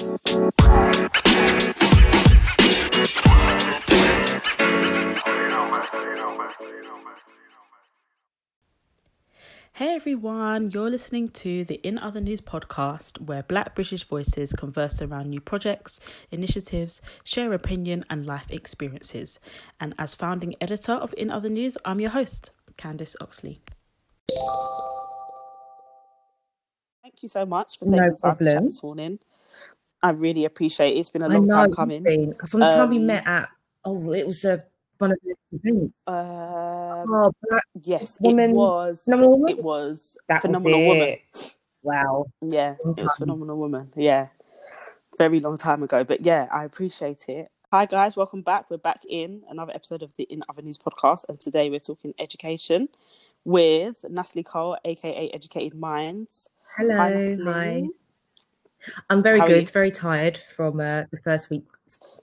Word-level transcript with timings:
Hey 0.00 0.06
everyone, 9.94 10.70
you're 10.70 10.88
listening 10.88 11.28
to 11.28 11.64
the 11.64 11.74
In 11.82 11.98
Other 11.98 12.22
News 12.22 12.40
podcast, 12.40 13.20
where 13.20 13.42
Black 13.42 13.74
British 13.74 14.04
voices 14.04 14.54
converse 14.54 15.02
around 15.02 15.28
new 15.28 15.40
projects, 15.42 16.00
initiatives, 16.30 17.02
share 17.22 17.52
opinion, 17.52 18.06
and 18.08 18.24
life 18.24 18.50
experiences. 18.50 19.38
And 19.78 19.94
as 19.98 20.14
founding 20.14 20.54
editor 20.62 20.94
of 20.94 21.12
In 21.18 21.30
Other 21.30 21.50
News, 21.50 21.76
I'm 21.84 22.00
your 22.00 22.12
host, 22.12 22.52
Candice 22.78 23.16
Oxley. 23.20 23.60
Thank 27.02 27.22
you 27.22 27.28
so 27.28 27.44
much 27.44 27.78
for 27.78 27.84
taking 27.84 27.98
No 27.98 28.10
the 28.12 28.16
time 28.16 28.36
to 28.38 28.44
chat 28.46 28.62
this 28.62 28.82
morning. 28.82 29.18
I 30.02 30.10
really 30.10 30.44
appreciate 30.44 30.96
it. 30.96 31.00
It's 31.00 31.10
been 31.10 31.22
a 31.22 31.28
long 31.28 31.48
time 31.48 31.72
coming. 31.72 32.02
because 32.30 32.50
from 32.50 32.60
the 32.60 32.66
time 32.66 32.90
we 32.90 32.96
Um, 32.98 33.06
met 33.06 33.26
at 33.26 33.48
oh, 33.84 34.12
it 34.12 34.26
was 34.26 34.44
a 34.44 34.64
one 34.98 35.12
of 35.12 35.18
those 35.24 35.34
events. 35.52 35.94
Um, 36.06 36.14
Oh, 37.12 37.32
yes, 37.82 38.18
woman- 38.20 38.50
it 38.50 38.54
was. 38.54 39.04
phenomenal 39.04 39.30
woman. 39.38 39.48
It 39.58 39.62
was 39.64 40.16
That 40.28 40.34
was 40.36 40.42
phenomenal 40.42 40.86
woman. 40.86 41.16
Wow. 41.82 42.26
Yeah, 42.42 42.76
Long 42.84 42.94
it 42.98 43.02
was 43.04 43.16
phenomenal 43.16 43.56
woman. 43.58 43.92
Yeah, 43.96 44.28
very 45.18 45.40
long 45.40 45.56
time 45.56 45.82
ago. 45.82 46.04
But 46.04 46.20
yeah, 46.22 46.48
I 46.52 46.64
appreciate 46.64 47.28
it. 47.28 47.50
Hi 47.72 47.86
guys, 47.86 48.16
welcome 48.16 48.42
back. 48.42 48.68
We're 48.70 48.78
back 48.78 49.00
in 49.08 49.42
another 49.48 49.72
episode 49.72 50.02
of 50.02 50.14
the 50.16 50.24
In 50.24 50.42
Other 50.48 50.62
News 50.62 50.76
podcast, 50.78 51.24
and 51.28 51.38
today 51.40 51.70
we're 51.70 51.78
talking 51.78 52.14
education 52.18 52.88
with 53.44 54.04
Natalie 54.08 54.42
Cole, 54.44 54.76
aka 54.84 55.30
Educated 55.30 55.78
Minds. 55.78 56.50
Hello. 56.76 56.96
Hi, 56.96 57.36
Hi. 57.44 57.88
I'm 59.08 59.22
very 59.22 59.38
How 59.40 59.46
good, 59.46 59.70
very 59.70 59.90
tired 59.90 60.38
from 60.38 60.80
uh, 60.80 61.04
the 61.10 61.18
first 61.24 61.50
week 61.50 61.64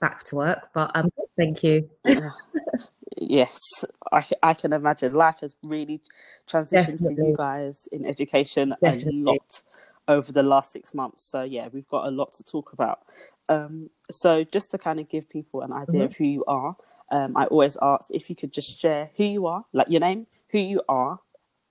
back 0.00 0.24
to 0.24 0.36
work, 0.36 0.70
but 0.74 0.90
um, 0.94 1.10
thank 1.36 1.62
you. 1.62 1.88
Yes, 3.20 3.84
I, 4.12 4.22
I 4.42 4.54
can 4.54 4.72
imagine. 4.72 5.12
Life 5.12 5.40
has 5.40 5.56
really 5.62 6.00
transitioned 6.48 7.00
for 7.00 7.10
you 7.10 7.34
guys 7.36 7.88
in 7.90 8.06
education 8.06 8.74
Definitely. 8.80 9.10
a 9.10 9.32
lot 9.32 9.62
over 10.06 10.32
the 10.32 10.42
last 10.42 10.72
six 10.72 10.94
months. 10.94 11.30
So, 11.30 11.42
yeah, 11.42 11.68
we've 11.72 11.88
got 11.88 12.06
a 12.06 12.10
lot 12.10 12.32
to 12.34 12.44
talk 12.44 12.72
about. 12.72 13.00
Um, 13.48 13.90
so, 14.10 14.44
just 14.44 14.70
to 14.70 14.78
kind 14.78 15.00
of 15.00 15.08
give 15.08 15.28
people 15.28 15.62
an 15.62 15.72
idea 15.72 15.88
Mm-hmm. 15.88 16.00
of 16.02 16.14
who 16.14 16.24
you 16.24 16.44
are, 16.46 16.76
um, 17.10 17.36
I 17.36 17.46
always 17.46 17.76
ask 17.82 18.10
if 18.12 18.30
you 18.30 18.36
could 18.36 18.52
just 18.52 18.78
share 18.78 19.10
who 19.16 19.24
you 19.24 19.46
are, 19.46 19.64
like 19.72 19.88
your 19.88 20.00
name, 20.00 20.26
who 20.50 20.58
you 20.58 20.82
are. 20.88 21.18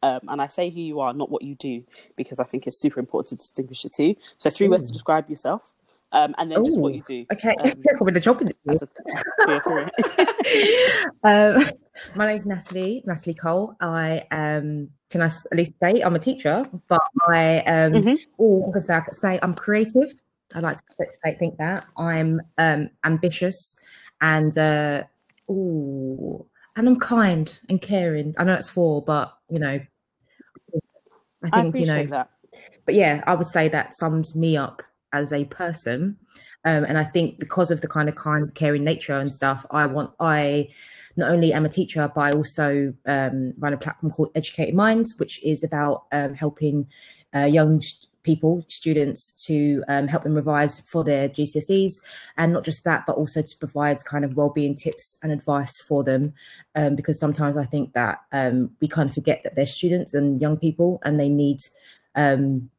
Um, 0.03 0.20
and 0.28 0.42
I 0.42 0.48
say 0.48 0.70
who 0.70 0.80
you 0.80 1.00
are, 1.00 1.14
not 1.14 1.31
what 1.31 1.42
you 1.42 1.56
do, 1.56 1.84
because 2.16 2.40
I 2.40 2.44
think 2.44 2.67
it's 2.67 2.80
super 2.80 3.00
important 3.00 3.30
to 3.30 3.36
distinguish 3.45 3.81
the 3.84 3.90
two. 3.90 4.16
So, 4.38 4.50
three 4.50 4.67
words 4.67 4.84
to 4.88 4.94
describe 4.94 5.30
yourself, 5.30 5.73
um, 6.12 6.36
and 6.38 6.52
then 6.52 6.64
just 6.64 6.80
what 6.80 6.94
you 6.94 7.02
do 7.02 7.26
Okay, 7.34 7.56
um, 7.59 7.84
I'm 8.00 8.14
the 8.14 8.20
job 8.20 8.42
interview. 8.42 8.56
as 8.70 8.81
a, 8.84 8.88
for 9.44 9.52
your 9.52 9.59
career. 9.62 9.89
um, 11.23 11.64
my 12.16 12.28
name's 12.28 12.45
Natalie, 12.45 13.04
Natalie 13.06 13.34
Cole. 13.34 13.76
I 13.81 14.26
um, 14.31 14.89
can 15.09 15.22
I 15.22 15.26
at 15.26 15.58
least 15.58 15.73
say 15.81 16.02
I'm 16.02 16.16
a 16.16 16.20
teacher, 16.20 16.70
but 16.88 17.02
I 17.28 17.59
um, 17.59 17.94
Mhm. 17.94 18.17
oh, 18.39 18.72
I 18.76 18.80
say, 18.80 18.95
I 18.95 19.00
can 19.02 19.14
say 19.14 19.39
I'm 19.42 19.54
creative. 19.54 20.14
I 20.56 20.59
like 20.61 20.78
to 20.78 21.06
say, 21.26 21.36
think 21.36 21.58
that 21.58 21.86
I'm 21.98 22.42
um, 22.58 22.89
ambitious 23.04 23.76
and 24.22 24.58
uh, 24.58 25.04
ooh, 25.50 26.06
and 26.78 26.88
I'm 26.88 27.00
kind 27.00 27.59
and 27.67 27.81
caring. 27.81 28.36
I 28.38 28.44
know 28.44 28.53
it's 28.53 28.70
four, 28.70 29.02
but 29.03 29.36
you 29.50 29.59
know, 29.59 29.81
I 31.44 31.50
I 31.52 31.61
think 31.64 31.75
you 31.75 31.86
know 31.88 32.06
that. 32.06 32.30
but 32.86 32.95
yeah, 32.95 33.23
I 33.25 33.33
would 33.33 33.47
say 33.47 33.67
that 33.70 33.97
sums 33.97 34.36
me 34.36 34.56
up 34.56 34.83
as 35.11 35.33
a 35.33 35.45
person. 35.45 36.17
Um, 36.64 36.83
and 36.83 36.98
I 36.98 37.03
think 37.03 37.39
because 37.39 37.72
of 37.72 37.81
the 37.81 37.88
kind 37.88 38.09
of 38.09 38.16
kind, 38.16 38.53
caring 38.53 38.83
nature 38.83 39.17
and 39.17 39.33
stuff, 39.33 39.66
I 39.72 39.88
want 39.88 40.11
I 40.20 40.70
not 41.16 41.31
only 41.31 41.52
am 41.52 41.66
a 41.66 41.70
teacher, 41.70 42.11
but 42.14 42.22
I 42.22 42.31
also 42.31 42.94
um, 43.05 43.54
run 43.58 43.73
a 43.73 43.77
platform 43.77 44.11
called 44.11 44.30
Educated 44.36 44.76
Minds, 44.76 45.15
which 45.17 45.44
is 45.44 45.64
about 45.64 46.05
um, 46.11 46.36
helping 46.36 46.88
uh, 47.36 47.45
young 47.45 47.82
people, 48.27 48.64
students, 48.67 49.21
to 49.48 49.83
um, 49.88 50.08
help 50.08 50.23
them 50.23 50.36
revise 50.36 50.80
for 50.82 51.04
their 51.04 51.30
GCSEs, 51.30 51.93
and 52.38 52.54
not 52.54 52.65
just 52.65 52.83
that, 52.83 53.05
but 53.08 53.15
also 53.15 53.42
to 53.42 53.55
provide 53.58 54.04
kind 54.05 54.26
of 54.26 54.36
well-being 54.36 54.76
tips 54.76 55.17
and 55.23 55.32
advice 55.32 55.73
for 55.88 56.04
them, 56.04 56.33
um, 56.76 56.95
because 56.95 57.20
sometimes 57.20 57.55
I 57.58 57.65
think 57.65 57.93
that 57.93 58.20
um, 58.32 58.71
we 58.82 58.88
kind 58.88 59.10
of 59.10 59.15
forget 59.15 59.42
that 59.43 59.55
they're 59.55 59.65
students 59.65 60.14
and 60.14 60.42
young 60.42 60.58
people, 60.58 60.99
and 61.04 61.20
they 61.20 61.30
need 61.30 61.60
um, 62.15 62.70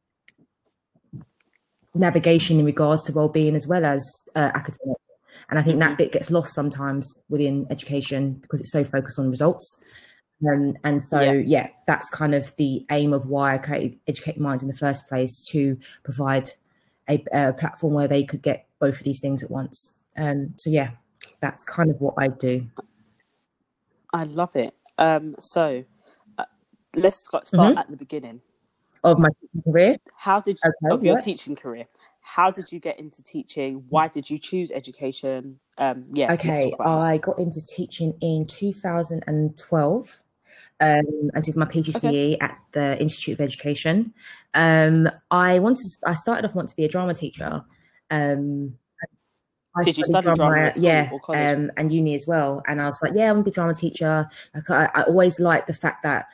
navigation 1.95 2.61
in 2.61 2.67
regards 2.67 3.05
to 3.05 3.13
well-being 3.13 3.57
as 3.57 3.67
well 3.67 3.85
as 3.85 4.03
uh, 4.37 4.51
academic. 4.55 4.99
And 5.51 5.59
i 5.59 5.63
think 5.63 5.79
that 5.79 5.97
bit 5.97 6.13
gets 6.13 6.31
lost 6.31 6.53
sometimes 6.53 7.15
within 7.31 7.67
education 7.71 8.35
because 8.43 8.61
it's 8.61 8.73
so 8.73 8.85
focused 8.85 9.19
on 9.19 9.31
results 9.31 9.83
um, 10.47 10.77
and 10.85 11.01
so 11.03 11.21
Yeah. 11.21 11.33
yeah. 11.33 11.69
that's 11.87 12.09
kind 12.11 12.35
of 12.35 12.55
the 12.57 12.85
aim 12.91 13.13
of 13.13 13.27
why 13.27 13.55
i 13.55 13.59
created 13.59 13.99
Educated 14.07 14.41
Minds 14.41 14.63
in 14.63 14.69
the 14.69 14.77
first 14.77 15.09
place 15.09 15.41
to 15.47 15.79
provide 16.05 16.51
a, 17.09 17.25
a 17.33 17.53
platform 17.53 17.95
where 17.95 18.09
they 18.09 18.25
could 18.25 18.43
get 18.43 18.67
both 18.79 18.99
of 18.99 19.05
these 19.05 19.21
things 19.21 19.43
at 19.43 19.51
once 19.51 19.95
um, 20.17 20.55
so 20.57 20.71
yeah 20.71 20.91
that's 21.41 21.65
kind 21.65 21.91
of 21.91 22.01
what 22.01 22.15
i 22.19 22.29
do 22.29 22.67
I 24.15 24.25
love 24.25 24.57
it. 24.57 24.75
Um, 24.97 25.37
so 25.39 25.85
uh, 26.39 26.45
let's 26.97 27.19
start 27.19 27.45
Mhm. 27.53 27.77
at 27.77 27.91
the 27.91 27.97
beginning. 27.97 28.41
of 29.05 29.19
my 29.19 29.29
career 29.65 29.97
How 30.17 30.41
did 30.41 30.57
you, 30.65 30.71
Okay, 30.71 30.95
of 30.95 31.05
your 31.05 31.17
yeah. 31.17 31.21
teaching 31.21 31.55
career? 31.55 31.87
How 32.21 32.51
did 32.51 32.73
you 32.73 32.81
get 32.81 32.99
into 32.99 33.23
teaching? 33.23 33.85
Why 33.91 34.09
did 34.09 34.29
you 34.31 34.39
choose 34.39 34.71
education? 34.73 35.61
Um, 35.77 36.05
yeah. 36.13 36.33
Okay, 36.33 36.71
talk 36.71 36.81
about 36.81 36.85
that. 36.85 37.07
I 37.07 37.19
got 37.19 37.39
into 37.39 37.65
teaching 37.65 38.15
in 38.23 38.47
2012 38.47 40.21
um, 40.81 41.31
and 41.35 41.45
did 41.45 41.57
my 41.57 41.65
PGCE 41.65 42.37
at 42.41 42.59
the 42.73 43.01
Institute 43.01 43.35
of 43.35 43.41
Education. 43.41 44.15
Um, 44.55 45.09
I 45.31 45.59
wanted, 45.59 45.87
I 46.07 46.15
started 46.15 46.45
off 46.45 46.55
wanting 46.55 46.71
to 46.71 46.77
be 46.77 46.85
a 46.85 46.89
drama 46.89 47.15
teacher. 47.15 47.65
Um, 48.11 48.79
I 49.77 49.83
Did 49.83 49.99
you 49.99 50.05
study 50.05 50.33
drama 50.35 50.59
at 50.67 50.77
yeah, 50.77 51.11
um, 51.29 51.71
and 51.77 51.93
uni 51.93 52.15
as 52.15 52.27
well. 52.27 52.63
And 52.67 52.81
I 52.81 52.89
was 52.89 53.01
like, 53.03 53.13
yeah, 53.15 53.29
I 53.29 53.33
want 53.33 53.45
to 53.45 53.51
be 53.51 53.53
a 53.53 53.55
drama 53.55 53.75
teacher. 53.75 54.29
Like, 54.55 54.71
I, 54.71 54.91
I 54.95 55.03
always 55.03 55.39
liked 55.39 55.67
the 55.67 55.75
fact 55.75 56.03
that 56.03 56.27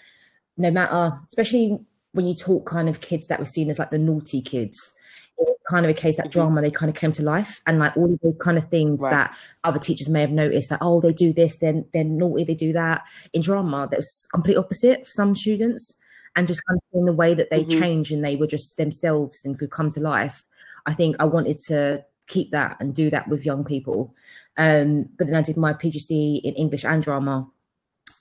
no 0.56 0.70
matter, 0.70 1.18
especially 1.28 1.78
when 2.12 2.26
you 2.26 2.34
talk 2.34 2.66
kind 2.66 2.88
of 2.88 3.00
kids 3.00 3.26
that 3.26 3.38
were 3.38 3.44
seen 3.44 3.70
as 3.70 3.78
like 3.78 3.90
the 3.90 3.98
naughty 3.98 4.40
kids, 4.40 4.94
it 5.38 5.48
was 5.48 5.56
kind 5.68 5.84
of 5.84 5.90
a 5.90 5.94
case 5.94 6.16
that 6.16 6.26
Mhm. 6.26 6.32
drama 6.32 6.60
they 6.62 6.70
kind 6.70 6.90
of 6.90 6.96
came 6.96 7.12
to 7.12 7.22
life, 7.22 7.60
and 7.66 7.78
like 7.78 7.96
all 7.96 8.12
of 8.12 8.20
those 8.20 8.36
kind 8.38 8.58
of 8.58 8.64
things 8.66 9.00
Right. 9.02 9.10
that 9.10 9.36
other 9.64 9.78
teachers 9.78 10.08
may 10.08 10.20
have 10.20 10.30
noticed 10.30 10.70
that 10.70 10.78
oh 10.80 11.00
they 11.00 11.12
do 11.12 11.32
this, 11.32 11.58
then 11.58 11.84
they're 11.92 12.04
naughty, 12.04 12.44
they 12.44 12.54
do 12.54 12.72
that. 12.72 13.02
In 13.32 13.42
drama, 13.42 13.88
that 13.90 13.96
was 13.98 14.28
complete 14.32 14.56
opposite 14.56 15.04
for 15.06 15.10
some 15.10 15.34
students, 15.34 15.94
and 16.36 16.46
just 16.46 16.62
kind 16.66 16.78
of 16.92 16.98
in 16.98 17.04
the 17.06 17.12
way 17.12 17.34
that 17.34 17.50
they 17.50 17.64
Mhm. 17.64 17.78
change 17.80 18.12
and 18.12 18.24
they 18.24 18.36
were 18.36 18.46
just 18.46 18.76
themselves 18.76 19.44
and 19.44 19.58
could 19.58 19.70
come 19.70 19.88
to 19.90 20.00
life. 20.00 20.42
I 20.86 20.92
think 20.94 21.16
I 21.18 21.24
wanted 21.24 21.58
to 21.68 22.04
keep 22.26 22.50
that 22.52 22.76
and 22.80 22.94
do 22.94 23.10
that 23.10 23.28
with 23.28 23.44
young 23.46 23.64
people. 23.64 24.14
Um, 24.56 25.08
but 25.16 25.26
then 25.26 25.36
I 25.36 25.42
did 25.42 25.56
my 25.56 25.72
PGCE 25.72 26.36
in 26.44 26.54
English 26.54 26.84
and 26.84 27.02
drama, 27.02 27.46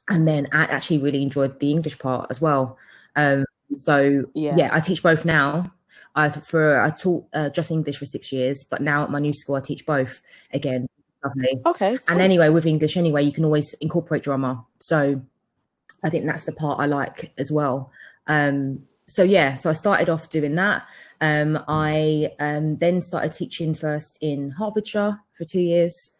and 0.09 0.28
then 0.28 0.47
I 0.51 0.63
actually 0.66 1.00
really 1.00 1.22
enjoyed 1.22 1.59
the 1.59 1.72
English 1.72 2.00
part 2.00 2.28
as 2.30 2.41
well. 2.41 2.78
Um, 3.16 3.45
so 3.78 4.25
Yeah. 4.34 4.56
yeah. 4.57 4.69
I 4.74 4.80
teach 4.80 5.01
both 5.03 5.25
now. 5.25 5.72
I 6.16 6.29
for 6.29 6.79
I 6.79 6.90
taught 6.91 7.25
uh, 7.34 7.50
just 7.50 7.72
English 7.72 7.97
for 7.97 8.06
six 8.06 8.31
years, 8.31 8.63
but 8.63 8.81
now 8.81 9.03
at 9.03 9.12
my 9.12 9.19
new 9.19 9.34
school 9.34 9.56
I 9.56 9.62
teach 9.62 9.85
both 9.85 10.22
again. 10.51 10.88
Lovely. 11.24 11.62
Okay. 11.66 11.97
And 12.09 12.22
anyway, 12.22 12.50
with 12.50 12.66
English 12.66 12.97
anyway, 12.97 13.24
you 13.24 13.31
can 13.31 13.46
always 13.46 13.74
incorporate 13.75 14.24
drama. 14.24 14.66
So 14.79 15.22
I 16.03 16.09
think 16.09 16.25
that's 16.25 16.46
the 16.46 16.51
part 16.51 16.79
I 16.79 16.85
like 16.85 17.31
as 17.38 17.51
well. 17.51 17.91
Um, 18.28 18.84
so 19.07 19.24
yeah, 19.24 19.56
so 19.56 19.69
I 19.69 19.74
started 19.74 20.09
off 20.09 20.29
doing 20.29 20.56
that. 20.56 20.84
Um, 21.22 21.63
I 21.68 22.31
um, 22.40 22.78
then 22.78 23.01
started 23.01 23.31
teaching 23.31 23.74
first 23.74 24.18
in 24.21 24.51
Hertfordshire 24.51 25.19
for 25.33 25.45
two 25.45 25.62
years. 25.62 26.12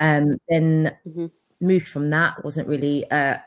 Um, 0.00 0.38
then 0.48 0.96
Mhm. 1.06 1.30
moved 1.60 1.88
from 1.88 2.10
that. 2.10 2.42
wasn't 2.44 2.68
really 2.68 3.10
uh, 3.10 3.38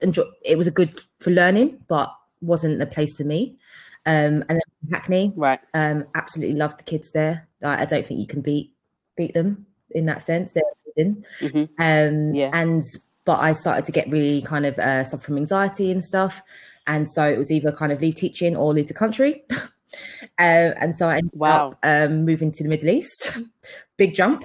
enjoy. 0.00 0.24
It 0.44 0.56
was 0.58 0.66
a 0.66 0.72
good 0.72 1.02
for 1.20 1.30
learning, 1.30 1.84
but 1.88 2.12
wasn't 2.40 2.78
the 2.78 2.86
place 2.86 3.14
for 3.16 3.24
me. 3.24 3.58
Um, 4.04 4.42
and 4.48 4.60
then 4.60 4.90
Hackney, 4.90 5.32
right. 5.36 5.60
um, 5.74 6.04
absolutely 6.14 6.56
loved 6.56 6.78
the 6.80 6.84
kids 6.84 7.12
there. 7.12 7.46
Like, 7.60 7.78
I 7.78 7.84
don't 7.84 8.04
think 8.04 8.20
you 8.20 8.26
can 8.26 8.40
beat 8.40 8.72
beat 9.16 9.34
them 9.34 9.66
in 9.90 10.06
that 10.06 10.22
sense. 10.22 10.52
They're 10.52 10.62
amazing. 10.96 11.24
Mhm. 11.40 11.68
Um, 11.78 12.34
Yeah. 12.34 12.50
And 12.52 12.82
but 13.24 13.38
I 13.40 13.52
started 13.52 13.84
to 13.84 13.92
get 13.92 14.10
really 14.10 14.42
kind 14.42 14.66
of 14.66 14.78
uh, 14.78 15.04
suffer 15.04 15.22
from 15.22 15.36
anxiety 15.36 15.92
and 15.92 16.02
stuff, 16.04 16.42
and 16.88 17.08
so 17.08 17.24
it 17.24 17.38
was 17.38 17.50
either 17.52 17.70
kind 17.70 17.92
of 17.92 18.00
leave 18.00 18.16
teaching 18.16 18.56
or 18.56 18.72
leave 18.74 18.88
the 18.88 18.94
country. 18.94 19.44
uh, 19.50 20.74
and 20.80 20.96
so 20.96 21.08
I 21.08 21.18
ended 21.18 21.30
Wow. 21.34 21.68
up 21.70 21.78
um, 21.84 22.24
moving 22.24 22.50
to 22.50 22.62
the 22.64 22.68
Middle 22.68 22.88
East, 22.88 23.36
big 23.96 24.14
jump. 24.14 24.42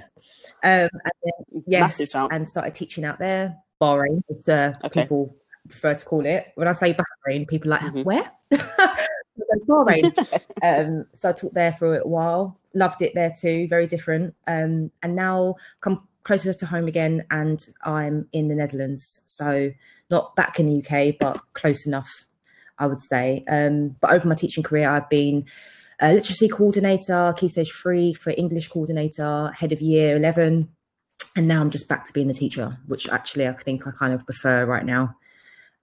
Um, 0.62 0.88
and 0.92 1.12
then, 1.24 1.64
yes, 1.66 2.00
and 2.14 2.46
started 2.48 2.74
teaching 2.74 3.04
out 3.04 3.18
there. 3.18 3.56
Bahrain, 3.80 4.22
as 4.30 4.48
uh, 4.48 4.74
Okay. 4.84 5.02
people 5.02 5.36
prefer 5.68 5.94
to 5.94 6.04
call 6.04 6.24
it. 6.26 6.46
When 6.54 6.68
I 6.68 6.72
say 6.72 6.94
Bahrain, 6.94 7.46
people 7.48 7.72
are 7.74 7.80
like 7.80 7.92
Mhm. 7.92 8.04
where? 8.04 8.30
Um, 10.62 11.06
so 11.14 11.28
I 11.28 11.32
taught 11.32 11.54
there 11.54 11.72
for 11.72 11.98
a 11.98 12.06
while. 12.06 12.58
Loved 12.74 13.00
it 13.00 13.12
there 13.14 13.32
too. 13.40 13.68
Very 13.68 13.86
different. 13.86 14.34
Um, 14.48 14.90
and 15.04 15.14
now 15.14 15.54
come 15.80 16.08
closer 16.24 16.52
to 16.52 16.66
home 16.66 16.88
again, 16.88 17.24
and 17.30 17.64
I'm 17.84 18.28
in 18.32 18.48
the 18.48 18.56
Netherlands. 18.56 19.22
So 19.26 19.70
not 20.10 20.34
back 20.36 20.58
in 20.58 20.66
the 20.66 20.84
UK, 20.84 21.14
but 21.18 21.40
close 21.52 21.86
enough, 21.86 22.24
I 22.78 22.86
would 22.86 23.02
say. 23.02 23.44
Um, 23.48 23.96
but 24.00 24.10
over 24.10 24.28
my 24.28 24.34
teaching 24.34 24.64
career, 24.64 24.88
I've 24.88 25.08
been 25.08 25.46
a 26.00 26.12
literacy 26.12 26.48
coordinator, 26.48 27.34
key 27.36 27.48
stage 27.48 27.72
three 27.72 28.14
for 28.14 28.32
English 28.36 28.68
coordinator, 28.68 29.52
head 29.54 29.72
of 29.72 29.80
year 29.80 30.16
11. 30.16 30.68
And 31.36 31.48
now 31.48 31.60
I'm 31.60 31.70
just 31.70 31.88
back 31.88 32.04
to 32.06 32.12
being 32.12 32.30
a 32.30 32.34
teacher, 32.34 32.78
which 32.86 33.08
actually 33.08 33.46
I 33.46 33.52
think 33.52 33.86
I 33.86 33.90
kind 33.90 34.12
of 34.12 34.24
prefer 34.24 34.64
right 34.64 34.84
now. 34.84 35.16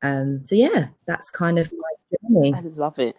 Um, 0.01 0.41
so 0.45 0.55
yeah, 0.55 0.87
that's 1.07 1.29
kind 1.29 1.57
of 1.59 1.71
my 1.71 2.29
journey. 2.29 2.53
I 2.53 2.59
love 2.61 2.99
it. 2.99 3.15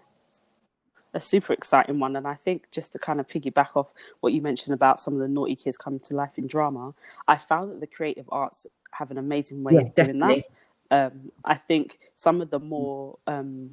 A 1.17 1.21
super 1.21 1.55
exciting 1.55 1.99
one, 1.99 2.15
and 2.15 2.29
I 2.29 2.35
think 2.35 2.71
just 2.71 2.93
to 2.93 2.99
kind 2.99 3.21
of 3.21 3.27
piggyback 3.27 3.75
off 3.75 3.87
what 4.21 4.35
you 4.35 4.43
mentioned 4.43 4.75
about 4.75 5.01
some 5.01 5.15
of 5.15 5.21
the 5.21 5.29
naughty 5.29 5.57
kids 5.57 5.79
coming 5.79 5.99
to 6.01 6.15
life 6.15 6.37
in 6.37 6.47
drama, 6.47 6.93
I 7.27 7.39
found 7.39 7.71
that 7.71 7.81
the 7.81 7.87
creative 7.87 8.27
arts 8.31 8.67
have 8.91 9.11
an 9.11 9.17
amazing 9.17 9.63
way 9.63 9.77
Yeah, 9.77 9.81
of 9.81 9.95
doing 9.95 10.09
definitely. 10.19 10.45
that. 10.91 11.07
Um, 11.07 11.33
I 11.43 11.55
think 11.55 12.01
some 12.17 12.43
of 12.43 12.51
the 12.51 12.61
more 12.61 13.17
um, 13.27 13.71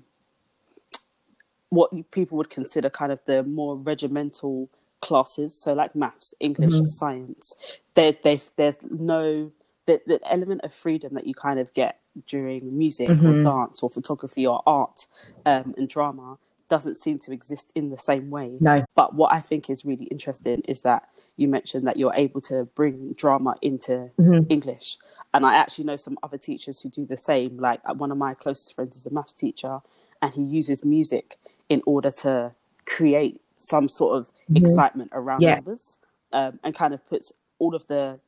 what 1.68 1.92
people 2.12 2.38
would 2.38 2.50
consider 2.50 2.90
kind 2.90 3.12
of 3.12 3.20
the 3.26 3.44
more 3.44 3.76
regimental 3.76 4.70
classes, 5.02 5.54
so 5.54 5.74
like 5.74 5.94
maths, 5.96 6.34
English, 6.40 6.72
Mhm. 6.72 6.88
science, 6.88 7.58
there, 7.94 8.14
there, 8.24 8.38
there's 8.56 8.78
no 8.90 9.52
the, 9.86 10.02
the 10.08 10.22
element 10.32 10.62
of 10.64 10.74
freedom 10.74 11.14
that 11.16 11.28
you 11.28 11.34
kind 11.34 11.60
of 11.60 11.74
get 11.74 12.00
during 12.26 12.78
music 12.78 13.10
or 13.10 13.16
Mhm. 13.16 13.44
dance 13.44 13.84
or 13.84 13.90
photography 13.90 14.48
or 14.48 14.64
art 14.66 15.08
um, 15.46 15.76
and 15.78 15.90
drama 15.90 16.38
doesn't 16.70 16.98
seem 16.98 17.20
to 17.20 17.32
exist 17.32 17.72
in 17.76 17.90
the 17.90 17.98
same 17.98 18.30
way. 18.30 18.58
No, 18.60 18.84
But 18.96 19.16
what 19.16 19.34
I 19.34 19.42
think 19.42 19.70
is 19.70 19.86
really 19.86 20.06
interesting 20.06 20.62
is 20.68 20.82
that 20.82 21.08
you 21.38 21.48
mentioned 21.48 21.86
that 21.88 21.98
you're 21.98 22.14
able 22.14 22.42
to 22.42 22.66
bring 22.76 23.14
drama 23.14 23.56
into 23.62 24.12
Mhm. 24.20 24.46
English. 24.50 24.98
And 25.34 25.46
I 25.46 25.56
actually 25.56 25.86
know 25.86 25.96
some 25.98 26.18
other 26.24 26.38
teachers 26.38 26.80
who 26.80 26.90
do 26.90 27.06
the 27.06 27.18
same. 27.18 27.58
Like 27.58 27.82
uh, 27.86 27.94
one 27.96 28.12
of 28.12 28.18
my 28.18 28.34
closest 28.36 28.74
friends 28.76 28.96
is 28.96 29.06
a 29.06 29.14
maths 29.14 29.34
teacher, 29.34 29.82
and 30.22 30.34
he 30.34 30.44
uses 30.44 30.86
music 30.86 31.38
in 31.70 31.82
order 31.86 32.12
to 32.12 32.54
create 32.86 33.42
some 33.56 33.90
sort 33.90 34.16
of 34.18 34.32
excitement 34.56 35.10
around 35.14 35.42
Yeah. 35.42 35.56
numbers 35.56 35.98
um, 36.32 36.60
and 36.64 36.76
kind 36.76 36.94
of 36.94 37.06
puts 37.08 37.34
all 37.60 37.74
of 37.76 37.88
the 37.88 38.20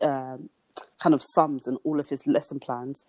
um, 0.00 0.48
kind 0.98 1.14
of 1.14 1.22
sums 1.22 1.66
and 1.66 1.78
all 1.84 1.98
of 2.00 2.08
his 2.08 2.26
lesson 2.26 2.58
plans 2.60 3.04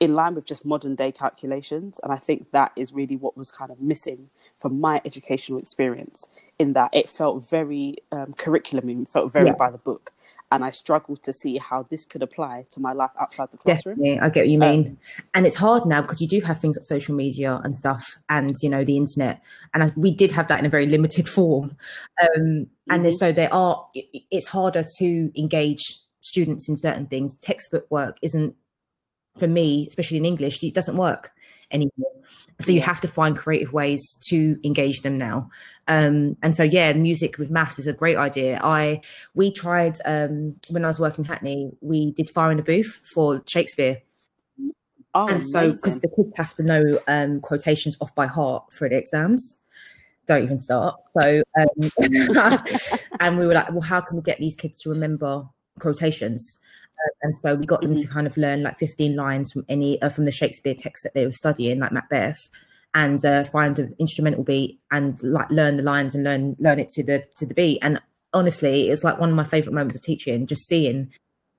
in 0.00 0.14
line 0.14 0.34
with 0.34 0.44
just 0.46 0.64
modern 0.64 0.94
day 0.94 1.10
calculations. 1.10 1.98
And 2.02 2.12
I 2.12 2.16
think 2.18 2.50
that 2.52 2.72
is 2.76 2.92
really 2.92 3.16
what 3.16 3.36
was 3.36 3.50
kind 3.50 3.70
of 3.70 3.80
missing 3.80 4.30
from 4.60 4.80
my 4.80 5.00
educational 5.04 5.58
experience, 5.58 6.28
in 6.58 6.72
that 6.74 6.90
it 6.92 7.08
felt 7.08 7.48
very 7.48 7.96
um, 8.12 8.32
curriculum, 8.34 8.88
it 8.90 9.08
felt 9.08 9.32
very 9.32 9.46
Yeah. 9.46 9.54
by 9.54 9.70
the 9.70 9.78
book. 9.78 10.12
And 10.50 10.64
I 10.64 10.70
struggled 10.70 11.22
to 11.24 11.32
see 11.32 11.58
how 11.58 11.82
this 11.90 12.06
could 12.06 12.22
apply 12.22 12.64
to 12.70 12.80
my 12.80 12.92
life 12.94 13.10
outside 13.20 13.50
the 13.50 13.58
classroom. 13.58 13.96
definitely. 13.96 14.18
I 14.20 14.30
get 14.30 14.40
what 14.42 14.48
you 14.48 14.58
mean. 14.58 14.86
Um, 14.86 14.98
and 15.34 15.46
it's 15.46 15.56
hard 15.56 15.84
now 15.84 16.00
because 16.00 16.22
you 16.22 16.26
do 16.28 16.40
have 16.40 16.58
things 16.58 16.76
like 16.76 16.84
social 16.84 17.14
media 17.14 17.60
and 17.64 17.76
stuff 17.76 18.16
and, 18.30 18.56
you 18.62 18.70
know, 18.70 18.82
the 18.82 18.96
internet. 18.96 19.44
And 19.74 19.82
I, 19.84 19.92
we 19.94 20.10
did 20.10 20.32
have 20.32 20.48
that 20.48 20.58
in 20.58 20.64
a 20.64 20.70
very 20.70 20.86
limited 20.86 21.28
form. 21.36 21.76
Um, 22.22 22.68
and 22.88 23.04
Mhm. 23.04 23.12
so 23.12 23.30
there 23.30 23.52
are, 23.52 23.86
it- 23.94 24.22
it's 24.30 24.46
harder 24.46 24.84
to 24.98 25.30
engage 25.38 26.00
students 26.20 26.66
in 26.68 26.76
certain 26.76 27.06
things. 27.08 27.34
Textbook 27.42 27.86
work 27.90 28.16
isn't, 28.22 28.54
for 29.38 29.46
me, 29.48 29.86
especially 29.88 30.18
in 30.18 30.24
English, 30.24 30.62
it 30.62 30.74
doesn't 30.74 30.96
work 30.96 31.32
anymore. 31.70 32.12
So 32.60 32.72
you 32.72 32.80
have 32.80 33.00
to 33.02 33.08
find 33.08 33.36
creative 33.36 33.72
ways 33.72 34.18
to 34.28 34.58
engage 34.64 35.02
them 35.02 35.16
now. 35.16 35.48
Um, 35.86 36.36
and 36.42 36.56
so 36.56 36.64
yeah, 36.64 36.92
music 36.92 37.38
with 37.38 37.50
maths 37.50 37.78
is 37.78 37.86
a 37.86 37.92
great 37.92 38.16
idea. 38.16 38.60
I 38.62 39.00
we 39.34 39.52
tried 39.52 39.98
um, 40.04 40.56
when 40.68 40.84
I 40.84 40.88
was 40.88 40.98
working 40.98 41.24
in 41.24 41.28
Hackney, 41.28 41.70
we 41.80 42.12
did 42.12 42.30
Fire 42.30 42.50
in 42.50 42.56
the 42.56 42.62
Booth 42.62 43.00
for 43.14 43.42
Shakespeare. 43.46 44.02
Oh, 45.14 45.28
and 45.28 45.46
so 45.46 45.72
because 45.72 46.00
the 46.00 46.08
kids 46.08 46.32
have 46.36 46.54
to 46.56 46.62
know 46.62 46.98
um, 47.06 47.40
quotations 47.40 47.96
off 48.00 48.14
by 48.14 48.26
heart 48.26 48.72
for 48.72 48.88
the 48.88 48.96
exams. 48.96 49.56
Don't 50.26 50.42
even 50.42 50.58
start. 50.58 50.96
So 51.18 51.42
um, 51.58 51.68
and 53.20 53.38
we 53.38 53.46
were 53.46 53.54
like, 53.54 53.70
well, 53.70 53.80
how 53.80 54.00
can 54.00 54.16
we 54.16 54.22
get 54.22 54.38
these 54.38 54.54
kids 54.54 54.82
to 54.82 54.90
remember 54.90 55.44
quotations? 55.78 56.60
And 57.22 57.36
so 57.36 57.54
we 57.54 57.66
got 57.66 57.82
them 57.82 57.96
to 57.96 58.06
kind 58.06 58.26
of 58.26 58.36
learn 58.36 58.62
like 58.62 58.78
15 58.78 59.16
lines 59.16 59.52
from 59.52 59.64
any 59.68 60.00
uh, 60.02 60.08
from 60.08 60.24
the 60.24 60.32
Shakespeare 60.32 60.74
text 60.76 61.04
that 61.04 61.14
they 61.14 61.26
were 61.26 61.32
studying, 61.32 61.78
like 61.78 61.92
Macbeth, 61.92 62.48
and 62.94 63.24
uh, 63.24 63.44
find 63.44 63.78
an 63.78 63.94
instrumental 63.98 64.44
beat 64.44 64.80
and 64.90 65.22
like 65.22 65.50
learn 65.50 65.76
the 65.76 65.82
lines 65.82 66.14
and 66.14 66.24
learn 66.24 66.56
learn 66.58 66.78
it 66.78 66.90
to 66.90 67.02
the 67.02 67.24
to 67.36 67.46
the 67.46 67.54
beat. 67.54 67.78
And 67.82 68.00
honestly, 68.32 68.90
it's 68.90 69.04
like 69.04 69.18
one 69.18 69.30
of 69.30 69.36
my 69.36 69.44
favorite 69.44 69.72
moments 69.72 69.96
of 69.96 70.02
teaching, 70.02 70.46
just 70.46 70.66
seeing 70.66 71.10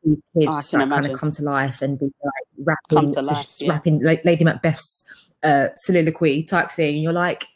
these 0.03 0.17
kids 0.33 0.47
Oh, 0.73 0.77
like, 0.77 0.89
kind 0.89 1.05
of 1.05 1.17
come 1.17 1.31
to 1.33 1.43
life 1.43 1.81
and 1.81 1.99
be 1.99 2.05
like 2.23 2.67
rapping, 2.91 3.09
to 3.13 3.23
so- 3.23 3.33
life, 3.33 3.53
yeah. 3.59 3.71
rapping 3.71 4.03
like 4.03 4.23
Lady 4.25 4.43
Macbeth's 4.43 5.05
uh, 5.43 5.67
soliloquy 5.75 6.43
type 6.43 6.71
thing. 6.71 6.95
And 6.95 7.03
you're 7.03 7.13
like, 7.13 7.47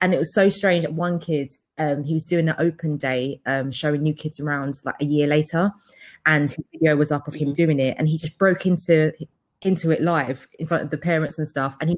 and 0.00 0.14
it 0.14 0.18
was 0.18 0.34
so 0.34 0.48
strange 0.48 0.84
that 0.84 0.94
one 0.94 1.18
kid, 1.18 1.52
um, 1.78 2.04
he 2.04 2.14
was 2.14 2.24
doing 2.24 2.48
an 2.48 2.56
open 2.58 2.96
day, 2.96 3.40
um, 3.46 3.70
showing 3.70 4.02
new 4.02 4.14
kids 4.14 4.40
around 4.40 4.74
like 4.84 4.96
a 5.00 5.04
year 5.04 5.26
later, 5.26 5.72
and 6.28 6.48
his 6.50 6.64
video 6.72 6.94
was 6.94 7.10
up 7.10 7.26
of 7.26 7.34
him 7.34 7.52
doing 7.52 7.80
it, 7.80 7.96
and 7.98 8.06
he 8.08 8.16
just 8.18 8.38
broke 8.38 8.64
into 8.66 9.12
into 9.62 9.90
it 9.90 10.00
live 10.00 10.46
in 10.60 10.66
front 10.66 10.84
of 10.84 10.90
the 10.90 10.98
parents 10.98 11.36
and 11.38 11.48
stuff, 11.48 11.76
and 11.80 11.90
he 11.90 11.96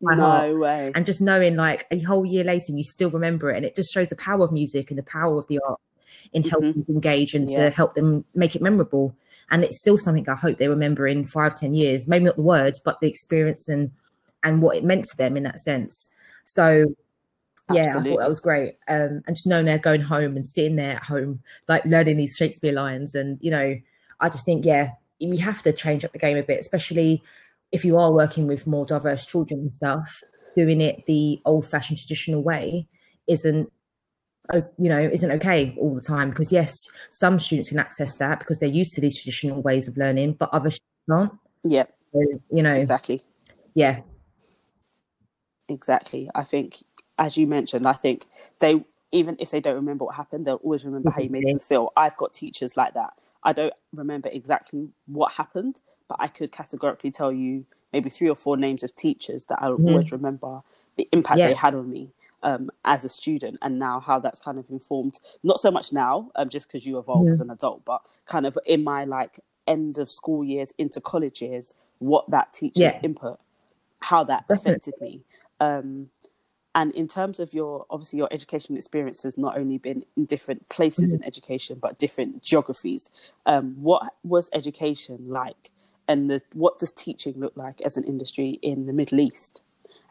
no 0.00 0.56
way. 0.56 0.90
and 0.94 1.06
just 1.06 1.20
knowing 1.20 1.54
like 1.54 1.86
a 1.92 2.00
whole 2.00 2.26
year 2.26 2.42
later 2.42 2.66
and 2.68 2.78
you 2.78 2.82
still 2.84 3.10
remember 3.10 3.50
it 3.50 3.56
and 3.56 3.64
it 3.64 3.76
just 3.76 3.92
shows 3.94 4.08
the 4.08 4.16
power 4.16 4.42
of 4.44 4.50
music 4.52 4.90
and 4.90 4.98
the 4.98 5.02
power 5.04 5.38
of 5.38 5.46
the 5.46 5.60
art 5.66 5.78
in 6.32 6.42
helping 6.42 6.72
them 6.72 6.84
engage 6.88 7.34
and 7.34 7.46
Mm-hmm. 7.48 7.60
Yeah. 7.60 7.70
to 7.70 7.76
help 7.76 7.94
them 7.94 8.24
make 8.34 8.56
it 8.56 8.62
memorable 8.62 9.14
and 9.50 9.62
it's 9.64 9.78
still 9.78 9.96
something 9.96 10.28
i 10.28 10.34
hope 10.34 10.58
they 10.58 10.66
remember 10.68 11.06
in 11.06 11.24
five 11.24 11.56
ten 11.58 11.74
years 11.74 12.08
maybe 12.08 12.24
not 12.24 12.36
the 12.36 12.42
words 12.42 12.80
but 12.80 13.00
the 13.00 13.06
experience 13.08 13.68
and 13.68 13.92
and 14.42 14.60
what 14.62 14.76
it 14.76 14.82
meant 14.84 15.04
to 15.06 15.16
them 15.16 15.36
in 15.36 15.44
that 15.44 15.60
sense 15.60 16.10
so 16.44 16.84
yeah 17.74 17.94
i 17.98 18.02
thought 18.02 18.18
that 18.18 18.28
was 18.28 18.40
great. 18.40 18.76
Um 18.88 19.22
and 19.26 19.36
just 19.36 19.46
knowing 19.46 19.64
they're 19.66 19.78
going 19.78 20.02
home 20.02 20.36
and 20.36 20.46
sitting 20.46 20.76
there 20.76 20.96
at 20.96 21.04
home 21.04 21.40
like 21.68 21.84
learning 21.84 22.16
these 22.16 22.36
shakespeare 22.36 22.72
lines 22.72 23.14
and 23.14 23.38
you 23.40 23.50
know 23.50 23.76
i 24.20 24.28
just 24.28 24.44
think 24.44 24.64
yeah 24.64 24.92
we 25.20 25.38
have 25.38 25.62
to 25.62 25.72
change 25.72 26.04
up 26.04 26.12
the 26.12 26.18
game 26.18 26.36
a 26.36 26.42
bit 26.42 26.58
especially 26.60 27.22
if 27.70 27.84
you 27.84 27.96
are 27.98 28.12
working 28.12 28.46
with 28.46 28.66
more 28.66 28.84
diverse 28.84 29.24
children 29.24 29.60
and 29.60 29.72
stuff, 29.72 30.22
doing 30.54 30.82
it 30.82 31.06
the 31.06 31.40
old 31.46 31.66
fashioned 31.66 31.98
traditional 31.98 32.42
way 32.42 32.86
isn't 33.26 33.72
you 34.52 34.88
know 34.90 35.00
isn't 35.00 35.30
okay 35.30 35.74
all 35.80 35.94
the 35.94 36.02
time 36.02 36.28
because 36.28 36.52
yes 36.52 36.76
some 37.10 37.38
students 37.38 37.70
can 37.70 37.78
access 37.78 38.16
that 38.18 38.38
because 38.38 38.58
they're 38.58 38.68
used 38.68 38.92
to 38.92 39.00
these 39.00 39.18
traditional 39.18 39.62
ways 39.62 39.88
of 39.88 39.96
learning 39.96 40.34
but 40.34 40.50
others 40.52 40.78
aren't 41.10 41.32
Yeah, 41.64 41.84
so, 42.12 42.20
you 42.50 42.62
know. 42.62 42.74
Exactly. 42.74 43.22
yeah. 43.74 44.00
Exactly. 45.68 46.28
I 46.34 46.44
think, 46.44 46.82
as 47.22 47.36
you 47.36 47.46
mentioned, 47.46 47.86
I 47.86 47.92
think 47.92 48.26
they, 48.58 48.84
even 49.12 49.36
if 49.38 49.50
they 49.52 49.60
don't 49.60 49.76
remember 49.76 50.04
what 50.04 50.16
happened, 50.16 50.44
they'll 50.44 50.56
always 50.56 50.84
remember 50.84 51.08
how 51.10 51.20
you 51.20 51.30
made 51.30 51.46
them 51.46 51.60
feel. 51.60 51.92
I've 51.96 52.16
got 52.16 52.34
teachers 52.34 52.76
like 52.76 52.94
that. 52.94 53.12
I 53.44 53.52
don't 53.52 53.72
remember 53.94 54.28
exactly 54.32 54.88
what 55.06 55.30
happened, 55.30 55.80
but 56.08 56.16
I 56.18 56.26
could 56.26 56.50
categorically 56.50 57.12
tell 57.12 57.32
you 57.32 57.64
maybe 57.92 58.10
three 58.10 58.28
or 58.28 58.34
four 58.34 58.56
names 58.56 58.82
of 58.82 58.92
teachers 58.96 59.44
that 59.44 59.62
I'll 59.62 59.78
Mhm. 59.78 59.84
always 59.88 60.10
remember 60.10 60.62
the 60.96 61.08
impact 61.12 61.38
Yeah. 61.38 61.46
they 61.46 61.54
had 61.54 61.74
on 61.76 61.88
me 61.88 62.10
um, 62.42 62.70
as 62.84 63.04
a 63.04 63.08
student, 63.08 63.56
and 63.62 63.78
now 63.78 64.00
how 64.00 64.18
that's 64.18 64.40
kind 64.40 64.58
of 64.58 64.68
informed. 64.68 65.20
Not 65.44 65.60
so 65.60 65.70
much 65.70 65.92
now, 65.92 66.28
um, 66.34 66.48
just 66.48 66.66
because 66.66 66.84
you 66.84 66.98
evolve 66.98 67.28
as 67.30 67.38
an 67.38 67.50
adult, 67.50 67.84
but 67.84 68.02
kind 68.26 68.46
of 68.46 68.58
in 68.66 68.82
my 68.82 69.04
like 69.04 69.38
end 69.68 69.98
of 69.98 70.10
school 70.10 70.42
years 70.42 70.74
into 70.78 71.00
college 71.00 71.40
years, 71.40 71.74
what 72.00 72.28
that 72.30 72.52
teacher's 72.52 72.80
Yeah. 72.82 72.98
input, 73.04 73.38
how 74.00 74.24
that 74.24 74.48
Definitely. 74.48 74.72
affected 74.72 74.94
me. 75.00 75.20
Um, 75.60 76.10
and 76.74 76.92
in 76.94 77.06
terms 77.08 77.38
of 77.40 77.52
your 77.52 77.84
obviously 77.90 78.18
your 78.18 78.28
educational 78.32 78.76
experience 78.76 79.22
has 79.22 79.36
not 79.36 79.56
only 79.58 79.78
been 79.78 80.04
in 80.16 80.24
different 80.24 80.66
places 80.68 81.12
Mm-hmm. 81.12 81.22
in 81.22 81.26
education 81.26 81.78
but 81.80 81.98
different 81.98 82.42
geographies 82.42 83.10
um, 83.46 83.74
what 83.82 84.02
was 84.24 84.48
education 84.52 85.18
like 85.28 85.70
and 86.08 86.30
the, 86.30 86.40
what 86.54 86.78
does 86.78 86.92
teaching 86.92 87.34
look 87.38 87.52
like 87.56 87.80
as 87.82 87.96
an 87.96 88.04
industry 88.04 88.58
in 88.62 88.86
the 88.86 88.92
middle 88.92 89.20
east 89.20 89.60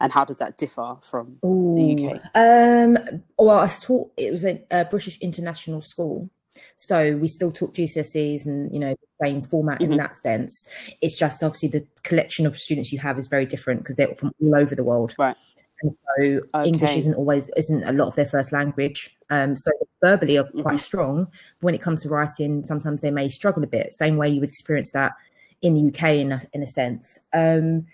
and 0.00 0.12
how 0.12 0.24
does 0.24 0.36
that 0.38 0.56
differ 0.58 0.96
from 1.00 1.38
the 1.42 2.06
uk 2.06 2.20
Um, 2.34 2.98
well, 3.38 3.58
I 3.58 3.62
was 3.62 3.80
taught 3.80 4.10
it 4.16 4.30
was 4.30 4.44
a, 4.44 4.62
a 4.70 4.84
British 4.84 5.18
international 5.20 5.80
school, 5.82 6.28
so 6.76 7.16
we 7.16 7.28
still 7.28 7.50
taught 7.52 7.74
GCSEs 7.74 8.44
and 8.46 8.72
you 8.72 8.78
know 8.80 8.90
the 8.94 9.26
same 9.26 9.42
format 9.42 9.78
Mhm. 9.80 9.92
in 9.92 9.96
that 9.98 10.16
sense. 10.16 10.68
It's 11.00 11.16
just 11.16 11.42
obviously 11.42 11.68
the 11.70 11.86
collection 12.02 12.46
of 12.46 12.58
students 12.58 12.92
you 12.92 12.98
have 13.00 13.18
is 13.18 13.28
very 13.28 13.46
different 13.46 13.80
because 13.80 13.96
they're 13.96 14.14
from 14.14 14.32
all 14.42 14.54
over 14.56 14.74
the 14.74 14.84
world. 14.84 15.14
Right. 15.18 15.36
And 15.82 15.96
so 16.16 16.62
English 16.64 16.96
isn't 16.96 17.14
always 17.14 17.50
isn't 17.56 17.84
a 17.84 17.92
lot 17.92 18.08
of 18.08 18.14
their 18.14 18.26
first 18.26 18.52
language. 18.52 19.16
Um, 19.30 19.56
so 19.56 19.70
verbally 20.02 20.38
are 20.38 20.44
quite 20.44 20.76
Mhm. 20.76 20.80
strong. 20.80 21.24
But 21.24 21.66
when 21.66 21.74
it 21.74 21.82
comes 21.82 22.02
to 22.02 22.08
writing, 22.08 22.64
sometimes 22.64 23.00
they 23.00 23.10
may 23.10 23.28
struggle 23.28 23.62
a 23.62 23.66
bit. 23.66 23.92
Same 23.92 24.16
way 24.16 24.28
you 24.28 24.40
would 24.40 24.48
experience 24.48 24.92
that 24.92 25.12
in 25.60 25.74
the 25.74 25.80
UK 25.80 26.20
in 26.20 26.32
a, 26.32 26.42
in 26.52 26.62
a 26.62 26.66
sense. 26.66 27.18
Um, 27.32 27.86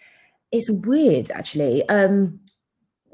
it's 0.50 0.71
weird 0.71 1.30
actually. 1.30 1.88
Um, 1.88 2.40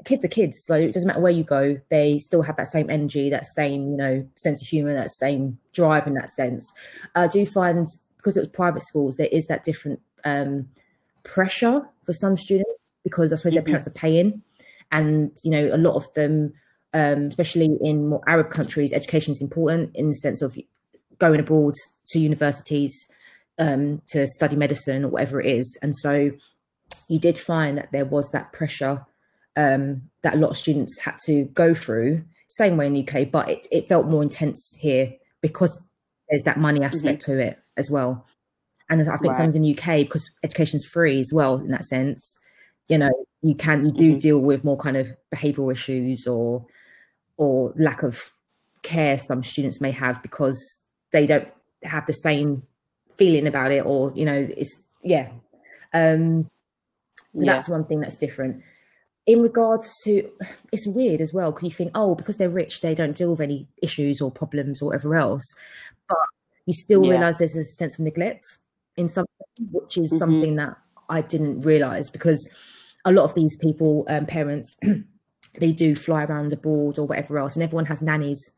kids 0.05 0.23
are 0.23 0.29
kids, 0.29 0.63
so 0.65 0.75
it 0.75 0.93
doesn't 0.93 1.07
matter 1.07 1.19
where 1.19 1.31
you 1.31 1.43
go, 1.43 1.79
they 1.89 2.19
still 2.19 2.43
have 2.43 2.55
that 2.57 2.67
same 2.67 2.89
energy, 2.89 3.29
that 3.29 3.45
same, 3.45 3.91
you 3.91 3.97
know, 3.97 4.27
sense 4.35 4.61
of 4.61 4.67
humor, 4.67 4.93
that 4.93 5.09
same 5.09 5.57
drive 5.73 6.07
in 6.07 6.13
that 6.13 6.29
sense. 6.29 6.71
I 7.15 7.27
do 7.27 7.45
find 7.45 7.85
because 8.17 8.37
it 8.37 8.41
was 8.41 8.49
private 8.49 8.83
schools, 8.83 9.17
there 9.17 9.27
is 9.31 9.47
that 9.47 9.63
different 9.63 9.99
um, 10.23 10.67
pressure 11.23 11.87
for 12.05 12.13
some 12.13 12.37
students 12.37 12.71
because 13.03 13.31
I 13.31 13.35
suppose 13.35 13.51
mm-hmm. 13.51 13.55
their 13.57 13.63
parents 13.63 13.87
are 13.87 13.91
paying, 13.91 14.41
and 14.97 15.31
you 15.43 15.51
know, 15.51 15.69
a 15.73 15.77
lot 15.77 15.95
of 15.95 16.11
them, 16.13 16.53
um, 16.93 17.25
especially 17.25 17.77
in 17.81 18.09
more 18.09 18.21
Arab 18.27 18.49
countries, 18.49 18.93
education 18.93 19.31
is 19.31 19.41
important 19.41 19.91
in 19.95 20.07
the 20.07 20.15
sense 20.15 20.41
of 20.41 20.57
going 21.17 21.39
abroad 21.39 21.75
to 22.07 22.19
universities 22.19 23.07
um, 23.59 24.01
to 24.09 24.27
study 24.27 24.55
medicine 24.55 25.05
or 25.05 25.09
whatever 25.09 25.41
it 25.41 25.47
is, 25.47 25.77
and 25.81 25.95
so 25.95 26.31
you 27.07 27.19
did 27.19 27.37
find 27.37 27.77
that 27.77 27.91
there 27.91 28.05
was 28.05 28.29
that 28.31 28.51
pressure 28.51 29.05
um, 29.55 30.09
that 30.21 30.33
a 30.33 30.37
lot 30.37 30.49
of 30.49 30.57
students 30.57 30.99
had 30.99 31.17
to 31.25 31.45
go 31.45 31.73
through. 31.73 32.23
Same 32.47 32.77
way 32.77 32.87
in 32.87 32.93
the 32.93 33.07
UK, 33.07 33.31
but 33.31 33.49
it, 33.49 33.67
it 33.71 33.87
felt 33.87 34.07
more 34.07 34.23
intense 34.23 34.75
here 34.79 35.13
because 35.41 35.79
there's 36.29 36.43
that 36.43 36.57
money 36.57 36.83
aspect 36.83 37.23
mm-hmm. 37.23 37.33
to 37.33 37.47
it 37.47 37.59
as 37.77 37.89
well. 37.91 38.25
And 38.89 39.01
I 39.01 39.03
think 39.03 39.33
right. 39.33 39.35
sometimes 39.35 39.55
in 39.55 39.63
the 39.63 39.77
UK, 39.77 39.99
because 39.99 40.29
education's 40.43 40.85
free 40.85 41.19
as 41.19 41.31
well 41.33 41.57
in 41.57 41.71
that 41.71 41.85
sense, 41.85 42.37
you 42.87 42.97
know, 42.97 43.11
you 43.45 43.53
can 43.53 43.85
you 43.85 43.91
do 43.91 44.09
mm-hmm. 44.11 44.19
deal 44.19 44.39
with 44.39 44.63
more 44.63 44.77
kind 44.77 44.97
of 44.97 45.15
behavioural 45.33 45.71
issues 45.71 46.25
or 46.25 46.65
or 47.37 47.73
lack 47.77 48.01
of 48.01 48.31
care 48.81 49.17
some 49.17 49.43
students 49.43 49.79
may 49.79 49.91
have 49.91 50.21
because 50.23 50.57
they 51.11 51.27
don't 51.27 51.47
have 51.83 52.05
the 52.07 52.13
same 52.13 52.63
feeling 53.17 53.45
about 53.45 53.71
it 53.71 53.85
or 53.85 54.11
you 54.15 54.25
know 54.25 54.47
it's 54.57 54.87
yeah 55.03 55.29
um 55.93 56.49
yeah. 57.33 57.53
that's 57.53 57.69
one 57.69 57.85
thing 57.85 57.99
that's 57.99 58.17
different 58.17 58.63
in 59.27 59.41
regards 59.41 59.93
to 60.03 60.27
it's 60.71 60.87
weird 60.87 61.21
as 61.21 61.31
well 61.31 61.51
because 61.51 61.63
you 61.63 61.71
think 61.71 61.91
oh 61.93 62.15
because 62.15 62.37
they're 62.37 62.49
rich 62.49 62.81
they 62.81 62.95
don't 62.95 63.15
deal 63.15 63.31
with 63.31 63.41
any 63.41 63.67
issues 63.81 64.21
or 64.21 64.31
problems 64.31 64.81
or 64.81 64.87
whatever 64.87 65.15
else 65.15 65.45
but 66.09 66.17
you 66.65 66.73
still 66.73 67.05
yeah. 67.05 67.11
realize 67.11 67.37
there's 67.37 67.55
a 67.55 67.63
sense 67.63 67.99
of 67.99 68.05
neglect 68.05 68.57
in 68.97 69.07
something 69.07 69.35
which 69.71 69.97
is 69.97 70.09
mm-hmm. 70.09 70.17
something 70.17 70.55
that 70.55 70.75
i 71.09 71.21
didn't 71.21 71.61
realize 71.61 72.09
because 72.09 72.49
a 73.05 73.11
lot 73.11 73.23
of 73.23 73.33
these 73.35 73.55
people 73.57 74.05
um, 74.09 74.25
parents 74.25 74.75
they 75.59 75.71
do 75.71 75.95
fly 75.95 76.23
around 76.25 76.49
the 76.49 76.57
board 76.57 76.99
or 76.99 77.07
whatever 77.07 77.37
else 77.37 77.55
and 77.55 77.63
everyone 77.63 77.85
has 77.85 78.01
nannies 78.01 78.51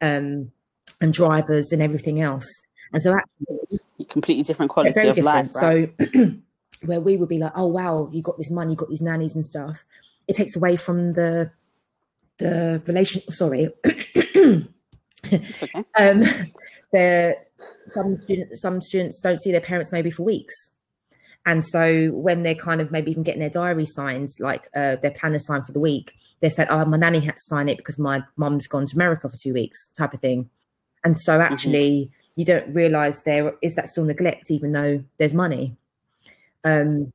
um, 0.00 0.50
and 1.00 1.12
drivers 1.12 1.72
and 1.72 1.82
everything 1.82 2.20
else 2.20 2.48
and 2.92 3.02
so 3.02 3.14
actually 3.14 3.80
completely 4.06 4.42
different 4.42 4.70
quality 4.70 4.90
of 5.08 5.14
different. 5.14 5.24
life 5.24 5.50
right? 5.62 5.92
so 6.00 6.34
where 6.86 7.00
we 7.00 7.16
would 7.16 7.28
be 7.28 7.38
like 7.38 7.52
oh 7.54 7.66
wow 7.66 8.08
you 8.12 8.22
got 8.22 8.36
this 8.38 8.50
money 8.50 8.72
you 8.72 8.76
got 8.76 8.88
these 8.88 9.02
nannies 9.02 9.34
and 9.34 9.44
stuff 9.44 9.84
it 10.26 10.34
takes 10.34 10.56
away 10.56 10.76
from 10.76 11.12
the 11.12 11.50
the 12.40 12.82
relation. 12.86 13.22
Sorry, 13.30 13.68
it's 13.84 15.62
okay. 15.62 15.84
um, 15.96 16.22
there 16.92 17.36
some 17.88 18.16
students 18.18 18.60
some 18.60 18.80
students 18.80 19.20
don't 19.20 19.40
see 19.40 19.52
their 19.52 19.60
parents 19.60 19.92
maybe 19.92 20.10
for 20.10 20.24
weeks. 20.24 20.70
And 21.46 21.64
so 21.64 22.08
when 22.08 22.42
they're 22.42 22.54
kind 22.54 22.80
of 22.80 22.90
maybe 22.90 23.10
even 23.10 23.22
getting 23.22 23.40
their 23.40 23.50
diary 23.50 23.86
signed, 23.86 24.28
like 24.40 24.68
uh, 24.74 24.96
their 24.96 25.10
planner 25.10 25.38
signed 25.38 25.64
for 25.64 25.72
the 25.72 25.80
week, 25.80 26.12
they 26.40 26.48
said, 26.48 26.68
"Oh, 26.70 26.84
my 26.84 26.96
nanny 26.96 27.20
had 27.20 27.36
to 27.36 27.42
sign 27.42 27.68
it 27.68 27.78
because 27.78 27.98
my 27.98 28.22
mum's 28.36 28.66
gone 28.66 28.86
to 28.86 28.96
America 28.96 29.28
for 29.28 29.36
two 29.36 29.54
weeks," 29.54 29.88
type 29.96 30.12
of 30.12 30.20
thing. 30.20 30.50
And 31.02 31.16
so 31.16 31.38
mm-hmm. 31.38 31.52
actually, 31.52 31.90
mm-hmm. 31.90 32.40
you 32.40 32.44
don't 32.44 32.74
realize 32.74 33.22
there 33.22 33.54
is 33.62 33.74
that 33.74 33.88
still 33.88 34.04
neglect, 34.04 34.50
even 34.50 34.72
though 34.72 35.02
there's 35.18 35.34
money. 35.34 35.76
Um, 36.62 37.12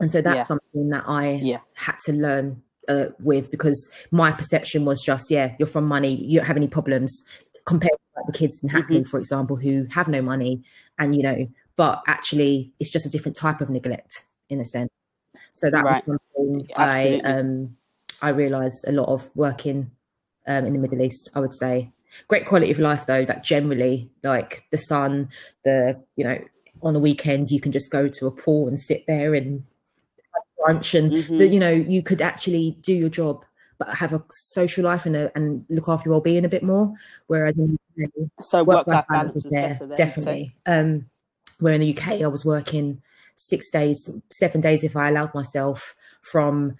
and 0.00 0.10
so 0.10 0.20
that's 0.22 0.36
yeah. 0.36 0.46
something 0.46 0.88
that 0.90 1.04
I 1.06 1.32
yeah. 1.42 1.58
had 1.74 1.98
to 2.06 2.12
learn 2.12 2.62
uh, 2.88 3.06
with 3.20 3.50
because 3.50 3.90
my 4.10 4.32
perception 4.32 4.84
was 4.84 5.02
just, 5.02 5.30
yeah, 5.30 5.54
you're 5.58 5.66
from 5.66 5.86
money, 5.86 6.14
you 6.14 6.38
don't 6.38 6.46
have 6.46 6.56
any 6.56 6.68
problems 6.68 7.22
compared 7.66 7.92
to 7.92 8.20
like 8.20 8.26
the 8.26 8.38
kids 8.38 8.60
in 8.62 8.68
Hackney, 8.68 9.00
mm-hmm. 9.00 9.08
for 9.08 9.18
example, 9.18 9.56
who 9.56 9.86
have 9.90 10.08
no 10.08 10.22
money. 10.22 10.62
And, 10.98 11.14
you 11.14 11.22
know, 11.22 11.48
but 11.80 12.02
actually 12.06 12.70
it's 12.78 12.90
just 12.90 13.06
a 13.06 13.08
different 13.08 13.34
type 13.34 13.62
of 13.62 13.70
neglect 13.70 14.24
in 14.50 14.60
a 14.60 14.66
sense. 14.66 14.90
So 15.52 15.70
that 15.70 15.82
right. 15.82 16.06
was 16.06 16.18
something 16.36 16.68
I, 16.76 17.22
um, 17.24 17.74
I 18.20 18.28
realized 18.28 18.84
a 18.86 18.92
lot 18.92 19.08
of 19.08 19.30
working 19.34 19.90
um, 20.46 20.66
in 20.66 20.74
the 20.74 20.78
Middle 20.78 21.00
East, 21.00 21.30
I 21.34 21.40
would 21.40 21.54
say. 21.54 21.90
Great 22.28 22.44
quality 22.44 22.70
of 22.70 22.78
life 22.78 23.06
though, 23.06 23.24
like 23.26 23.42
generally, 23.42 24.10
like 24.22 24.66
the 24.70 24.76
sun, 24.76 25.30
the, 25.64 25.98
you 26.16 26.24
know, 26.24 26.38
on 26.82 26.96
a 26.96 26.98
weekend 26.98 27.50
you 27.50 27.60
can 27.60 27.72
just 27.72 27.90
go 27.90 28.08
to 28.08 28.26
a 28.26 28.30
pool 28.30 28.68
and 28.68 28.78
sit 28.78 29.06
there 29.06 29.34
and 29.34 29.64
have 30.34 30.76
brunch 30.76 30.98
and 30.98 31.12
mm-hmm. 31.12 31.38
that 31.38 31.48
you 31.48 31.60
know 31.60 31.70
you 31.70 32.02
could 32.02 32.22
actually 32.22 32.76
do 32.80 32.92
your 32.94 33.10
job 33.10 33.44
but 33.78 33.88
have 33.88 34.14
a 34.14 34.22
social 34.30 34.84
life 34.84 35.04
and, 35.04 35.14
a, 35.14 35.30
and 35.34 35.64
look 35.68 35.90
after 35.90 36.08
your 36.08 36.14
well-being 36.14 36.46
a 36.46 36.48
bit 36.48 36.62
more 36.62 36.90
whereas 37.26 37.54
in 37.58 37.78
the 37.96 38.04
UK, 38.04 38.30
so 38.40 38.64
work-life 38.64 39.04
balance 39.10 39.44
is 39.44 39.52
there, 39.52 39.74
better 39.74 39.94
definitely 39.94 40.54
um 40.64 41.04
where 41.60 41.74
in 41.74 41.80
the 41.80 41.96
uk 41.96 42.08
i 42.08 42.26
was 42.26 42.44
working 42.44 43.00
six 43.36 43.70
days 43.70 44.10
seven 44.30 44.60
days 44.60 44.84
if 44.84 44.96
i 44.96 45.08
allowed 45.08 45.34
myself 45.34 45.94
from 46.22 46.76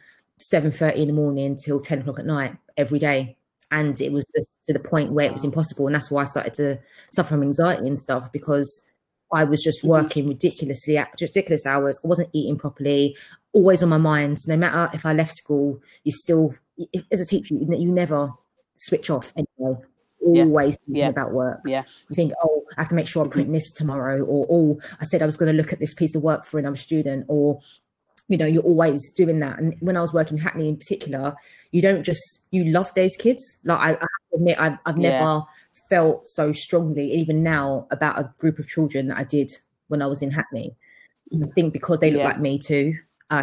7.30 0.52 0.96
in 0.96 1.06
the 1.08 1.14
morning 1.14 1.56
till 1.56 1.80
10 1.80 2.00
o'clock 2.00 2.18
at 2.18 2.26
night 2.26 2.56
every 2.76 2.98
day 2.98 3.36
and 3.70 4.00
it 4.00 4.10
was 4.10 4.24
just 4.36 4.48
to 4.64 4.72
the 4.72 4.80
point 4.80 5.12
where 5.12 5.26
it 5.26 5.32
was 5.32 5.44
impossible 5.44 5.86
and 5.86 5.94
that's 5.94 6.10
why 6.10 6.22
i 6.22 6.24
started 6.24 6.54
to 6.54 6.78
suffer 7.12 7.30
from 7.30 7.42
anxiety 7.42 7.86
and 7.86 8.00
stuff 8.00 8.32
because 8.32 8.84
I 9.32 9.44
was 9.44 9.62
just 9.62 9.80
mm-hmm. 9.80 9.90
working 9.90 10.28
ridiculously 10.28 10.98
at 10.98 11.10
ridiculous 11.20 11.66
hours. 11.66 12.00
I 12.04 12.08
wasn't 12.08 12.30
eating 12.32 12.58
properly. 12.58 13.16
Always 13.52 13.82
on 13.82 13.88
my 13.88 13.98
mind. 13.98 14.38
No 14.46 14.56
matter 14.56 14.90
if 14.94 15.06
I 15.06 15.12
left 15.12 15.34
school, 15.34 15.80
you 16.04 16.12
still, 16.12 16.54
as 17.12 17.20
a 17.20 17.26
teacher, 17.26 17.54
you, 17.54 17.66
you 17.78 17.90
never 17.90 18.32
switch 18.76 19.10
off 19.10 19.32
anyway. 19.36 19.78
Always 20.20 20.74
yeah. 20.74 20.78
thinking 20.86 20.96
yeah. 20.96 21.08
about 21.08 21.32
work. 21.32 21.60
Yeah. 21.66 21.82
You 22.08 22.16
think, 22.16 22.32
oh, 22.42 22.59
I 22.76 22.82
have 22.82 22.88
to 22.88 22.94
make 22.94 23.06
sure 23.06 23.24
I 23.24 23.28
print 23.28 23.48
mm-hmm. 23.48 23.54
this 23.54 23.72
tomorrow, 23.72 24.22
or 24.22 24.46
oh, 24.50 24.80
I 25.00 25.04
said 25.04 25.22
I 25.22 25.26
was 25.26 25.36
going 25.36 25.50
to 25.50 25.56
look 25.56 25.72
at 25.72 25.78
this 25.78 25.94
piece 25.94 26.14
of 26.14 26.22
work 26.22 26.44
for 26.44 26.58
another 26.58 26.76
student, 26.76 27.26
or 27.28 27.60
you 28.28 28.36
know, 28.36 28.46
you're 28.46 28.62
always 28.62 29.12
doing 29.14 29.40
that. 29.40 29.58
And 29.58 29.74
when 29.80 29.96
I 29.96 30.00
was 30.00 30.12
working 30.12 30.38
Hackney 30.38 30.68
in 30.68 30.76
particular, 30.76 31.34
you 31.72 31.82
don't 31.82 32.04
just 32.04 32.46
you 32.50 32.64
love 32.64 32.92
those 32.94 33.16
kids. 33.16 33.58
Like 33.64 33.78
I, 33.78 33.92
I 33.94 34.06
admit, 34.34 34.60
I've, 34.60 34.78
I've 34.86 34.98
never. 34.98 35.16
Yeah 35.16 35.40
felt 35.90 36.26
so 36.26 36.52
strongly, 36.52 37.12
even 37.12 37.42
now, 37.42 37.86
about 37.90 38.18
a 38.18 38.32
group 38.38 38.58
of 38.58 38.68
children 38.68 39.08
that 39.08 39.18
I 39.18 39.24
did 39.24 39.50
when 39.88 40.00
I 40.00 40.06
was 40.06 40.22
in 40.22 40.30
Hackney. 40.30 40.74
I 41.34 41.46
think 41.54 41.72
because 41.72 41.98
they 41.98 42.10
look 42.10 42.20
yeah. 42.20 42.28
like 42.28 42.40
me 42.40 42.58
too. 42.58 42.94
Uh, 43.28 43.42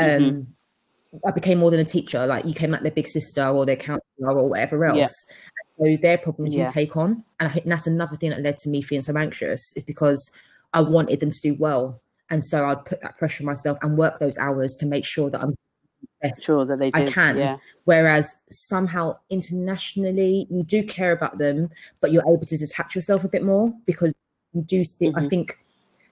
um, 0.00 0.08
mm-hmm. 0.08 1.18
I 1.26 1.30
became 1.32 1.58
more 1.58 1.70
than 1.70 1.80
a 1.80 1.84
teacher. 1.84 2.26
Like 2.26 2.44
you 2.44 2.54
came 2.54 2.70
like 2.70 2.82
their 2.82 2.92
big 2.92 3.08
sister 3.08 3.46
or 3.46 3.66
their 3.66 3.76
counselor 3.76 4.02
or 4.20 4.48
whatever 4.48 4.84
else. 4.84 4.96
Yeah. 4.96 5.06
So 5.78 5.96
their 6.00 6.18
problems 6.18 6.54
yeah. 6.54 6.64
you 6.64 6.70
take 6.72 6.96
on, 6.96 7.24
and 7.38 7.48
I 7.48 7.52
think 7.52 7.66
that's 7.66 7.86
another 7.86 8.16
thing 8.16 8.30
that 8.30 8.42
led 8.42 8.56
to 8.58 8.68
me 8.68 8.82
feeling 8.82 9.02
so 9.02 9.16
anxious. 9.16 9.72
Is 9.76 9.84
because 9.84 10.30
I 10.72 10.80
wanted 10.80 11.20
them 11.20 11.30
to 11.30 11.40
do 11.40 11.54
well, 11.54 12.00
and 12.30 12.44
so 12.44 12.66
I'd 12.66 12.84
put 12.84 13.00
that 13.00 13.16
pressure 13.16 13.42
on 13.42 13.46
myself 13.46 13.78
and 13.82 13.96
work 13.96 14.18
those 14.18 14.38
hours 14.38 14.76
to 14.80 14.86
make 14.86 15.04
sure 15.04 15.30
that 15.30 15.40
I'm 15.40 15.54
best 16.20 16.42
sure 16.42 16.64
that 16.64 16.78
they 16.78 16.90
did. 16.90 17.08
I 17.08 17.12
can. 17.12 17.38
Yeah. 17.38 17.56
Whereas 17.84 18.34
somehow 18.50 19.18
internationally, 19.30 20.46
you 20.50 20.62
do 20.62 20.82
care 20.82 21.12
about 21.12 21.38
them, 21.38 21.70
but 22.00 22.12
you're 22.12 22.22
able 22.22 22.46
to 22.46 22.56
detach 22.56 22.94
yourself 22.94 23.24
a 23.24 23.28
bit 23.28 23.44
more 23.44 23.72
because 23.86 24.12
you 24.52 24.62
do 24.62 24.84
see. 24.84 25.08
Mm-hmm. 25.08 25.18
I 25.18 25.28
think 25.28 25.58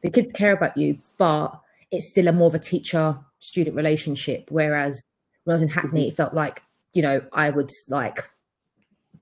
the 0.02 0.10
kids 0.10 0.32
care 0.32 0.52
about 0.52 0.76
you, 0.76 0.96
but 1.18 1.58
it's 1.90 2.10
still 2.10 2.28
a 2.28 2.32
more 2.32 2.48
of 2.48 2.54
a 2.54 2.58
teacher 2.58 3.18
student 3.40 3.76
relationship. 3.76 4.46
Whereas 4.50 5.02
when 5.44 5.54
I 5.54 5.56
was 5.56 5.62
in 5.62 5.68
Hackney, 5.68 6.02
mm-hmm. 6.02 6.08
it 6.10 6.16
felt 6.16 6.34
like 6.34 6.62
you 6.92 7.02
know 7.02 7.22
I 7.32 7.50
would 7.50 7.70
like 7.88 8.28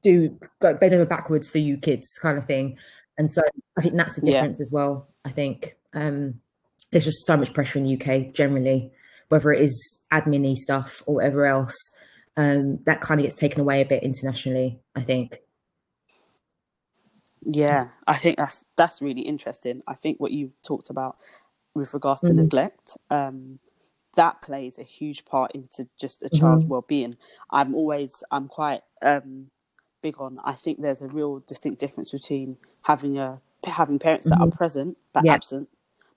do 0.05 0.39
go 0.61 0.75
bend 0.75 0.95
over 0.95 1.07
backwards 1.07 1.49
for 1.49 1.59
you 1.59 1.77
kids 1.77 2.07
kind 2.23 2.39
of 2.39 2.45
thing. 2.45 2.79
And 3.19 3.31
so 3.31 3.43
I 3.77 3.83
think 3.83 3.97
that's 3.97 4.17
the 4.17 4.27
difference 4.27 4.59
yeah. 4.61 4.67
as 4.67 4.73
well. 4.73 5.09
I 5.25 5.31
think 5.31 5.77
um, 5.95 6.41
there's 6.93 7.05
just 7.05 7.27
so 7.27 7.37
much 7.37 7.53
pressure 7.55 7.79
in 7.79 7.85
the 7.85 7.95
UK 7.95 8.33
generally 8.35 8.93
whether 9.29 9.53
it 9.53 9.63
is 9.63 10.05
admin 10.13 10.55
stuff 10.55 11.03
or 11.07 11.17
whatever 11.17 11.45
else, 11.47 11.77
um, 12.37 12.79
that 12.85 13.01
kind 13.01 13.21
of 13.21 13.25
gets 13.25 13.35
taken 13.35 13.61
away 13.61 13.81
a 13.81 13.85
bit 13.85 14.03
internationally, 14.03 14.81
I 14.95 15.03
think. 15.03 15.39
Yeah, 17.47 17.89
I 18.07 18.15
think 18.15 18.39
that's 18.39 18.65
that's 18.77 19.03
really 19.03 19.21
interesting. 19.21 19.83
I 19.87 19.95
think 19.95 20.19
what 20.19 20.33
you 20.33 20.53
talked 20.65 20.89
about 20.89 21.17
with 21.75 21.93
regards 21.93 22.23
to 22.23 22.29
mm-hmm. 22.29 22.43
neglect, 22.43 22.97
um, 23.11 23.59
that 24.17 24.41
plays 24.41 24.79
a 24.79 24.83
huge 24.83 25.25
part 25.25 25.53
into 25.53 25.89
just 26.01 26.23
a 26.23 26.31
child's 26.31 26.63
mm-hmm. 26.63 26.71
well-being. 26.71 27.17
I'm 27.51 27.75
always 27.75 28.23
I'm 28.31 28.49
quite 28.49 28.81
um, 29.03 29.49
big 30.05 30.21
on. 30.21 30.39
I 30.45 30.53
think 30.53 30.83
there's 30.83 31.01
a 31.01 31.09
real 31.09 31.43
distinct 31.47 31.81
difference 31.81 32.13
between 32.13 32.59
having 32.83 33.19
a 33.19 33.41
having 33.67 33.99
parents 33.99 34.27
that 34.29 34.35
mm-hmm. 34.35 34.53
are 34.53 34.57
present 34.63 34.99
but 35.15 35.25
yeah. 35.25 35.33
absent, 35.33 35.67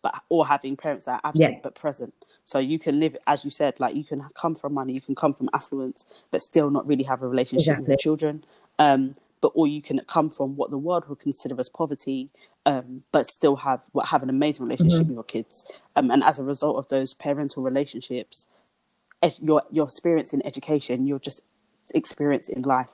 but 0.01 0.13
or 0.27 0.45
having 0.45 0.75
parents 0.75 1.05
that 1.05 1.21
are 1.23 1.29
absent 1.29 1.53
yeah. 1.53 1.59
but 1.63 1.73
present. 1.73 2.13
So 2.43 2.59
you 2.59 2.77
can 2.79 2.99
live, 2.99 3.15
as 3.27 3.45
you 3.45 3.51
said, 3.51 3.79
like 3.79 3.95
you 3.95 4.03
can 4.03 4.25
come 4.35 4.55
from 4.55 4.73
money, 4.73 4.93
you 4.93 5.01
can 5.01 5.15
come 5.15 5.33
from 5.33 5.49
affluence, 5.53 6.05
but 6.31 6.41
still 6.41 6.69
not 6.69 6.85
really 6.85 7.03
have 7.03 7.23
a 7.23 7.27
relationship 7.27 7.79
exactly. 7.79 7.93
with 7.93 7.99
children. 7.99 8.43
Um, 8.77 9.13
but 9.39 9.51
or 9.55 9.67
you 9.67 9.81
can 9.81 10.01
come 10.07 10.29
from 10.29 10.55
what 10.57 10.69
the 10.69 10.77
world 10.77 11.07
would 11.07 11.19
consider 11.19 11.55
as 11.59 11.69
poverty, 11.69 12.29
um, 12.65 13.03
but 13.13 13.27
still 13.27 13.55
have 13.55 13.81
what 13.93 14.07
have 14.07 14.21
an 14.21 14.29
amazing 14.29 14.65
relationship 14.65 14.99
mm-hmm. 14.99 15.15
with 15.15 15.15
your 15.15 15.23
kids. 15.23 15.71
Um, 15.95 16.11
and 16.11 16.23
as 16.25 16.39
a 16.39 16.43
result 16.43 16.75
of 16.77 16.87
those 16.89 17.13
parental 17.13 17.63
relationships, 17.63 18.47
your 19.41 19.63
your 19.71 19.85
experience 19.85 20.33
in 20.33 20.45
education, 20.45 21.07
your 21.07 21.19
just 21.19 21.41
experience 21.93 22.49
in 22.49 22.63
life 22.63 22.91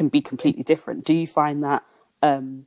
can 0.00 0.08
be 0.08 0.22
completely 0.22 0.62
different. 0.62 1.04
Do 1.04 1.12
you 1.12 1.26
find 1.26 1.62
that 1.62 1.82
um, 2.22 2.64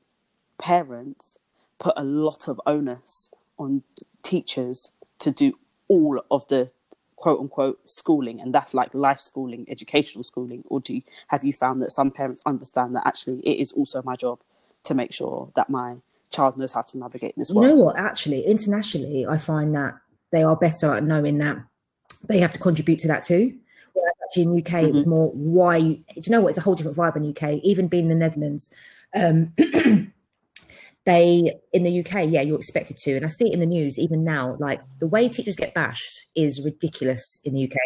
parents 0.60 1.40
put 1.80 1.96
a 1.98 2.04
lot 2.04 2.48
of 2.48 2.62
onus 2.68 3.32
on 3.58 3.82
teachers 4.22 4.92
to 5.18 5.32
do 5.32 5.58
all 5.88 6.22
of 6.30 6.48
the 6.50 6.70
quote 7.16 7.40
unquote 7.40 7.80
schooling 7.90 8.40
and 8.40 8.54
that's 8.54 8.76
like 8.76 8.94
life 8.94 9.20
schooling 9.20 9.66
educational 9.68 10.24
schooling? 10.24 10.64
Or 10.68 10.80
do 10.80 10.94
you, 10.94 11.02
have 11.30 11.44
you 11.44 11.52
found 11.52 11.82
that 11.82 11.92
some 11.92 12.12
parents 12.12 12.40
understand 12.46 12.96
that 12.96 13.08
actually 13.08 13.40
it 13.40 13.60
is 13.60 13.72
also 13.72 14.04
my 14.04 14.16
job 14.16 14.40
to 14.84 14.94
make 14.94 15.12
sure 15.12 15.50
that 15.56 15.72
my 15.72 15.96
child 16.30 16.56
knows 16.56 16.74
how 16.74 16.84
to 16.84 17.00
navigate 17.00 17.34
this 17.36 17.50
world 17.50 17.68
you 17.68 17.76
know 17.76 17.86
what? 17.86 17.96
Actually 17.96 18.42
internationally 18.42 19.24
i 19.28 19.38
find 19.38 19.76
that 19.76 19.94
they 20.32 20.42
are 20.42 20.56
better 20.56 20.96
at 20.96 21.04
knowing 21.04 21.38
that 21.38 21.58
they 22.28 22.40
have 22.40 22.52
to 22.52 22.58
contribute 22.58 22.98
to 22.98 23.08
that 23.08 23.24
too 23.24 23.56
actually 24.34 24.44
in 24.44 24.58
uk 24.58 24.66
mm-hmm. 24.66 24.86
it 24.88 24.94
was 24.94 25.04
mm-hmm. 25.04 25.12
more 25.12 25.32
why 25.32 25.80
do 25.80 26.04
you 26.16 26.32
know 26.32 26.42
what 26.42 26.50
it's 26.50 26.58
a 26.58 26.62
whole 26.62 26.76
different 26.76 26.98
vibe 26.98 27.16
in 27.16 27.30
uk 27.30 27.60
even 27.64 27.88
being 27.88 28.06
in 28.06 28.10
the 28.10 28.16
netherlands 28.16 28.74
um, 29.16 29.54
they 31.06 31.54
in 31.74 31.84
the 31.84 32.00
UK, 32.00 32.28
yeah, 32.30 32.42
you're 32.42 32.58
expected 32.58 32.98
to, 32.98 33.16
and 33.16 33.26
I 33.26 33.28
see 33.28 33.48
it 33.48 33.54
in 33.54 33.60
the 33.60 33.66
news 33.66 34.00
even 34.00 34.24
now. 34.24 34.56
Like 34.60 34.82
the 35.00 35.08
way 35.08 35.28
teachers 35.28 35.56
get 35.56 35.74
bashed 35.74 36.28
is 36.36 36.64
ridiculous 36.64 37.42
in 37.44 37.54
the 37.54 37.64
UK. 37.66 37.78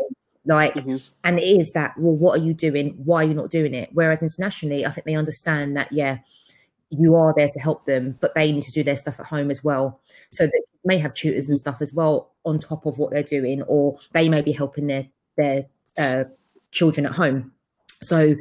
Like, 0.46 0.76
mm-hmm. 0.76 0.98
and 1.24 1.40
it 1.40 1.44
is 1.44 1.72
that. 1.74 1.98
Well, 1.98 2.16
what 2.16 2.40
are 2.40 2.44
you 2.44 2.54
doing? 2.54 2.94
Why 3.04 3.24
are 3.24 3.28
you 3.28 3.34
not 3.34 3.50
doing 3.50 3.74
it? 3.74 3.90
Whereas 3.94 4.22
internationally, 4.22 4.86
I 4.86 4.92
think 4.92 5.06
they 5.06 5.16
understand 5.16 5.76
that. 5.78 5.92
Yeah, 5.92 6.20
you 6.90 7.16
are 7.16 7.34
there 7.36 7.50
to 7.50 7.60
help 7.60 7.86
them, 7.86 8.18
but 8.22 8.36
they 8.36 8.52
need 8.52 8.64
to 8.64 8.72
do 8.72 8.84
their 8.84 8.96
stuff 8.96 9.20
at 9.20 9.26
home 9.26 9.52
as 9.52 9.64
well. 9.64 10.00
So 10.30 10.46
they 10.46 10.62
may 10.86 11.00
have 11.00 11.14
tutors 11.14 11.50
and 11.50 11.60
stuff 11.60 11.82
as 11.82 11.92
well 11.94 12.32
on 12.46 12.60
top 12.60 12.86
of 12.86 12.98
what 12.98 13.12
they're 13.12 13.24
doing, 13.24 13.64
or 13.64 14.00
they 14.14 14.30
may 14.30 14.42
be 14.42 14.52
helping 14.52 14.88
their 14.88 15.08
their 15.36 15.66
uh, 15.98 16.26
children 16.72 17.06
at 17.06 17.14
home. 17.14 17.52
So 18.02 18.36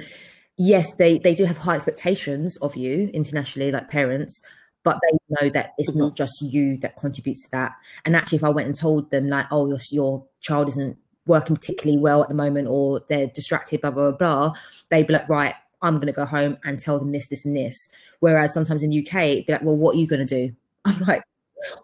yes, 0.57 0.95
they 0.95 1.19
they 1.19 1.35
do 1.35 1.45
have 1.45 1.59
high 1.59 1.77
expectations 1.77 2.57
of 2.59 2.77
you 2.77 3.11
internationally, 3.13 3.73
like 3.73 3.91
parents, 3.91 4.43
but 4.85 4.99
they 5.03 5.19
know 5.41 5.51
that 5.51 5.73
it's 5.79 5.91
mm-hmm. 5.91 6.01
not 6.01 6.17
just 6.17 6.41
you 6.43 6.79
that 6.79 6.97
contributes 6.97 7.45
to 7.45 7.51
that. 7.53 7.73
And 8.05 8.17
actually, 8.17 8.37
if 8.37 8.45
I 8.45 8.51
went 8.51 8.67
and 8.67 8.79
told 8.79 9.11
them 9.11 9.29
like, 9.29 9.47
oh, 9.51 9.69
your 9.69 9.79
your 9.91 10.25
child 10.41 10.69
isn't 10.69 10.97
working 11.27 11.57
particularly 11.57 11.99
well 11.99 12.23
at 12.23 12.29
the 12.29 12.35
moment, 12.35 12.69
or 12.69 13.03
they're 13.09 13.27
distracted, 13.27 13.81
blah 13.81 13.91
blah 13.91 14.13
blah, 14.13 14.49
blah 14.49 14.55
they'd 14.91 15.07
be 15.07 15.13
like, 15.13 15.29
right, 15.29 15.55
I'm 15.83 15.97
going 15.97 16.07
to 16.07 16.13
go 16.13 16.25
home 16.25 16.59
and 16.65 16.79
tell 16.79 16.99
them 16.99 17.13
this, 17.13 17.29
this, 17.29 17.45
and 17.45 17.57
this. 17.57 17.89
Whereas 18.21 18.55
sometimes 18.55 18.83
in 18.83 18.91
UK, 18.91 19.13
be 19.13 19.47
like, 19.49 19.63
well, 19.63 19.77
what 19.77 19.97
are 19.97 19.99
you 19.99 20.07
going 20.07 20.27
to 20.27 20.49
do? 20.49 20.55
I'm 20.85 21.01
like, 21.01 21.23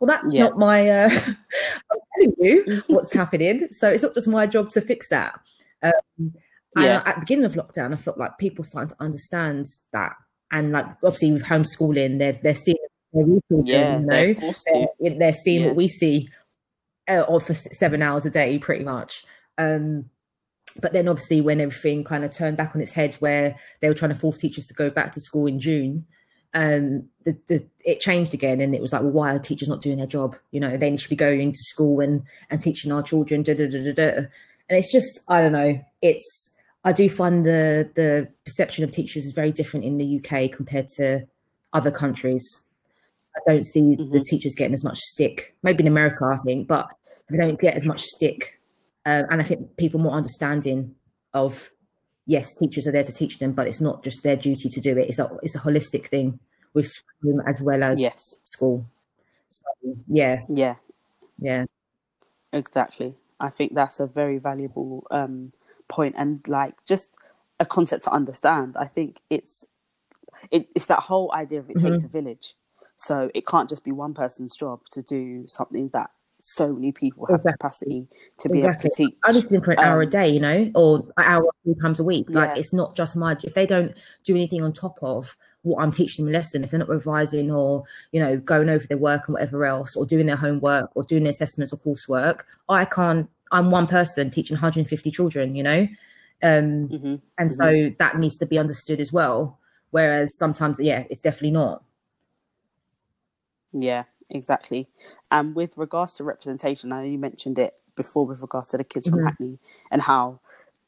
well, 0.01 0.09
that's 0.09 0.35
yeah. 0.35 0.45
not 0.45 0.59
my. 0.59 0.89
Uh, 0.89 1.11
I'm 1.91 1.99
telling 2.15 2.35
you 2.39 2.83
what's 2.89 3.13
happening, 3.13 3.69
so 3.71 3.89
it's 3.89 4.03
not 4.03 4.15
just 4.15 4.29
my 4.29 4.47
job 4.47 4.71
to 4.71 4.81
fix 4.81 5.09
that. 5.09 5.39
Um, 5.83 6.35
yeah. 6.77 7.03
at 7.05 7.17
the 7.17 7.21
beginning 7.21 7.45
of 7.45 7.55
lockdown, 7.55 7.93
I 7.93 7.97
felt 7.97 8.19
like 8.19 8.39
people 8.39 8.65
starting 8.65 8.91
to 8.91 9.03
understand 9.03 9.67
that, 9.93 10.13
and 10.51 10.73
like 10.73 10.87
obviously 11.05 11.33
with 11.33 11.45
homeschooling, 11.45 12.19
they're 12.19 12.33
they're 12.33 12.55
seeing 12.55 12.77
yeah, 13.15 13.99
you 13.99 14.07
know? 14.07 14.33
they're, 14.33 14.87
they're, 15.01 15.19
they're, 15.19 15.33
seeing 15.33 15.63
yeah. 15.63 15.67
what 15.69 15.77
we 15.77 15.89
see 15.89 16.29
uh, 17.09 17.39
for 17.41 17.55
seven 17.55 18.03
hours 18.03 18.25
a 18.25 18.31
day, 18.31 18.59
pretty 18.59 18.85
much. 18.85 19.25
Um, 19.59 20.07
but 20.81 20.93
then 20.93 21.09
obviously 21.09 21.41
when 21.41 21.61
everything 21.61 22.05
kind 22.05 22.25
of 22.25 22.31
turned 22.31 22.57
back 22.57 22.75
on 22.75 22.81
its 22.81 22.93
head, 22.93 23.15
where 23.17 23.57
they 23.81 23.89
were 23.89 23.95
trying 23.95 24.13
to 24.13 24.19
force 24.19 24.39
teachers 24.39 24.65
to 24.67 24.75
go 24.75 24.89
back 24.89 25.13
to 25.13 25.21
school 25.21 25.47
in 25.47 25.61
June, 25.61 26.07
um, 26.55 27.09
the, 27.25 27.39
the, 27.49 27.67
it 27.85 28.01
changed 28.01 28.35
again, 28.35 28.61
and 28.61 28.75
it 28.75 28.81
was 28.81 28.93
like, 28.93 29.03
well, 29.03 29.11
why 29.11 29.35
are 29.35 29.39
teachers 29.39 29.69
not 29.69 29.81
doing 29.81 29.99
their 29.99 30.07
job? 30.07 30.37
You 30.51 30.61
know, 30.61 30.77
they 30.77 30.97
should 30.97 31.11
be 31.11 31.17
going 31.17 31.53
to 31.53 31.59
school 31.59 32.01
and 32.01 32.23
and 32.51 32.61
teaching 32.61 32.93
our 32.93 33.03
children. 33.03 33.43
Da, 33.43 33.55
da, 33.55 33.67
da. 33.67 34.21
And 34.69 34.79
it's 34.79 34.93
just, 34.93 35.21
I 35.29 35.43
don't 35.43 35.53
know. 35.53 35.81
It's 36.01 36.53
I 36.85 36.93
do 36.93 37.09
find 37.09 37.47
the 37.47 37.91
the 37.95 38.29
perception 38.45 38.85
of 38.85 38.91
teachers 38.91 39.25
is 39.25 39.33
very 39.33 39.53
different 39.53 39.85
in 39.85 39.99
the 39.99 40.21
UK 40.21 40.51
compared 40.51 40.89
to 40.97 41.27
other 41.73 41.91
countries. 41.91 42.65
I 43.37 43.41
don't 43.51 43.65
see 43.65 43.97
mm-hmm. 43.97 44.13
the 44.13 44.21
teachers 44.21 44.55
getting 44.55 44.75
as 44.75 44.85
much 44.85 44.99
stick. 44.99 45.55
Maybe 45.63 45.83
in 45.83 45.89
America, 45.89 46.25
I 46.25 46.37
think, 46.39 46.69
but 46.69 46.89
they 47.31 47.39
don't 47.39 47.61
get 47.61 47.75
as 47.75 47.87
much 47.87 48.03
stick. 48.03 48.61
Um, 49.07 49.27
and 49.31 49.41
I 49.41 49.45
think 49.45 49.77
people 49.77 50.01
more 50.01 50.13
understanding 50.13 50.95
of 51.35 51.71
yes, 52.27 52.53
teachers 52.55 52.87
are 52.87 52.93
there 52.93 53.05
to 53.05 53.13
teach 53.13 53.39
them, 53.39 53.53
but 53.53 53.69
it's 53.69 53.81
not 53.81 54.03
just 54.03 54.23
their 54.23 54.37
duty 54.37 54.69
to 54.69 54.81
do 54.81 54.99
it. 54.99 55.09
It's 55.09 55.19
a 55.19 55.31
it's 55.43 55.55
a 55.55 55.61
holistic 55.61 56.07
thing 56.07 56.41
with 56.75 56.93
them 57.23 57.41
as 57.47 57.63
well 57.63 57.83
as 57.83 58.01
yes. 58.01 58.41
school. 58.45 58.87
So, 59.49 59.63
yeah, 60.09 60.43
yeah, 60.49 60.77
yeah, 61.39 61.67
exactly. 62.53 63.15
I 63.43 63.51
think 63.51 63.75
that's 63.75 64.01
a 64.01 64.07
very 64.07 64.39
valuable 64.39 65.07
um, 65.11 65.53
point 65.89 66.15
and 66.17 66.41
like 66.49 66.83
just 66.87 67.17
a 67.61 67.67
concept 67.67 68.05
to 68.05 68.13
understand. 68.13 68.77
I 68.79 68.87
think 68.87 69.21
it's 69.29 69.67
it, 70.51 70.69
it's 70.75 70.87
that 70.87 71.01
whole 71.01 71.31
idea 71.35 71.59
of 71.59 71.69
it 71.69 71.77
mm-hmm. 71.77 71.89
takes 71.89 72.03
a 72.03 72.09
village 72.09 72.55
so 73.03 73.33
it 73.35 73.49
can't 73.49 73.69
just 73.69 73.83
be 73.83 73.91
one 73.91 74.15
person's 74.15 74.55
job 74.55 74.81
to 74.93 75.03
do 75.03 75.45
something 75.49 75.89
that 75.89 76.11
so 76.39 76.73
many 76.73 76.93
people 76.93 77.27
have 77.27 77.41
exactly. 77.41 77.53
capacity 77.53 78.09
to 78.39 78.49
be 78.49 78.61
exactly. 78.61 78.69
able 78.69 78.79
to 78.79 78.89
teach. 78.97 79.19
I 79.25 79.33
just 79.33 79.51
been 79.51 79.61
for 79.61 79.73
an 79.73 79.81
um, 79.81 79.85
hour 79.85 80.01
a 80.03 80.05
um, 80.05 80.11
day, 80.11 80.29
you 80.29 80.39
know, 80.39 80.71
or 80.77 80.99
an 81.17 81.25
hour 81.25 81.49
three 81.65 81.75
times 81.83 81.99
a 81.99 82.05
week. 82.05 82.27
Like 82.29 82.51
yeah. 82.51 82.61
it's 82.61 82.73
not 82.73 82.95
just 82.95 83.17
my 83.17 83.37
if 83.43 83.55
they 83.55 83.67
don't 83.67 83.97
do 84.23 84.37
anything 84.37 84.63
on 84.63 84.73
top 84.73 84.99
of 85.03 85.37
what 85.63 85.83
I'm 85.83 85.93
teaching 85.93 86.25
them 86.25 86.35
a 86.35 86.39
lesson, 86.39 86.65
if 86.65 86.71
they're 86.71 86.81
not 86.81 86.89
revising 86.89 87.51
or, 87.51 87.85
you 88.11 88.21
know, 88.21 88.37
going 88.37 88.69
over 88.69 88.87
their 88.87 88.99
work 88.99 89.29
and 89.29 89.35
whatever 89.35 89.65
else, 89.65 89.97
or 89.97 90.05
doing 90.05 90.27
their 90.27 90.37
homework 90.37 90.91
or 90.95 91.05
doing 91.05 91.23
their 91.23 91.31
assessments 91.31 91.73
or 91.73 91.79
coursework, 91.79 92.41
I 92.69 92.85
can't 92.85 93.29
I'm 93.51 93.71
one 93.71 93.87
person 93.87 94.31
teaching 94.31 94.55
150 94.57 95.11
children, 95.11 95.55
you 95.55 95.63
know? 95.63 95.89
Um 96.43 96.89
mm-hmm. 96.89 97.15
and 97.39 97.51
mm-hmm. 97.51 97.91
so 97.91 97.95
that 97.99 98.19
needs 98.19 98.39
to 98.39 98.47
be 98.47 98.59
understood 98.59 99.01
as 99.01 99.13
well. 99.13 99.59
Whereas 99.91 100.37
sometimes, 100.37 100.81
yeah, 100.81 101.05
it's 101.11 101.21
definitely 101.21 101.53
not. 101.53 101.85
Yeah, 103.73 104.05
exactly. 104.31 104.89
And 105.31 105.55
with 105.55 105.77
regards 105.77 106.15
to 106.15 106.25
representation, 106.25 106.93
I 106.93 107.03
know 107.03 107.11
you 107.11 107.19
mentioned 107.19 107.59
it 107.59 107.75
before 107.95 108.27
with 108.27 108.41
regards 108.41 108.69
to 108.69 108.79
the 108.79 108.85
kids 108.85 109.07
mm-hmm. 109.07 109.17
from 109.17 109.27
Hackney 109.27 109.59
and 109.91 110.03
how 110.03 110.41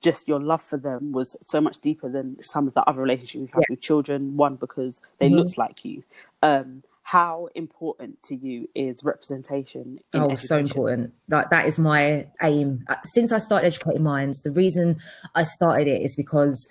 just 0.04 0.28
your 0.28 0.38
love 0.38 0.62
for 0.62 0.76
them 0.76 1.12
was 1.12 1.34
so 1.42 1.60
much 1.60 1.78
deeper 1.78 2.10
than 2.10 2.40
some 2.42 2.68
of 2.68 2.74
the 2.74 2.82
other 2.82 3.00
relationships 3.00 3.34
you've 3.34 3.52
had 3.52 3.64
yeah. 3.68 3.72
with 3.72 3.80
children. 3.80 4.36
One, 4.36 4.56
because 4.56 5.00
they 5.18 5.26
mm-hmm. 5.26 5.36
looked 5.36 5.56
like 5.56 5.84
you. 5.84 6.04
Um, 6.42 6.82
how 7.02 7.48
important 7.54 8.22
to 8.24 8.34
you 8.34 8.68
is 8.74 9.04
representation 9.04 9.98
oh 10.14 10.24
education? 10.24 10.46
so 10.46 10.58
important 10.58 11.12
that 11.28 11.50
that 11.50 11.66
is 11.66 11.78
my 11.78 12.26
aim 12.42 12.82
uh, 12.88 12.96
since 13.04 13.30
i 13.30 13.36
started 13.36 13.66
educating 13.66 14.02
minds 14.02 14.40
the 14.40 14.50
reason 14.50 14.96
i 15.34 15.42
started 15.42 15.86
it 15.86 16.00
is 16.00 16.16
because 16.16 16.66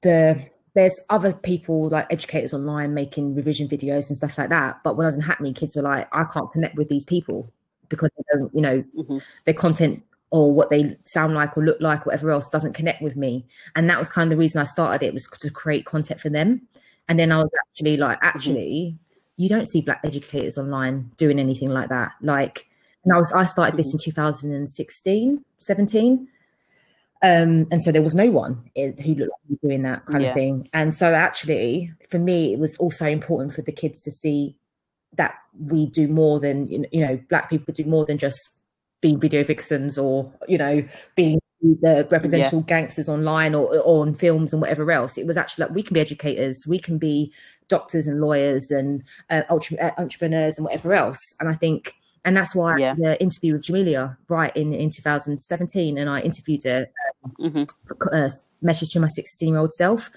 the 0.00 0.42
there's 0.74 0.98
other 1.10 1.32
people 1.32 1.88
like 1.88 2.06
educators 2.10 2.54
online 2.54 2.94
making 2.94 3.34
revision 3.34 3.68
videos 3.68 4.08
and 4.08 4.16
stuff 4.16 4.38
like 4.38 4.50
that. 4.50 4.80
But 4.84 4.96
when 4.96 5.04
I 5.04 5.08
was 5.08 5.16
in 5.16 5.22
Hackney, 5.22 5.52
kids 5.52 5.74
were 5.74 5.82
like, 5.82 6.08
I 6.12 6.24
can't 6.24 6.50
connect 6.52 6.76
with 6.76 6.88
these 6.88 7.04
people 7.04 7.52
because 7.88 8.10
they 8.16 8.22
don't, 8.32 8.54
you 8.54 8.60
know, 8.60 8.84
mm-hmm. 8.96 9.18
their 9.44 9.54
content 9.54 10.04
or 10.30 10.52
what 10.52 10.70
they 10.70 10.96
sound 11.06 11.34
like 11.34 11.56
or 11.56 11.64
look 11.64 11.80
like, 11.80 12.02
or 12.02 12.10
whatever 12.10 12.30
else 12.30 12.48
doesn't 12.48 12.72
connect 12.72 13.02
with 13.02 13.16
me. 13.16 13.46
And 13.74 13.88
that 13.90 13.98
was 13.98 14.10
kind 14.10 14.26
of 14.26 14.30
the 14.30 14.40
reason 14.40 14.60
I 14.60 14.64
started 14.64 15.04
it 15.04 15.14
was 15.14 15.26
to 15.26 15.50
create 15.50 15.84
content 15.84 16.20
for 16.20 16.30
them. 16.30 16.62
And 17.08 17.18
then 17.18 17.32
I 17.32 17.38
was 17.38 17.50
actually 17.58 17.96
like, 17.96 18.18
mm-hmm. 18.18 18.26
actually, 18.26 18.94
mm-hmm. 18.94 19.42
you 19.42 19.48
don't 19.48 19.68
see 19.68 19.80
black 19.80 20.00
educators 20.04 20.56
online 20.56 21.10
doing 21.16 21.38
anything 21.38 21.70
like 21.70 21.88
that. 21.88 22.12
Like, 22.22 22.66
and 23.04 23.12
I 23.12 23.18
was 23.18 23.32
I 23.32 23.44
started 23.44 23.76
this 23.76 23.88
mm-hmm. 23.88 24.10
in 24.10 24.12
2016, 24.12 25.44
17 25.58 26.28
um, 27.22 27.66
and 27.70 27.82
so 27.82 27.92
there 27.92 28.02
was 28.02 28.14
no 28.14 28.30
one 28.30 28.70
who 28.74 29.14
looked 29.14 29.32
like 29.48 29.60
doing 29.60 29.82
that 29.82 30.06
kind 30.06 30.22
yeah. 30.22 30.30
of 30.30 30.34
thing. 30.34 30.68
And 30.72 30.96
so 30.96 31.12
actually, 31.12 31.92
for 32.08 32.18
me, 32.18 32.54
it 32.54 32.58
was 32.58 32.76
also 32.78 33.06
important 33.06 33.52
for 33.54 33.60
the 33.60 33.72
kids 33.72 34.02
to 34.02 34.10
see 34.10 34.56
that 35.16 35.34
we 35.58 35.86
do 35.86 36.08
more 36.08 36.40
than 36.40 36.68
you 36.68 37.06
know, 37.06 37.20
black 37.28 37.50
people 37.50 37.74
do 37.74 37.84
more 37.84 38.06
than 38.06 38.16
just 38.16 38.59
being 39.00 39.18
video 39.18 39.42
vixens 39.42 39.96
or 39.96 40.32
you 40.48 40.58
know 40.58 40.84
being 41.14 41.38
the 41.62 42.08
representational 42.10 42.62
yeah. 42.62 42.80
gangsters 42.80 43.08
online 43.08 43.54
or, 43.54 43.78
or 43.80 44.02
on 44.02 44.14
films 44.14 44.52
and 44.52 44.62
whatever 44.62 44.90
else. 44.90 45.18
It 45.18 45.26
was 45.26 45.36
actually 45.36 45.66
like 45.66 45.74
we 45.74 45.82
can 45.82 45.94
be 45.94 46.00
educators, 46.00 46.64
we 46.66 46.78
can 46.78 46.98
be 46.98 47.32
doctors 47.68 48.06
and 48.06 48.20
lawyers 48.20 48.70
and 48.70 49.02
uh, 49.28 49.42
uh 49.48 49.90
entrepreneurs 49.98 50.56
and 50.56 50.64
whatever 50.64 50.92
else. 50.92 51.20
And 51.38 51.48
I 51.48 51.54
think 51.54 51.94
and 52.24 52.36
that's 52.36 52.54
why 52.54 52.76
yeah. 52.76 52.94
the 52.94 53.20
interview 53.20 53.54
with 53.54 53.64
Jamelia 53.64 54.16
right 54.28 54.54
in 54.56 54.72
in 54.72 54.90
2017, 54.90 55.98
and 55.98 56.10
I 56.10 56.20
interviewed 56.20 56.62
her, 56.64 56.86
mm-hmm. 57.38 57.64
uh, 58.12 58.28
message 58.60 58.90
to 58.90 59.00
my 59.00 59.08
16 59.08 59.48
year 59.48 59.58
old 59.58 59.72
self, 59.72 60.10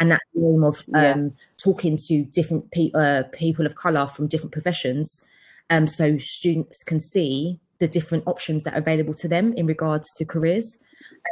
and 0.00 0.10
that's 0.10 0.24
the 0.34 0.46
aim 0.46 0.64
of 0.64 0.82
um, 0.94 1.02
yeah. 1.02 1.28
talking 1.56 1.96
to 2.08 2.24
different 2.24 2.70
pe- 2.72 2.90
uh, 2.94 3.24
people 3.32 3.66
of 3.66 3.76
color 3.76 4.06
from 4.06 4.26
different 4.26 4.52
professions, 4.52 5.24
um, 5.70 5.86
so 5.86 6.18
students 6.18 6.82
can 6.82 6.98
see 6.98 7.60
the 7.84 7.88
different 7.88 8.24
options 8.26 8.64
that 8.64 8.72
are 8.72 8.78
available 8.78 9.12
to 9.12 9.28
them 9.28 9.52
in 9.52 9.66
regards 9.66 10.10
to 10.14 10.24
careers, 10.24 10.78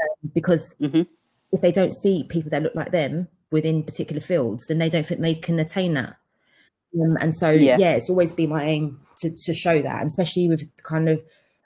um, 0.03 0.31
because 0.35 0.77
mm-hmm. 0.79 1.03
if 1.51 1.63
they 1.63 1.73
don't 1.73 1.93
see 1.93 2.25
people 2.29 2.51
that 2.51 2.63
look 2.63 2.75
like 2.75 2.93
them 2.93 3.27
within 3.51 3.83
particular 3.83 4.21
fields, 4.21 4.67
then 4.67 4.77
they 4.77 4.91
don't 4.91 5.07
think 5.07 5.23
they 5.23 5.35
can 5.35 5.59
attain 5.59 5.95
that. 5.95 6.17
Um, 7.01 7.17
and 7.23 7.35
so, 7.35 7.51
yeah. 7.51 7.79
yeah. 7.79 7.93
it's 7.93 8.11
always 8.11 8.35
been 8.35 8.51
my 8.51 8.65
aim 8.65 9.01
to, 9.21 9.31
to 9.47 9.55
show 9.55 9.81
that, 9.81 10.01
and 10.03 10.09
especially 10.09 10.47
with 10.47 10.69
kind 10.83 11.09
of 11.09 11.25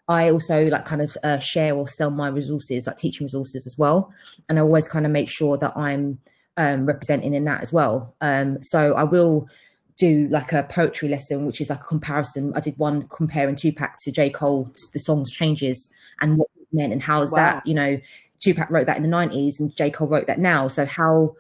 I 0.09 0.31
also 0.31 0.69
like 0.69 0.85
kind 0.85 1.03
of 1.03 1.17
uh, 1.25 1.39
share 1.39 1.75
or 1.75 1.89
sell 1.89 2.13
my 2.13 2.29
resources, 2.29 2.87
like 2.87 2.97
teaching 2.97 3.25
resources 3.25 3.67
as 3.67 3.77
well, 3.77 4.13
and 4.49 4.57
I 4.57 4.63
always 4.63 4.87
kind 4.87 5.05
of 5.05 5.11
make 5.11 5.29
sure 5.29 5.59
that 5.59 5.77
I'm 5.77 6.21
um, 6.57 6.87
representing 6.87 7.35
in 7.35 7.45
that 7.47 7.61
as 7.61 7.73
well. 7.73 8.15
Um, 8.21 8.63
so 8.63 8.95
I 8.95 9.03
will 9.03 9.49
do 9.97 10.29
like 10.29 10.53
a 10.53 10.63
poetry 10.65 11.09
lesson, 11.09 11.47
which 11.47 11.61
is 11.61 11.71
like 11.71 11.81
a 11.81 11.85
comparison. 11.85 12.53
I 12.55 12.61
did 12.61 12.79
one 12.79 13.09
comparing 13.09 13.57
Tupac 13.57 13.97
to 14.03 14.13
J. 14.13 14.31
Cole, 14.31 14.71
the 14.93 14.99
songs 14.99 15.31
changes 15.31 15.91
and 16.21 16.37
what 16.37 16.49
it 16.61 16.67
meant 16.73 16.93
and 16.93 17.03
how 17.03 17.23
is 17.23 17.33
wow. 17.33 17.37
that, 17.37 17.67
you 17.67 17.75
know, 17.75 17.99
Tupac 18.39 18.71
wrote 18.71 18.87
that 18.87 18.97
in 18.97 19.03
the 19.03 19.09
90s 19.09 19.59
and 19.59 19.75
J. 19.75 19.91
Cole 19.91 20.09
wrote 20.09 20.27
that 20.27 20.39
now. 20.39 20.69
So 20.69 20.85
how 20.85 21.35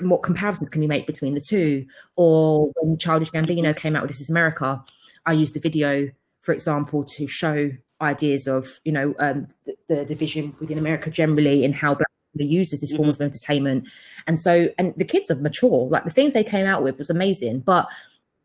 what 0.00 0.22
comparisons 0.22 0.68
can 0.68 0.82
you 0.82 0.88
make 0.88 1.06
between 1.06 1.34
the 1.34 1.40
two? 1.40 1.86
Or 2.16 2.70
when 2.76 2.98
Childish 2.98 3.30
Gambino 3.30 3.74
came 3.74 3.96
out 3.96 4.02
with 4.02 4.10
This 4.10 4.20
Is 4.20 4.30
America, 4.30 4.84
I 5.24 5.32
used 5.32 5.54
the 5.54 5.60
video, 5.60 6.10
for 6.40 6.52
example, 6.52 7.04
to 7.04 7.26
show 7.26 7.70
ideas 8.00 8.46
of, 8.46 8.80
you 8.84 8.92
know, 8.92 9.14
um, 9.18 9.48
the, 9.64 9.76
the, 9.88 10.04
division 10.04 10.54
within 10.60 10.78
America 10.78 11.10
generally 11.10 11.64
and 11.64 11.74
how 11.74 11.94
black 11.94 12.10
people 12.36 12.52
use 12.52 12.70
this 12.70 12.90
form 12.90 13.02
mm-hmm. 13.02 13.10
of 13.10 13.20
entertainment. 13.20 13.88
And 14.26 14.38
so, 14.40 14.68
and 14.78 14.94
the 14.96 15.04
kids 15.04 15.30
are 15.30 15.36
mature. 15.36 15.88
Like 15.88 16.04
the 16.04 16.10
things 16.10 16.32
they 16.32 16.44
came 16.44 16.66
out 16.66 16.82
with 16.82 16.98
was 16.98 17.10
amazing, 17.10 17.60
but 17.60 17.88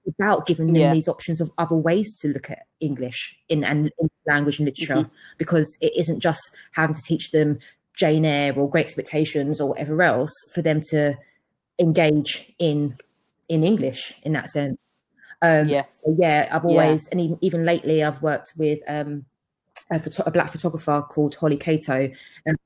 about 0.07 0.47
giving 0.47 0.67
them 0.67 0.75
yeah. 0.75 0.93
these 0.93 1.07
options 1.07 1.39
of 1.39 1.51
other 1.57 1.75
ways 1.75 2.19
to 2.19 2.27
look 2.29 2.49
at 2.49 2.65
English 2.79 3.37
in 3.49 3.63
and 3.63 3.91
in 3.99 4.09
language 4.25 4.59
and 4.59 4.65
literature, 4.65 4.95
mm-hmm. 4.95 5.13
because 5.37 5.77
it 5.81 5.93
isn't 5.95 6.19
just 6.19 6.41
having 6.71 6.95
to 6.95 7.01
teach 7.05 7.31
them 7.31 7.59
Jane 7.97 8.25
Eyre 8.25 8.53
or 8.57 8.69
Great 8.69 8.85
Expectations 8.85 9.61
or 9.61 9.69
whatever 9.69 10.01
else 10.01 10.33
for 10.53 10.61
them 10.61 10.81
to 10.89 11.17
engage 11.79 12.53
in 12.57 12.97
in 13.47 13.63
English 13.63 14.13
in 14.23 14.33
that 14.33 14.49
sense. 14.49 14.77
Um, 15.41 15.67
yes. 15.67 16.01
So 16.03 16.15
yeah, 16.17 16.47
I've 16.51 16.65
always, 16.65 17.07
yeah. 17.07 17.09
and 17.11 17.21
even, 17.21 17.37
even 17.41 17.65
lately, 17.65 18.03
I've 18.03 18.21
worked 18.21 18.53
with 18.57 18.79
um, 18.87 19.25
a, 19.91 19.99
photo- 19.99 20.23
a, 20.25 20.31
black 20.31 20.51
photographer 20.51 21.03
called 21.09 21.35
Holly 21.35 21.57
Cato, 21.57 22.11
and 22.45 22.57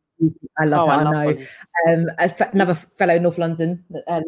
I 0.58 0.66
love 0.66 0.88
oh, 0.88 0.92
her. 0.92 0.98
I, 0.98 1.00
I 1.00 1.12
know 1.12 1.46
um, 1.88 2.08
f- 2.20 2.54
another 2.54 2.76
fellow 2.76 3.16
in 3.16 3.24
North 3.24 3.38
London. 3.38 3.84
Uh, 4.08 4.22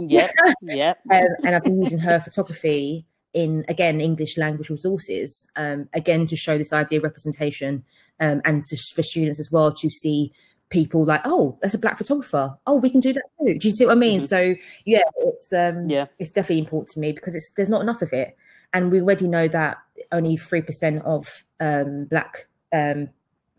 yeah, 0.00 0.30
yeah. 0.62 0.94
um, 1.12 1.28
and 1.44 1.54
I've 1.54 1.62
been 1.62 1.78
using 1.78 2.00
her 2.00 2.18
photography 2.20 3.06
in 3.34 3.64
again 3.68 4.00
English 4.00 4.36
language 4.36 4.70
resources, 4.70 5.48
um, 5.56 5.88
again 5.92 6.26
to 6.26 6.36
show 6.36 6.58
this 6.58 6.72
idea 6.72 6.98
of 6.98 7.04
representation, 7.04 7.84
um, 8.20 8.40
and 8.44 8.64
to, 8.66 8.76
for 8.94 9.02
students 9.02 9.38
as 9.38 9.50
well 9.50 9.72
to 9.72 9.90
see 9.90 10.32
people 10.70 11.04
like, 11.04 11.22
oh, 11.24 11.58
that's 11.62 11.74
a 11.74 11.78
black 11.78 11.96
photographer. 11.96 12.58
Oh, 12.66 12.76
we 12.76 12.90
can 12.90 13.00
do 13.00 13.12
that 13.12 13.22
too. 13.40 13.58
Do 13.58 13.68
you 13.68 13.74
see 13.74 13.86
what 13.86 13.92
I 13.92 14.00
mean? 14.00 14.20
Mm-hmm. 14.20 14.26
So 14.26 14.54
yeah, 14.84 15.02
it's 15.18 15.52
um, 15.52 15.88
yeah, 15.88 16.06
it's 16.18 16.30
definitely 16.30 16.60
important 16.60 16.88
to 16.88 17.00
me 17.00 17.12
because 17.12 17.34
it's 17.34 17.50
there's 17.56 17.68
not 17.68 17.82
enough 17.82 18.02
of 18.02 18.12
it, 18.12 18.36
and 18.72 18.90
we 18.90 19.00
already 19.00 19.28
know 19.28 19.48
that 19.48 19.78
only 20.10 20.36
three 20.36 20.62
percent 20.62 21.02
of 21.04 21.44
um, 21.60 22.06
black 22.06 22.48
um, 22.72 23.08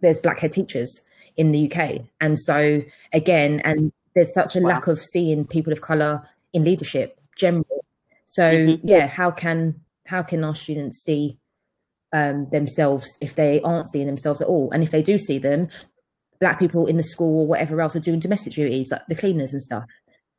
there's 0.02 0.20
black 0.20 0.40
head 0.40 0.52
teachers 0.52 1.02
in 1.40 1.52
the 1.52 1.72
UK, 1.72 2.02
and 2.22 2.38
so 2.40 2.84
again, 3.14 3.62
and 3.64 3.92
there's 4.14 4.34
such 4.34 4.56
a 4.56 4.60
wow. 4.60 4.70
lack 4.70 4.88
of 4.88 5.00
seeing 5.00 5.48
people 5.48 5.74
of 5.74 5.82
color 5.82 6.28
in 6.54 6.64
leadership 6.64 7.20
generally. 7.36 7.66
So 8.28 8.44
mm-hmm. 8.44 8.88
yeah, 8.88 9.08
how 9.08 9.32
can 9.32 9.82
how 10.06 10.22
can 10.22 10.44
our 10.44 10.54
students 10.54 11.02
see 11.04 11.40
um, 12.12 12.48
themselves 12.52 13.18
if 13.22 13.36
they 13.36 13.62
aren't 13.62 13.88
seeing 13.88 14.06
themselves 14.06 14.42
at 14.42 14.48
all, 14.48 14.70
and 14.72 14.84
if 14.84 14.92
they 14.92 15.02
do 15.02 15.18
see 15.18 15.38
them, 15.38 15.70
black 16.40 16.60
people 16.60 16.86
in 16.88 16.98
the 16.98 17.04
school 17.04 17.42
or 17.42 17.48
whatever 17.48 17.80
else 17.82 17.96
are 17.96 18.02
doing 18.02 18.20
domestic 18.20 18.54
duties, 18.54 18.92
like 18.92 19.06
the 19.08 19.16
cleaners 19.16 19.54
and 19.54 19.62
stuff. 19.62 19.86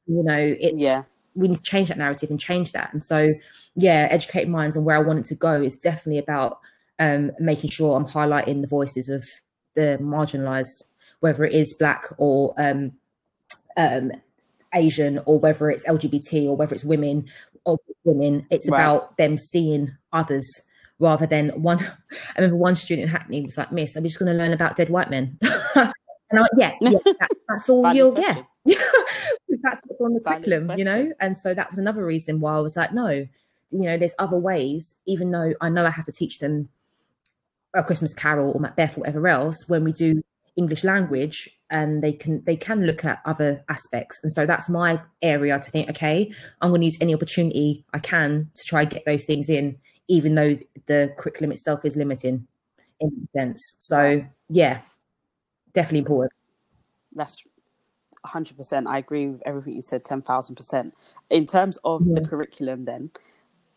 You 0.06 0.22
know, 0.22 0.56
it's 0.60 0.82
yeah. 0.82 1.02
we 1.34 1.48
need 1.48 1.56
to 1.56 1.62
change 1.62 1.88
that 1.88 1.98
narrative 1.98 2.30
and 2.30 2.40
change 2.40 2.72
that. 2.72 2.92
And 2.92 3.02
so, 3.02 3.34
yeah, 3.74 4.08
educated 4.10 4.48
minds 4.48 4.76
and 4.76 4.84
where 4.84 4.96
I 4.96 5.00
want 5.00 5.20
it 5.20 5.24
to 5.26 5.34
go 5.34 5.62
is 5.62 5.78
definitely 5.78 6.18
about 6.18 6.58
um, 6.98 7.32
making 7.38 7.70
sure 7.70 7.96
I'm 7.96 8.06
highlighting 8.06 8.60
the 8.60 8.68
voices 8.68 9.08
of 9.08 9.24
the 9.74 9.98
marginalized, 10.00 10.82
whether 11.20 11.44
it 11.44 11.54
is 11.54 11.74
black 11.78 12.04
or 12.18 12.54
um, 12.58 12.92
um, 13.76 14.12
Asian 14.74 15.20
or 15.26 15.38
whether 15.38 15.70
it's 15.70 15.86
LGBT 15.86 16.46
or 16.46 16.56
whether 16.56 16.74
it's 16.74 16.84
women 16.84 17.26
or 17.64 17.78
women. 18.04 18.46
It's 18.50 18.68
right. 18.68 18.80
about 18.80 19.16
them 19.16 19.36
seeing 19.38 19.96
others 20.12 20.46
rather 20.98 21.26
than 21.26 21.50
one. 21.62 21.78
I 22.12 22.40
remember 22.40 22.56
one 22.56 22.76
student 22.76 23.04
in 23.04 23.08
Hackney 23.08 23.42
was 23.42 23.58
like, 23.58 23.72
"Miss, 23.72 23.96
I'm 23.96 24.04
just 24.04 24.18
going 24.18 24.30
to 24.30 24.38
learn 24.38 24.52
about 24.52 24.76
dead 24.76 24.90
white 24.90 25.10
men." 25.10 25.38
and 25.74 25.92
I 26.32 26.40
went, 26.40 26.52
"Yeah, 26.56 26.72
yeah, 26.80 26.90
that, 27.04 27.30
that's 27.48 27.68
all 27.68 27.92
you'll 27.92 28.12
get. 28.12 28.44
Yeah, 28.64 28.82
that's 29.62 29.80
what's 29.86 30.00
on 30.00 30.14
the 30.14 30.20
Valid 30.20 30.44
curriculum, 30.44 30.66
question. 30.66 30.78
you 30.78 30.84
know." 30.84 31.12
And 31.20 31.36
so 31.36 31.54
that 31.54 31.70
was 31.70 31.78
another 31.78 32.04
reason 32.04 32.40
why 32.40 32.56
I 32.56 32.60
was 32.60 32.76
like, 32.76 32.92
"No, 32.92 33.08
you 33.08 33.28
know, 33.70 33.98
there's 33.98 34.14
other 34.18 34.38
ways." 34.38 34.96
Even 35.06 35.30
though 35.30 35.54
I 35.60 35.68
know 35.68 35.84
I 35.84 35.90
have 35.90 36.06
to 36.06 36.12
teach 36.12 36.38
them 36.38 36.68
a 37.74 37.84
Christmas 37.84 38.14
Carol 38.14 38.52
or 38.52 38.60
Macbeth 38.60 38.96
or 38.96 39.00
whatever 39.00 39.28
else, 39.28 39.56
when 39.68 39.84
we 39.84 39.92
do 39.92 40.22
English 40.60 40.84
language, 40.84 41.38
and 41.70 42.02
they 42.04 42.12
can 42.12 42.44
they 42.44 42.56
can 42.56 42.86
look 42.86 43.04
at 43.04 43.20
other 43.24 43.64
aspects. 43.68 44.20
And 44.22 44.32
so 44.32 44.46
that's 44.46 44.68
my 44.68 45.00
area 45.22 45.58
to 45.58 45.70
think, 45.70 45.90
okay, 45.90 46.32
I'm 46.60 46.70
going 46.70 46.82
to 46.82 46.86
use 46.86 46.98
any 47.00 47.14
opportunity 47.14 47.84
I 47.92 47.98
can 47.98 48.50
to 48.54 48.62
try 48.64 48.82
and 48.82 48.90
get 48.90 49.04
those 49.04 49.24
things 49.24 49.48
in 49.48 49.78
even 50.10 50.34
though 50.34 50.58
the 50.86 51.14
curriculum 51.16 51.52
itself 51.52 51.84
is 51.84 51.96
limiting 51.96 52.46
in 52.98 53.08
a 53.08 53.38
sense. 53.38 53.76
So 53.78 54.24
yeah, 54.48 54.80
definitely 55.72 56.00
important. 56.00 56.32
That's 57.14 57.44
100%. 58.26 58.86
I 58.88 58.98
agree 58.98 59.28
with 59.28 59.42
everything 59.46 59.74
you 59.74 59.82
said, 59.82 60.04
10,000%. 60.04 60.92
In 61.30 61.46
terms 61.46 61.78
of 61.84 62.02
yeah. 62.04 62.20
the 62.20 62.28
curriculum 62.28 62.84
then, 62.84 63.10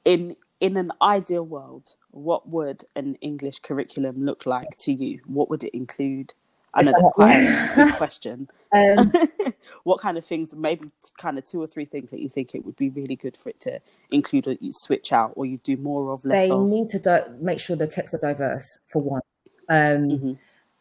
in 0.03 0.35
in 0.59 0.77
an 0.77 0.91
ideal 1.01 1.43
world, 1.43 1.95
what 2.11 2.47
would 2.47 2.83
an 2.95 3.15
English 3.15 3.59
curriculum 3.59 4.25
look 4.25 4.45
like 4.45 4.69
to 4.79 4.93
you? 4.93 5.19
What 5.25 5.49
would 5.49 5.63
it 5.63 5.75
include? 5.75 6.33
I 6.73 6.81
know 6.81 6.91
that's 6.91 7.11
quite 7.11 7.35
a 7.35 7.73
big 7.75 7.93
question. 7.95 8.49
Um, 8.75 9.11
what 9.83 9.99
kind 9.99 10.17
of 10.17 10.25
things, 10.25 10.55
maybe 10.55 10.89
kind 11.17 11.37
of 11.37 11.45
two 11.45 11.61
or 11.61 11.67
three 11.67 11.85
things 11.85 12.09
that 12.11 12.19
you 12.19 12.29
think 12.29 12.55
it 12.55 12.65
would 12.65 12.75
be 12.75 12.89
really 12.89 13.15
good 13.15 13.37
for 13.37 13.49
it 13.49 13.59
to 13.61 13.79
include 14.11 14.47
or 14.47 14.53
you 14.59 14.71
switch 14.71 15.13
out 15.13 15.33
or 15.35 15.45
you 15.45 15.57
do 15.59 15.77
more 15.77 16.11
of, 16.11 16.25
less 16.25 16.47
They 16.47 16.51
of? 16.51 16.67
need 16.67 16.89
to 16.89 16.99
do- 16.99 17.37
make 17.39 17.59
sure 17.59 17.75
the 17.75 17.87
texts 17.87 18.13
are 18.15 18.19
diverse, 18.19 18.77
for 18.91 19.01
one. 19.01 19.21
Um, 19.69 20.09
mm-hmm. 20.09 20.33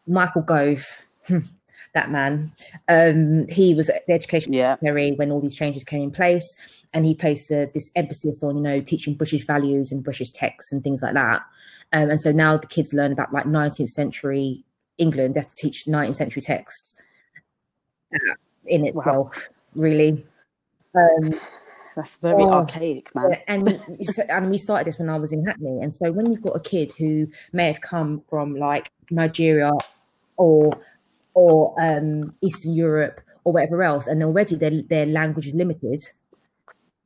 Michael 0.07 0.41
Gove, 0.41 1.05
that 1.93 2.09
man, 2.09 2.51
um, 2.89 3.47
he 3.47 3.75
was 3.75 3.89
at 3.89 4.05
the 4.07 4.13
education 4.13 4.51
yeah. 4.51 4.75
secretary 4.75 5.11
when 5.11 5.31
all 5.31 5.41
these 5.41 5.55
changes 5.55 5.83
came 5.83 6.01
in 6.01 6.11
place. 6.11 6.55
And 6.95 7.05
he 7.05 7.15
placed 7.15 7.51
uh, 7.51 7.67
this 7.73 7.89
emphasis 7.95 8.43
on, 8.43 8.55
you 8.55 8.61
know, 8.61 8.79
teaching 8.79 9.15
British 9.15 9.45
values 9.45 9.91
and 9.91 10.03
British 10.03 10.29
texts 10.31 10.71
and 10.71 10.83
things 10.83 11.01
like 11.01 11.13
that. 11.13 11.41
Um, 11.91 12.09
and 12.09 12.19
so 12.19 12.31
now 12.31 12.57
the 12.57 12.67
kids 12.67 12.93
learn 12.93 13.11
about 13.11 13.33
like 13.33 13.45
19th 13.45 13.89
century 13.89 14.63
England, 14.97 15.35
they 15.35 15.39
have 15.39 15.49
to 15.49 15.55
teach 15.55 15.85
19th 15.85 16.15
century 16.15 16.41
texts 16.41 17.01
in 18.65 18.85
itself, 18.85 19.05
wow. 19.05 19.31
really. 19.75 20.25
Um, 20.95 21.31
That's 21.95 22.17
very 22.17 22.43
oh, 22.43 22.51
archaic, 22.51 23.13
man. 23.13 23.37
And 23.47 23.79
and 24.29 24.49
we 24.49 24.57
started 24.57 24.87
this 24.87 24.97
when 24.97 25.09
I 25.09 25.17
was 25.17 25.31
in 25.31 25.45
Hackney, 25.45 25.79
and 25.81 25.95
so 25.95 26.11
when 26.11 26.31
you've 26.31 26.41
got 26.41 26.55
a 26.55 26.59
kid 26.59 26.91
who 26.97 27.27
may 27.51 27.67
have 27.67 27.81
come 27.81 28.23
from 28.29 28.55
like 28.55 28.91
Nigeria 29.11 29.71
or 30.37 30.79
or 31.35 31.75
um, 31.79 32.33
Eastern 32.41 32.73
Europe 32.73 33.21
or 33.43 33.53
whatever 33.53 33.83
else, 33.83 34.07
and 34.07 34.23
already 34.23 34.55
their 34.55 34.81
their 34.81 35.05
language 35.05 35.47
is 35.47 35.53
limited, 35.53 36.01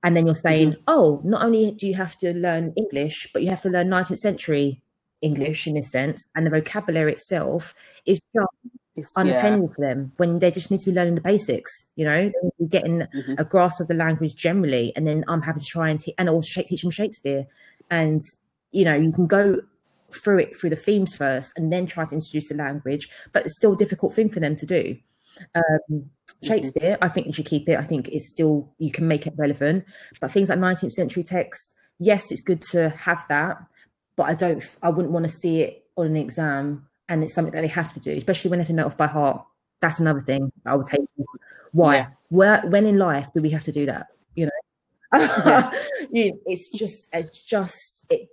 and 0.04 0.16
then 0.16 0.26
you're 0.26 0.36
saying, 0.36 0.72
mm-hmm. 0.72 0.82
oh, 0.88 1.22
not 1.26 1.44
only 1.44 1.72
do 1.72 1.86
you 1.86 1.96
have 1.96 2.16
to 2.18 2.34
learn 2.34 2.74
English, 2.78 3.30
but 3.34 3.42
you 3.42 3.50
have 3.50 3.62
to 3.62 3.70
learn 3.70 3.90
19th 3.90 4.20
century 4.20 4.82
English 5.22 5.68
in 5.68 5.78
a 5.78 5.84
sense, 5.84 6.24
and 6.36 6.46
the 6.46 6.52
vocabulary 6.52 7.14
itself 7.14 7.74
is 8.06 8.22
just 8.36 9.18
unattainable 9.18 9.68
yeah. 9.68 9.76
for 9.76 9.82
them 9.82 10.12
when 10.18 10.40
they 10.40 10.50
just 10.50 10.72
need 10.72 10.80
to 10.80 10.90
be 10.90 10.96
learning 10.96 11.16
the 11.16 11.22
basics. 11.22 11.72
You 11.96 12.06
know, 12.06 12.32
getting 12.70 13.00
mm-hmm. 13.00 13.34
a 13.38 13.44
grasp 13.44 13.82
of 13.82 13.88
the 13.88 13.94
language 13.94 14.36
generally, 14.36 14.94
and 14.96 15.08
then 15.08 15.24
I'm 15.28 15.42
having 15.42 15.62
to 15.62 15.68
try 15.68 15.90
and 15.90 16.00
te- 16.00 16.16
and 16.18 16.30
also 16.30 16.62
teach 16.64 16.82
them 16.82 16.92
Shakespeare, 16.92 17.48
and 17.90 18.22
you 18.72 18.86
know, 18.86 18.96
you 18.96 19.12
can 19.12 19.28
go 19.28 19.62
through 20.14 20.40
it 20.40 20.56
through 20.56 20.70
the 20.70 20.76
themes 20.76 21.16
first, 21.16 21.54
and 21.58 21.72
then 21.72 21.86
try 21.86 22.06
to 22.06 22.16
introduce 22.16 22.50
the 22.50 22.56
language, 22.56 23.10
but 23.34 23.46
it's 23.46 23.56
still 23.56 23.74
a 23.74 23.78
difficult 23.78 24.14
thing 24.14 24.30
for 24.30 24.40
them 24.40 24.56
to 24.56 24.66
do. 24.66 24.98
Um, 25.56 25.64
mm-hmm. 25.92 25.98
Shakespeare, 26.44 26.94
mm-hmm. 26.94 27.04
I 27.04 27.10
think 27.10 27.28
you 27.28 27.34
should 27.34 27.46
keep 27.46 27.68
it. 27.68 27.78
I 27.78 27.84
think 27.84 28.10
it's 28.10 28.30
still 28.30 28.72
you 28.78 28.92
can 28.92 29.08
make 29.08 29.28
it 29.28 29.34
relevant, 29.38 29.86
but 30.22 30.32
things 30.32 30.50
like 30.50 30.60
19th 30.60 30.92
century 30.92 31.24
text, 31.24 31.76
yes, 32.00 32.32
it's 32.32 32.42
good 32.42 32.62
to 32.72 32.90
have 32.90 33.26
that 33.30 33.58
but 34.18 34.24
I 34.24 34.34
don't, 34.34 34.62
I 34.84 34.90
wouldn't 34.90 35.14
want 35.14 35.26
to 35.26 35.32
see 35.32 35.62
it 35.62 35.86
on 35.96 36.08
an 36.08 36.18
exam 36.18 36.88
and 37.08 37.24
it's 37.24 37.34
something 37.34 37.54
that 37.54 37.62
they 37.62 37.68
have 37.68 37.94
to 37.94 38.02
do, 38.02 38.12
especially 38.12 38.50
when 38.50 38.60
they 38.60 38.64
have 38.64 38.68
to 38.68 38.74
know 38.74 38.86
off 38.86 38.98
by 38.98 39.08
heart. 39.08 39.46
That's 39.80 40.02
another 40.02 40.22
thing 40.22 40.52
I 40.66 40.76
would 40.76 40.88
take. 40.88 41.02
Why? 41.72 41.96
Yeah. 41.96 42.08
Where, 42.30 42.62
when 42.66 42.86
in 42.86 42.98
life 42.98 43.30
do 43.34 43.42
we 43.42 43.52
have 43.52 43.64
to 43.66 43.72
do 43.72 43.86
that? 43.86 44.08
You 44.36 44.48
know, 44.48 44.52
yeah. 45.14 45.72
it's 46.12 46.72
just, 46.72 47.08
it's 47.14 47.40
just, 47.40 48.12
it, 48.12 48.28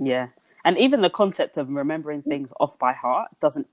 yeah. 0.00 0.28
And 0.64 0.78
even 0.78 1.00
the 1.00 1.10
concept 1.10 1.56
of 1.56 1.68
remembering 1.68 2.22
mm. 2.22 2.28
things 2.28 2.50
off 2.58 2.78
by 2.78 2.92
heart 2.92 3.28
doesn't 3.40 3.66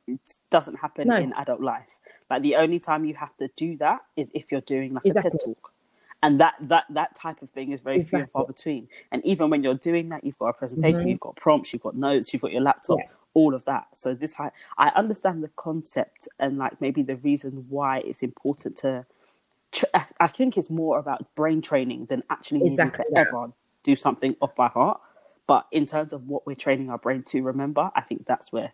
doesn't 0.50 0.76
happen 0.76 1.08
no. 1.08 1.18
in 1.18 1.34
adult 1.34 1.62
life. 1.62 1.88
Like 2.30 2.42
the 2.42 2.56
only 2.56 2.80
time 2.80 3.06
you 3.06 3.14
have 3.14 3.36
to 3.38 3.48
do 3.56 3.78
that 3.78 4.00
is 4.16 4.32
if 4.34 4.52
you're 4.52 4.62
doing 4.62 4.96
like 4.96 5.06
exactly. 5.06 5.30
a 5.30 5.32
TED 5.32 5.46
talk 5.46 5.72
and 6.22 6.40
that 6.40 6.56
that 6.62 6.86
that 6.90 7.16
type 7.16 7.42
of 7.42 7.50
thing 7.50 7.72
is 7.72 7.80
very 7.80 7.98
exactly. 7.98 8.10
few 8.10 8.20
and 8.24 8.32
far 8.32 8.46
between 8.46 8.88
and 9.12 9.26
even 9.26 9.50
when 9.50 9.64
you're 9.64 9.76
doing 9.76 10.10
that 10.10 10.24
you've 10.24 10.38
got 10.38 10.48
a 10.48 10.54
presentation 10.54 11.02
mm-hmm. 11.02 11.10
you've 11.10 11.20
got 11.20 11.36
prompts 11.36 11.72
you've 11.72 11.82
got 11.82 11.96
notes 11.96 12.34
you've 12.34 12.42
got 12.42 12.52
your 12.52 12.62
laptop 12.62 13.00
yeah. 13.00 13.10
all 13.34 13.54
of 13.54 13.64
that 13.66 13.88
so 13.94 14.14
this 14.14 14.40
i 14.40 14.52
i 14.78 14.90
understand 14.96 15.44
the 15.44 15.50
concept 15.56 16.28
and 16.40 16.58
like 16.58 16.80
maybe 16.82 17.02
the 17.02 17.16
reason 17.18 17.66
why 17.70 18.00
it's 18.00 18.22
important 18.22 18.76
to 18.76 19.06
i 20.20 20.28
think 20.28 20.58
it's 20.58 20.70
more 20.70 20.98
about 20.98 21.34
brain 21.36 21.62
training 21.62 22.06
than 22.06 22.24
actually 22.30 22.66
exactly 22.66 23.06
needing 23.10 23.26
to 23.26 23.30
ever 23.30 23.52
do 23.84 23.96
something 23.96 24.36
off 24.42 24.56
by 24.56 24.68
heart 24.68 25.00
but 25.48 25.68
in 25.72 25.86
terms 25.86 26.12
of 26.12 26.28
what 26.28 26.46
we're 26.46 26.56
training 26.56 26.90
our 26.90 26.98
brain 26.98 27.24
to 27.24 27.42
remember 27.42 27.92
i 27.96 28.02
think 28.02 28.26
that's 28.26 28.52
where 28.52 28.74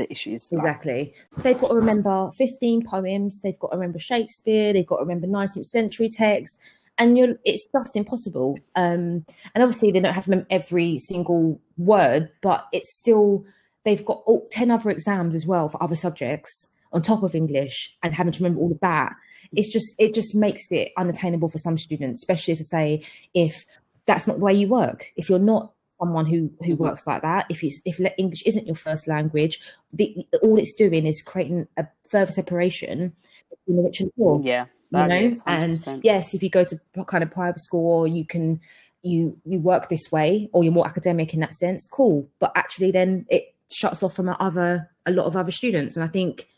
the 0.00 0.10
issues. 0.10 0.50
Exactly. 0.50 1.14
They've 1.38 1.58
got 1.58 1.68
to 1.68 1.74
remember 1.74 2.30
15 2.32 2.82
poems, 2.82 3.40
they've 3.40 3.58
got 3.58 3.68
to 3.68 3.76
remember 3.76 3.98
Shakespeare, 3.98 4.72
they've 4.72 4.86
got 4.86 4.96
to 4.96 5.02
remember 5.02 5.26
19th 5.26 5.66
century 5.66 6.08
texts, 6.08 6.58
and 7.00 7.18
you're 7.18 7.34
it's 7.44 7.66
just 7.72 7.96
impossible. 7.96 8.58
Um, 8.76 9.24
and 9.54 9.64
obviously 9.64 9.90
they 9.90 9.98
don't 9.98 10.14
have 10.14 10.26
to 10.26 10.30
remember 10.30 10.46
every 10.50 10.98
single 10.98 11.60
word, 11.76 12.30
but 12.42 12.66
it's 12.72 12.96
still 12.96 13.44
they've 13.84 14.04
got 14.04 14.22
all, 14.26 14.46
10 14.52 14.70
other 14.70 14.90
exams 14.90 15.34
as 15.34 15.46
well 15.46 15.68
for 15.68 15.82
other 15.82 15.96
subjects 15.96 16.70
on 16.92 17.02
top 17.02 17.22
of 17.22 17.34
English 17.34 17.96
and 18.02 18.14
having 18.14 18.32
to 18.32 18.42
remember 18.42 18.60
all 18.60 18.70
of 18.70 18.80
that. 18.80 19.12
It's 19.52 19.72
just 19.72 19.96
it 19.98 20.14
just 20.14 20.36
makes 20.36 20.66
it 20.70 20.92
unattainable 20.96 21.48
for 21.48 21.58
some 21.58 21.78
students, 21.78 22.20
especially 22.20 22.52
as 22.52 22.58
to 22.58 22.64
say 22.64 23.02
if 23.34 23.64
that's 24.06 24.28
not 24.28 24.38
the 24.38 24.44
way 24.44 24.54
you 24.54 24.68
work. 24.68 25.06
If 25.16 25.28
you're 25.28 25.38
not 25.38 25.72
someone 26.00 26.26
who 26.26 26.52
who 26.60 26.74
mm-hmm. 26.74 26.82
works 26.82 27.06
like 27.06 27.22
that. 27.22 27.46
If 27.48 27.62
you 27.62 27.70
if 27.84 28.00
English 28.18 28.42
isn't 28.46 28.66
your 28.66 28.74
first 28.74 29.08
language, 29.08 29.60
the, 29.92 30.16
all 30.42 30.58
it's 30.58 30.72
doing 30.74 31.06
is 31.06 31.22
creating 31.22 31.66
a 31.76 31.86
further 32.08 32.32
separation 32.32 33.14
between 33.50 33.76
the 33.76 33.82
rich 33.82 34.00
and 34.00 34.10
poor. 34.16 34.40
Yeah, 34.42 34.66
you 34.90 35.06
know. 35.06 35.30
And 35.46 36.00
yes, 36.02 36.34
if 36.34 36.42
you 36.42 36.50
go 36.50 36.64
to 36.64 36.78
kind 37.06 37.22
of 37.22 37.30
private 37.30 37.60
school, 37.60 38.00
or 38.00 38.06
you 38.06 38.24
can 38.24 38.60
you 39.02 39.38
you 39.44 39.60
work 39.60 39.88
this 39.88 40.10
way, 40.12 40.48
or 40.52 40.64
you're 40.64 40.72
more 40.72 40.86
academic 40.86 41.34
in 41.34 41.40
that 41.40 41.54
sense. 41.54 41.88
Cool, 41.90 42.28
but 42.38 42.52
actually, 42.54 42.90
then 42.90 43.26
it 43.28 43.54
shuts 43.72 44.02
off 44.02 44.14
from 44.14 44.28
other 44.28 44.90
a 45.06 45.10
lot 45.10 45.26
of 45.26 45.36
other 45.36 45.52
students, 45.52 45.96
and 45.96 46.04
I 46.04 46.08
think 46.08 46.48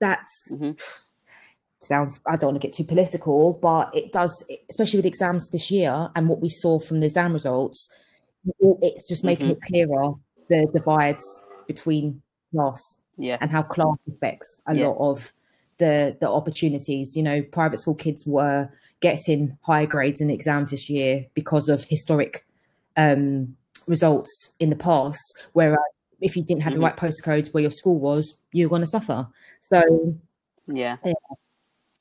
that's. 0.00 0.52
Mm-hmm 0.52 0.72
sounds 1.84 2.20
i 2.26 2.36
don't 2.36 2.52
want 2.52 2.62
to 2.62 2.64
get 2.64 2.72
too 2.72 2.84
political 2.84 3.54
but 3.54 3.90
it 3.92 4.12
does 4.12 4.44
especially 4.70 4.98
with 4.98 5.04
exams 5.04 5.50
this 5.50 5.68
year 5.68 6.08
and 6.14 6.28
what 6.28 6.40
we 6.40 6.48
saw 6.48 6.78
from 6.78 7.00
the 7.00 7.06
exam 7.06 7.32
results 7.32 7.92
it's 8.60 9.08
just 9.08 9.24
making 9.24 9.48
mm-hmm. 9.48 9.56
it 9.56 9.62
clearer 9.62 10.14
the 10.48 10.66
divides 10.72 11.24
between 11.66 12.22
class 12.52 13.00
yeah. 13.18 13.36
and 13.40 13.50
how 13.50 13.62
class 13.62 13.96
affects 14.08 14.60
a 14.68 14.76
yeah. 14.76 14.86
lot 14.86 14.96
of 14.98 15.32
the 15.82 16.16
the 16.20 16.30
opportunities. 16.30 17.14
You 17.16 17.22
know, 17.22 17.42
private 17.42 17.78
school 17.78 17.94
kids 17.94 18.24
were 18.26 18.70
getting 19.00 19.58
higher 19.62 19.86
grades 19.86 20.20
in 20.20 20.30
exams 20.30 20.70
this 20.70 20.88
year 20.88 21.26
because 21.34 21.68
of 21.68 21.84
historic 21.84 22.46
um, 22.96 23.56
results 23.86 24.52
in 24.60 24.70
the 24.70 24.76
past. 24.76 25.22
Whereas 25.52 25.78
if 26.20 26.36
you 26.36 26.44
didn't 26.44 26.62
have 26.62 26.74
mm-hmm. 26.74 26.82
the 26.82 26.86
right 26.86 26.96
postcodes 26.96 27.52
where 27.52 27.62
your 27.62 27.72
school 27.72 27.98
was, 27.98 28.34
you 28.52 28.66
were 28.66 28.70
going 28.70 28.82
to 28.82 28.86
suffer. 28.86 29.26
So 29.60 29.82
yeah. 30.68 30.96
yeah. 31.04 31.12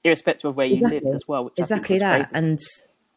irrespective 0.03 0.49
of 0.49 0.55
where 0.55 0.67
exactly. 0.67 0.97
you 0.97 1.01
lived 1.03 1.15
as 1.15 1.23
well. 1.27 1.51
exactly 1.57 1.97
that, 1.97 2.17
crazy. 2.17 2.35
and 2.35 2.59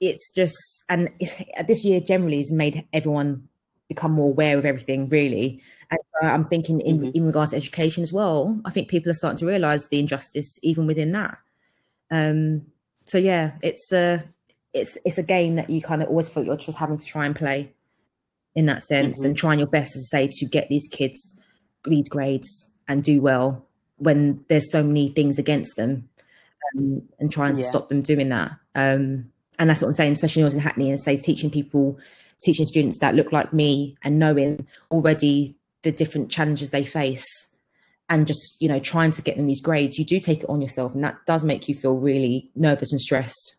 it's 0.00 0.30
just 0.32 0.56
and 0.88 1.10
it's, 1.20 1.34
this 1.68 1.84
year 1.84 2.00
generally 2.00 2.38
has 2.38 2.50
made 2.50 2.86
everyone 2.92 3.48
become 3.88 4.12
more 4.12 4.28
aware 4.28 4.56
of 4.58 4.64
everything 4.64 5.08
really 5.08 5.62
and 5.90 6.00
so 6.12 6.26
i'm 6.26 6.46
thinking 6.46 6.80
in, 6.80 6.98
mm-hmm. 6.98 7.10
in 7.14 7.26
regards 7.26 7.50
to 7.50 7.56
education 7.56 8.02
as 8.02 8.12
well 8.12 8.58
i 8.64 8.70
think 8.70 8.88
people 8.88 9.10
are 9.10 9.14
starting 9.14 9.38
to 9.38 9.46
realize 9.46 9.88
the 9.88 9.98
injustice 9.98 10.58
even 10.62 10.86
within 10.86 11.12
that 11.12 11.38
um 12.10 12.62
so 13.04 13.18
yeah 13.18 13.52
it's 13.62 13.92
a 13.92 14.24
it's 14.72 14.96
it's 15.04 15.18
a 15.18 15.22
game 15.22 15.56
that 15.56 15.70
you 15.70 15.80
kind 15.80 16.02
of 16.02 16.08
always 16.08 16.28
feel 16.28 16.44
you're 16.44 16.56
just 16.56 16.78
having 16.78 16.98
to 16.98 17.06
try 17.06 17.26
and 17.26 17.36
play 17.36 17.72
in 18.54 18.66
that 18.66 18.82
sense 18.82 19.18
mm-hmm. 19.18 19.26
and 19.26 19.36
trying 19.36 19.58
your 19.58 19.68
best 19.68 19.92
to 19.92 20.00
say 20.00 20.28
to 20.30 20.46
get 20.46 20.68
these 20.68 20.88
kids 20.88 21.38
these 21.84 22.08
grades 22.08 22.70
and 22.88 23.02
do 23.02 23.20
well 23.20 23.66
when 23.96 24.44
there's 24.48 24.70
so 24.70 24.82
many 24.82 25.08
things 25.08 25.38
against 25.38 25.76
them 25.76 26.08
um, 26.76 27.02
and 27.18 27.30
trying 27.30 27.54
to 27.54 27.62
stop 27.62 27.88
them 27.88 28.00
doing 28.00 28.30
that 28.30 28.52
um 28.74 29.30
and 29.58 29.70
that's 29.70 29.82
what 29.82 29.88
I'm 29.88 29.94
saying, 29.94 30.12
especially 30.12 30.40
when 30.40 30.44
I 30.44 30.48
was 30.48 30.54
in 30.54 30.60
Hackney 30.60 30.90
and 30.90 31.00
say 31.00 31.16
teaching 31.16 31.50
people, 31.50 31.98
teaching 32.42 32.66
students 32.66 32.98
that 33.00 33.14
look 33.14 33.32
like 33.32 33.52
me 33.52 33.96
and 34.02 34.18
knowing 34.18 34.66
already 34.90 35.56
the 35.82 35.92
different 35.92 36.30
challenges 36.30 36.70
they 36.70 36.84
face 36.84 37.26
and 38.08 38.26
just, 38.26 38.60
you 38.60 38.68
know, 38.68 38.78
trying 38.78 39.10
to 39.10 39.22
get 39.22 39.36
them 39.36 39.46
these 39.46 39.60
grades, 39.60 39.98
you 39.98 40.04
do 40.04 40.20
take 40.20 40.42
it 40.42 40.48
on 40.48 40.60
yourself 40.60 40.94
and 40.94 41.04
that 41.04 41.16
does 41.26 41.44
make 41.44 41.68
you 41.68 41.74
feel 41.74 41.96
really 41.96 42.50
nervous 42.54 42.92
and 42.92 43.00
stressed. 43.00 43.56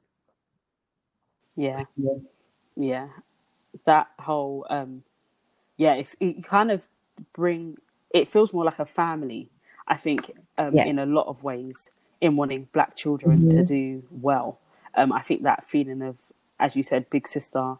Yeah. 1.55 1.83
Yeah. 1.97 2.17
yeah. 2.75 3.07
That 3.85 4.07
whole 4.19 4.65
um 4.69 5.03
yeah, 5.77 5.95
it's 5.95 6.15
it 6.19 6.43
kind 6.43 6.71
of 6.71 6.87
bring 7.33 7.77
it 8.11 8.31
feels 8.31 8.53
more 8.53 8.63
like 8.63 8.79
a 8.79 8.85
family, 8.85 9.49
I 9.87 9.97
think, 9.97 10.31
um, 10.57 10.75
yeah. 10.75 10.85
in 10.85 10.99
a 10.99 11.05
lot 11.05 11.27
of 11.27 11.43
ways, 11.43 11.89
in 12.21 12.37
wanting 12.37 12.69
black 12.71 12.95
children 12.95 13.39
mm-hmm. 13.39 13.49
to 13.49 13.65
do 13.65 14.03
well 14.09 14.59
um, 14.95 15.11
I 15.11 15.21
think 15.21 15.43
that 15.43 15.63
feeling 15.63 16.01
of, 16.01 16.17
as 16.59 16.75
you 16.75 16.83
said, 16.83 17.09
big 17.09 17.27
sister, 17.27 17.75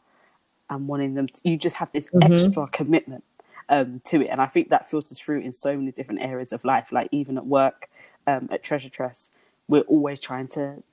and 0.69 0.87
wanting 0.87 1.13
them, 1.13 1.27
to, 1.27 1.41
you 1.43 1.57
just 1.57 1.75
have 1.77 1.91
this 1.91 2.07
mm-hmm. 2.07 2.31
extra 2.31 2.67
commitment 2.67 3.23
um, 3.69 4.01
to 4.05 4.21
it, 4.21 4.27
and 4.27 4.41
I 4.41 4.47
think 4.47 4.69
that 4.69 4.89
filters 4.89 5.19
through 5.19 5.39
in 5.39 5.53
so 5.53 5.75
many 5.75 5.91
different 5.91 6.21
areas 6.21 6.53
of 6.53 6.63
life. 6.63 6.91
Like 6.91 7.09
even 7.11 7.37
at 7.37 7.45
work, 7.45 7.89
um, 8.27 8.49
at 8.51 8.63
Treasure 8.63 8.89
Tress, 8.89 9.31
we're 9.67 9.81
always 9.81 10.19
trying 10.19 10.47
to 10.49 10.83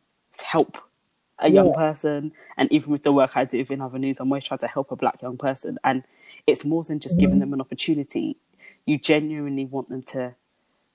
help 0.43 0.79
a 1.39 1.51
young 1.51 1.69
yeah. 1.69 1.77
person, 1.77 2.33
and 2.57 2.71
even 2.73 2.93
with 2.93 3.03
the 3.03 3.13
work 3.13 3.33
I 3.35 3.45
do 3.45 3.59
within 3.59 3.81
other 3.81 3.99
news, 3.99 4.21
I'm 4.21 4.31
always 4.31 4.45
trying 4.45 4.59
to 4.59 4.69
help 4.69 4.91
a 4.91 4.97
black 4.97 5.21
young 5.23 5.37
person, 5.37 5.79
and 5.85 6.05
it's 6.47 6.65
more 6.65 6.83
than 6.83 6.99
just 6.99 7.15
mm-hmm. 7.15 7.21
giving 7.21 7.39
them 7.41 7.53
an 7.53 7.61
opportunity. 7.61 8.37
You 8.87 8.99
genuinely 8.99 9.65
want 9.65 9.89
them 9.89 10.03
to 10.03 10.35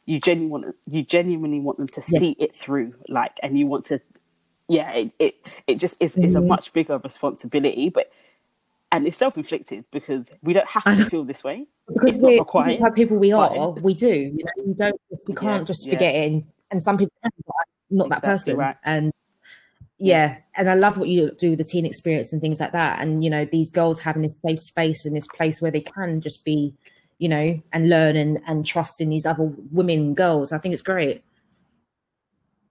you 0.06 0.22
genuinely 0.22 0.50
want 0.50 0.76
you 0.88 1.04
genuinely 1.04 1.60
want 1.60 1.78
them 1.78 1.88
to 1.88 2.02
yeah. 2.08 2.20
see 2.20 2.36
it 2.40 2.56
through 2.56 2.94
like 3.10 3.38
and 3.44 3.60
you 3.60 3.68
want 3.68 3.84
to 3.86 4.00
yeah, 4.68 4.92
it, 4.92 5.12
it, 5.20 5.36
it 5.66 5.76
just 5.76 6.02
is, 6.02 6.16
mm. 6.16 6.26
is 6.26 6.36
a 6.36 6.42
much 6.42 6.74
bigger 6.74 6.98
responsibility, 6.98 7.90
but 7.90 8.12
and 8.91 9.08
it's 9.08 9.17
self 9.17 9.38
inflicted 9.38 9.86
because 9.91 10.32
we 10.41 10.54
don't 10.54 10.67
have 10.67 10.84
to 10.84 11.06
feel 11.06 11.23
this 11.23 11.43
way. 11.43 11.65
Because 11.93 12.19
not 12.19 12.32
required. 12.32 12.80
Have 12.80 12.95
people 12.95 13.17
we 13.17 13.32
are, 13.32 13.71
we 13.71 13.93
do. 13.93 14.08
You 14.08 14.43
know, 14.43 14.65
you 14.65 14.73
don't, 14.73 15.02
you 15.28 15.36
can't 15.36 15.62
yeah, 15.62 15.65
just 15.65 15.86
yeah. 15.86 15.93
forget 15.93 16.15
it. 16.15 16.43
And 16.71 16.84
some 16.84 16.97
people, 16.97 17.13
not 17.89 18.08
exactly 18.08 18.10
that 18.10 18.21
person. 18.21 18.58
Right. 18.58 18.76
And 18.84 19.13
yeah, 20.00 20.38
and 20.56 20.69
I 20.69 20.76
love 20.76 20.97
what 20.97 21.10
you 21.10 21.32
do, 21.38 21.56
the 21.56 21.63
teen 21.63 21.86
experience 21.86 22.32
and 22.32 22.41
things 22.41 22.60
like 22.60 22.71
that. 22.73 23.02
And 23.02 23.23
you 23.23 23.30
know, 23.30 23.45
these 23.45 23.71
girls 23.71 24.00
having 24.00 24.21
this 24.21 24.36
safe 24.45 24.62
space 24.62 25.06
and 25.06 25.15
this 25.15 25.28
place 25.28 25.62
where 25.62 25.71
they 25.71 25.82
can 25.82 26.21
just 26.21 26.45
be, 26.45 26.73
you 27.17 27.28
know, 27.28 27.62
and 27.73 27.89
learn 27.89 28.15
and 28.15 28.39
and 28.47 28.65
trust 28.65 29.02
in 29.02 29.10
these 29.10 29.26
other 29.26 29.52
women, 29.71 30.13
girls. 30.13 30.52
I 30.52 30.60
think 30.60 30.73
it's 30.73 30.84
great. 30.84 31.23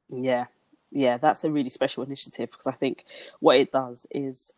Yeah, 0.09 0.47
yeah, 0.93 1.17
that's 1.17 1.43
a 1.43 1.51
really 1.51 1.69
special 1.69 2.05
initiative 2.05 2.51
because 2.51 2.69
I 2.69 2.73
think 2.73 3.05
what 3.41 3.57
it 3.57 3.73
does 3.73 4.07
is 4.13 4.53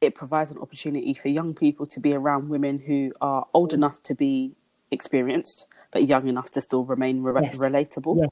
it 0.00 0.14
provides 0.14 0.50
an 0.50 0.58
opportunity 0.58 1.14
for 1.14 1.28
young 1.28 1.54
people 1.54 1.86
to 1.86 2.00
be 2.00 2.14
around 2.14 2.48
women 2.48 2.78
who 2.78 3.12
are 3.20 3.46
old 3.54 3.72
enough 3.72 4.02
to 4.04 4.14
be 4.14 4.52
experienced 4.90 5.68
but 5.92 6.06
young 6.06 6.28
enough 6.28 6.50
to 6.52 6.62
still 6.62 6.84
remain 6.84 7.22
re- 7.22 7.40
yes. 7.42 7.58
relatable. 7.58 8.20
Yeah. 8.20 8.26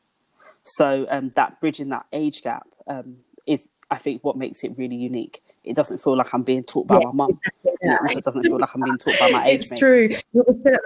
So 0.64 1.06
um, 1.10 1.30
that 1.30 1.60
bridging 1.60 1.88
that 1.90 2.06
age 2.12 2.42
gap 2.42 2.66
um, 2.86 3.16
is, 3.46 3.68
I 3.90 3.96
think, 3.96 4.22
what 4.22 4.36
makes 4.36 4.62
it 4.62 4.76
really 4.76 4.96
unique. 4.96 5.42
It 5.64 5.74
doesn't 5.74 5.98
feel 5.98 6.16
like 6.16 6.32
I'm 6.32 6.42
being 6.42 6.62
taught 6.62 6.86
by 6.86 6.98
yeah, 6.98 7.06
my 7.06 7.12
mum. 7.12 7.40
Exactly 7.64 7.88
it 7.88 8.00
also 8.00 8.20
doesn't 8.20 8.42
feel 8.44 8.58
like 8.58 8.74
I'm 8.74 8.82
being 8.82 8.98
taught 8.98 9.18
by 9.18 9.30
my 9.30 9.46
age. 9.48 9.60
It's 9.60 9.70
mate. 9.72 9.78
true. 9.78 10.10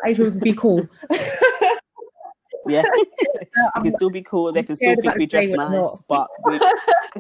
Age 0.07 0.19
would 0.19 0.41
be 0.41 0.55
cool. 0.55 0.83
Yeah, 2.67 2.83
they 3.41 3.81
can 3.83 3.97
still 3.97 4.11
be 4.11 4.23
cool. 4.23 4.53
They 4.53 4.63
can 4.63 4.77
still 4.77 4.95
think 5.01 5.17
we 5.17 5.27
dress 5.27 5.51
nice, 5.51 6.01
but 6.09 6.29
we... 6.45 6.59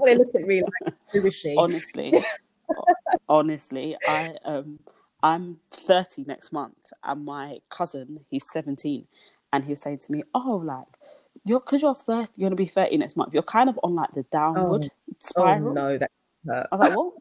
they 0.04 0.16
look 0.16 0.34
at 0.34 0.42
me 0.42 0.62
like, 0.62 0.94
who 1.12 1.26
is 1.26 1.34
she? 1.34 1.54
Honestly, 1.56 2.24
honestly, 3.32 3.96
I 4.06 4.36
um, 4.44 4.78
I'm 5.22 5.58
30 5.70 6.24
next 6.26 6.52
month, 6.52 6.92
and 7.02 7.24
my 7.24 7.58
cousin, 7.68 8.20
he's 8.30 8.50
17, 8.50 9.06
and 9.52 9.64
he 9.64 9.70
was 9.70 9.80
saying 9.80 9.98
to 9.98 10.12
me, 10.12 10.22
"Oh, 10.34 10.62
like." 10.64 10.86
You're 11.44 11.60
because 11.60 11.82
you're 11.82 11.94
30, 11.94 12.28
you're 12.36 12.50
gonna 12.50 12.56
be 12.56 12.66
30 12.66 12.98
next 12.98 13.16
month. 13.16 13.32
You're 13.32 13.42
kind 13.42 13.68
of 13.68 13.80
on 13.82 13.96
like 13.96 14.12
the 14.12 14.22
downward 14.24 14.84
oh, 14.84 15.14
spiral. 15.18 15.70
Oh 15.70 15.72
no, 15.72 15.98
that 15.98 16.10
hurt. 16.46 16.68
I 16.70 16.76
was 16.76 16.88
like, 16.88 16.96
what? 16.96 17.14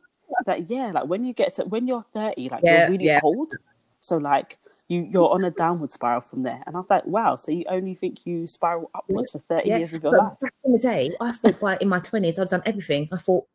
that 0.46 0.70
yeah, 0.70 0.92
like 0.92 1.06
when 1.06 1.26
you 1.26 1.34
get 1.34 1.56
to 1.56 1.64
when 1.64 1.88
you're 1.88 2.04
30, 2.04 2.50
like 2.50 2.62
yeah, 2.64 2.82
you're 2.82 2.92
really 2.92 3.06
yeah. 3.06 3.20
old. 3.24 3.54
So 4.02 4.18
like 4.18 4.58
you 4.88 5.08
you're 5.10 5.30
on 5.30 5.44
a 5.44 5.52
downward 5.52 5.92
spiral 5.92 6.22
from 6.22 6.44
there. 6.44 6.62
And 6.66 6.76
I 6.76 6.80
was 6.80 6.90
like, 6.90 7.06
wow, 7.06 7.36
so 7.36 7.52
you 7.52 7.66
only 7.70 7.96
think 7.96 8.26
you 8.26 8.48
spiral 8.48 8.90
upwards 8.94 9.32
for 9.32 9.40
30 9.40 9.68
yeah. 9.68 9.78
years 9.78 9.94
of 9.94 10.04
your 10.04 10.12
but 10.12 10.20
life? 10.20 10.40
Back 10.42 10.54
in 10.66 10.72
the 10.74 10.80
day, 10.80 11.12
I 11.20 11.32
thought 11.32 11.62
well, 11.62 11.78
in 11.80 11.90
my 11.90 12.00
20s, 12.00 12.40
I'd 12.40 12.50
done 12.50 12.64
everything. 12.66 13.08
I 13.12 13.18
thought 13.18 13.48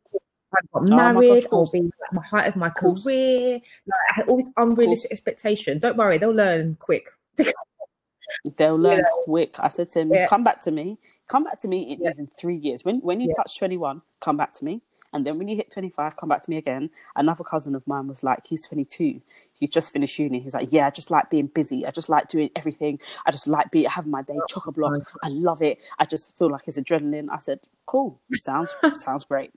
I 0.53 0.59
got 0.73 0.89
oh 0.89 0.95
married, 0.95 1.47
oh 1.51 1.59
I'll 1.59 1.71
be 1.71 1.79
at 1.79 2.13
the 2.13 2.19
height 2.21 2.47
of 2.47 2.55
my 2.55 2.69
career. 2.69 3.53
Like, 3.53 3.99
I 4.09 4.13
had 4.15 4.29
all 4.29 4.37
this 4.37 4.51
unrealistic 4.55 5.11
expectations. 5.11 5.81
Don't 5.81 5.97
worry, 5.97 6.17
they'll 6.17 6.31
learn 6.31 6.77
quick. 6.79 7.09
they'll 8.57 8.77
learn 8.77 8.99
yeah. 8.99 9.23
quick. 9.25 9.59
I 9.59 9.67
said 9.67 9.89
to 9.91 10.01
him, 10.01 10.13
yeah. 10.13 10.27
come 10.27 10.43
back 10.43 10.61
to 10.61 10.71
me. 10.71 10.97
Come 11.27 11.43
back 11.43 11.59
to 11.59 11.67
me 11.67 11.93
in 11.93 12.07
even 12.09 12.29
three 12.39 12.55
years. 12.55 12.85
When 12.85 12.99
when 13.01 13.19
you 13.19 13.29
touch 13.35 13.57
21, 13.59 14.01
come 14.21 14.37
back 14.37 14.53
to 14.53 14.65
me 14.65 14.81
And 15.13 15.25
then 15.25 15.37
when 15.37 15.49
you 15.49 15.57
hit 15.57 15.71
25, 15.71 16.15
come 16.15 16.29
back 16.29 16.41
to 16.43 16.49
me 16.49 16.57
again. 16.57 16.89
Another 17.15 17.43
cousin 17.43 17.75
of 17.75 17.85
mine 17.85 18.07
was 18.07 18.23
like, 18.23 18.47
he's 18.47 18.65
22. 18.65 19.21
He's 19.53 19.69
just 19.69 19.91
finished 19.91 20.17
uni. 20.19 20.39
He's 20.39 20.53
like, 20.53 20.71
yeah, 20.71 20.87
I 20.87 20.89
just 20.89 21.11
like 21.11 21.29
being 21.29 21.47
busy. 21.47 21.85
I 21.85 21.91
just 21.91 22.07
like 22.07 22.29
doing 22.29 22.49
everything. 22.55 22.99
I 23.25 23.31
just 23.31 23.47
like 23.47 23.71
being 23.71 23.89
having 23.89 24.11
my 24.11 24.21
day 24.21 24.37
oh 24.37 24.45
chock 24.47 24.67
a 24.67 24.71
block. 24.71 25.01
I 25.23 25.29
love 25.29 25.61
it. 25.61 25.79
I 25.99 26.05
just 26.05 26.37
feel 26.37 26.49
like 26.49 26.67
it's 26.67 26.77
adrenaline. 26.77 27.27
I 27.29 27.39
said, 27.39 27.59
cool. 27.85 28.19
Sounds 28.33 28.73
sounds 28.93 29.25
great. 29.25 29.51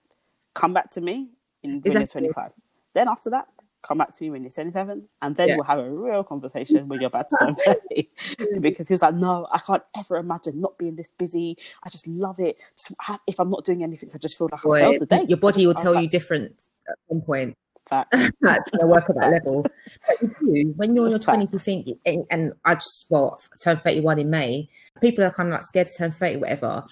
Come 0.54 0.72
back 0.74 0.90
to 0.92 1.00
me 1.00 1.30
in 1.62 1.80
when 1.80 1.82
exactly. 1.84 2.22
you're 2.24 2.32
25. 2.32 2.52
Then 2.94 3.08
after 3.08 3.30
that, 3.30 3.46
come 3.82 3.98
back 3.98 4.14
to 4.14 4.22
me 4.22 4.30
when 4.30 4.42
you're 4.42 4.50
27 4.50 5.08
and 5.22 5.36
then 5.36 5.48
yeah. 5.48 5.54
we'll 5.56 5.64
have 5.64 5.78
a 5.78 5.90
real 5.90 6.22
conversation 6.22 6.86
when 6.88 7.00
you're 7.00 7.08
about 7.08 7.28
to 7.30 7.36
turn 7.38 7.54
30 8.44 8.60
because 8.60 8.88
he 8.88 8.94
was 8.94 9.02
like 9.02 9.14
no 9.14 9.46
i 9.52 9.58
can't 9.58 9.82
ever 9.96 10.16
imagine 10.16 10.60
not 10.60 10.76
being 10.78 10.96
this 10.96 11.10
busy. 11.18 11.56
I 11.82 11.88
just 11.88 12.06
love 12.06 12.38
it. 12.38 12.56
Just 12.76 12.94
if 13.26 13.40
i'm 13.40 13.50
not 13.50 13.64
doing 13.64 13.82
anything 13.82 14.10
i 14.14 14.18
just 14.18 14.36
feel 14.36 14.48
like 14.50 14.60
i 14.66 14.80
failed 14.80 15.00
the 15.00 15.06
day. 15.06 15.24
your 15.28 15.38
body 15.38 15.66
will 15.66 15.74
tell 15.74 15.94
like, 15.94 16.02
you 16.02 16.08
different 16.08 16.66
at 16.88 16.96
some 17.08 17.22
point. 17.22 17.56
Fact. 17.88 18.12
to 18.12 18.86
work 18.86 19.08
at 19.08 19.16
that 19.16 19.32
level. 19.32 19.62
But 20.06 20.22
you 20.22 20.64
do, 20.64 20.74
when 20.76 20.94
you're 20.94 21.06
in 21.06 21.10
your 21.12 21.18
20s 21.18 21.52
you 21.52 21.58
think 21.58 21.98
and, 22.04 22.24
and 22.30 22.52
i 22.64 22.74
just 22.74 23.06
well 23.08 23.40
turned 23.64 23.80
31 23.80 24.18
in 24.18 24.30
may 24.30 24.68
people 25.00 25.24
are 25.24 25.30
kind 25.30 25.48
of 25.48 25.54
like 25.54 25.62
scared 25.62 25.88
to 25.88 25.94
turn 25.96 26.10
30 26.10 26.36
whatever 26.36 26.84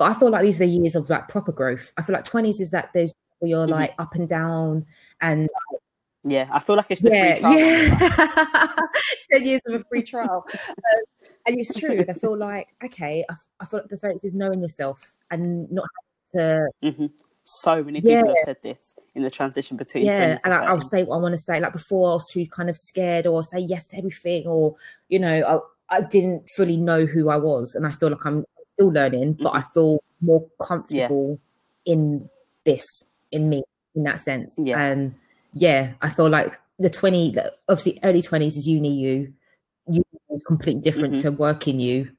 but 0.00 0.10
i 0.10 0.18
feel 0.18 0.30
like 0.30 0.42
these 0.42 0.56
are 0.56 0.66
the 0.66 0.72
years 0.72 0.96
of 0.96 1.08
like 1.08 1.28
proper 1.28 1.52
growth 1.52 1.92
i 1.96 2.02
feel 2.02 2.14
like 2.14 2.24
20s 2.24 2.60
is 2.60 2.70
that 2.70 2.90
there's 2.94 3.14
where 3.38 3.50
you're 3.50 3.66
mm-hmm. 3.66 3.74
like 3.74 3.94
up 3.98 4.14
and 4.14 4.28
down 4.28 4.84
and 5.20 5.48
yeah, 6.22 6.48
I 6.52 6.58
feel 6.58 6.76
like 6.76 6.86
it's 6.90 7.00
the 7.00 7.10
yeah, 7.10 7.34
free 7.34 7.40
trial. 7.40 7.58
Yeah. 7.58 8.76
Ten 9.32 9.46
years 9.46 9.60
of 9.66 9.80
a 9.80 9.84
free 9.84 10.02
trial, 10.02 10.44
um, 10.52 11.02
and 11.46 11.58
it's 11.58 11.72
true. 11.72 12.04
I 12.06 12.12
feel 12.12 12.36
like 12.36 12.68
okay, 12.84 13.24
I, 13.28 13.34
I 13.60 13.64
feel 13.64 13.80
like 13.80 13.88
the 13.88 13.96
difference 13.96 14.24
is 14.24 14.34
knowing 14.34 14.60
yourself 14.60 15.00
and 15.30 15.70
not 15.72 15.86
having 16.34 16.70
to. 16.82 16.86
Mm-hmm. 16.86 17.06
So 17.42 17.82
many 17.82 18.02
people 18.02 18.12
yeah. 18.12 18.26
have 18.26 18.44
said 18.44 18.56
this 18.62 18.94
in 19.14 19.22
the 19.22 19.30
transition 19.30 19.78
between. 19.78 20.04
Yeah, 20.04 20.38
and 20.44 20.52
I, 20.52 20.72
will 20.72 20.82
say 20.82 21.04
what 21.04 21.16
I 21.16 21.20
want 21.20 21.32
to 21.32 21.38
say. 21.38 21.58
Like 21.58 21.72
before, 21.72 22.10
I 22.10 22.14
was 22.14 22.28
too 22.30 22.46
kind 22.46 22.68
of 22.68 22.76
scared 22.76 23.26
or 23.26 23.42
say 23.42 23.58
yes 23.58 23.88
to 23.88 23.96
everything, 23.96 24.46
or 24.46 24.76
you 25.08 25.18
know, 25.18 25.64
I, 25.90 25.96
I 25.96 26.00
didn't 26.02 26.50
fully 26.54 26.76
know 26.76 27.06
who 27.06 27.30
I 27.30 27.38
was, 27.38 27.74
and 27.74 27.86
I 27.86 27.92
feel 27.92 28.10
like 28.10 28.26
I'm 28.26 28.44
still 28.80 28.92
learning, 28.92 29.34
mm-hmm. 29.34 29.42
but 29.42 29.54
I 29.54 29.62
feel 29.74 30.02
more 30.20 30.46
comfortable 30.62 31.40
yeah. 31.84 31.92
in 31.92 32.28
this 32.64 33.04
in 33.32 33.48
me 33.48 33.62
in 33.94 34.04
that 34.04 34.20
sense. 34.20 34.54
Yeah. 34.58 34.80
And 34.80 35.14
yeah, 35.52 35.92
I 36.02 36.10
feel 36.10 36.28
like 36.28 36.58
the 36.78 36.90
20, 36.90 37.36
obviously 37.68 37.98
early 38.02 38.22
20s 38.22 38.56
is 38.56 38.66
uni 38.68 38.94
you, 38.94 39.32
you 39.90 40.02
is 40.30 40.42
completely 40.44 40.80
different 40.80 41.14
mm-hmm. 41.14 41.22
to 41.22 41.32
working 41.32 41.80
you. 41.80 42.10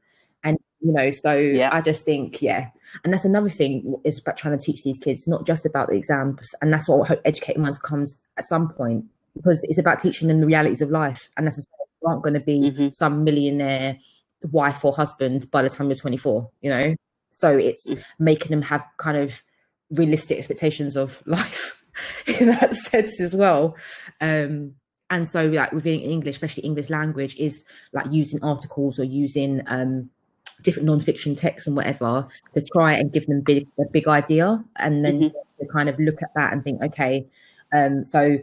And, 0.43 0.57
you 0.81 0.91
know, 0.91 1.11
so 1.11 1.33
yeah. 1.33 1.69
I 1.71 1.81
just 1.81 2.05
think, 2.05 2.41
yeah. 2.41 2.69
And 3.03 3.13
that's 3.13 3.25
another 3.25 3.49
thing 3.49 3.95
is 4.03 4.19
about 4.19 4.37
trying 4.37 4.57
to 4.57 4.63
teach 4.63 4.83
these 4.83 4.97
kids, 4.97 5.27
not 5.27 5.45
just 5.45 5.65
about 5.65 5.87
the 5.87 5.95
exams. 5.95 6.53
And 6.61 6.73
that's 6.73 6.89
what 6.89 7.21
Educated 7.25 7.61
Minds 7.61 7.77
comes 7.77 8.21
at 8.37 8.43
some 8.43 8.69
point, 8.69 9.05
because 9.35 9.63
it's 9.63 9.77
about 9.77 9.99
teaching 9.99 10.27
them 10.27 10.41
the 10.41 10.47
realities 10.47 10.81
of 10.81 10.89
life. 10.89 11.29
And 11.37 11.47
that's 11.47 11.65
aren't 12.03 12.23
going 12.23 12.33
to 12.33 12.39
be 12.39 12.59
mm-hmm. 12.59 12.89
some 12.89 13.23
millionaire 13.23 13.97
wife 14.49 14.83
or 14.83 14.93
husband 14.93 15.49
by 15.51 15.61
the 15.61 15.69
time 15.69 15.87
you're 15.87 15.95
24, 15.95 16.49
you 16.61 16.69
know? 16.69 16.95
So 17.31 17.57
it's 17.57 17.89
mm. 17.89 18.03
making 18.19 18.51
them 18.51 18.61
have 18.63 18.85
kind 18.97 19.17
of 19.17 19.41
realistic 19.89 20.37
expectations 20.37 20.95
of 20.95 21.21
life 21.25 21.83
in 22.27 22.47
that 22.47 22.75
sense 22.75 23.19
as 23.21 23.35
well. 23.35 23.75
Um, 24.19 24.75
and 25.09 25.27
so 25.27 25.47
like 25.47 25.73
within 25.73 25.99
English, 25.99 26.35
especially 26.35 26.63
English 26.63 26.89
language, 26.89 27.35
is 27.35 27.65
like 27.93 28.05
using 28.11 28.41
articles 28.43 28.97
or 28.97 29.03
using 29.03 29.61
um, 29.67 30.09
different 30.63 30.87
non-fiction 30.87 31.35
texts 31.35 31.67
and 31.67 31.75
whatever 31.75 32.27
to 32.53 32.65
try 32.73 32.93
and 32.93 33.11
give 33.11 33.25
them 33.27 33.41
big, 33.41 33.67
a 33.77 33.83
big 33.91 34.07
idea 34.07 34.63
and 34.77 35.03
then 35.03 35.19
mm-hmm. 35.19 35.37
to 35.59 35.67
kind 35.71 35.89
of 35.89 35.99
look 35.99 36.21
at 36.23 36.29
that 36.35 36.53
and 36.53 36.63
think, 36.63 36.81
okay, 36.81 37.27
um, 37.73 38.03
so 38.03 38.37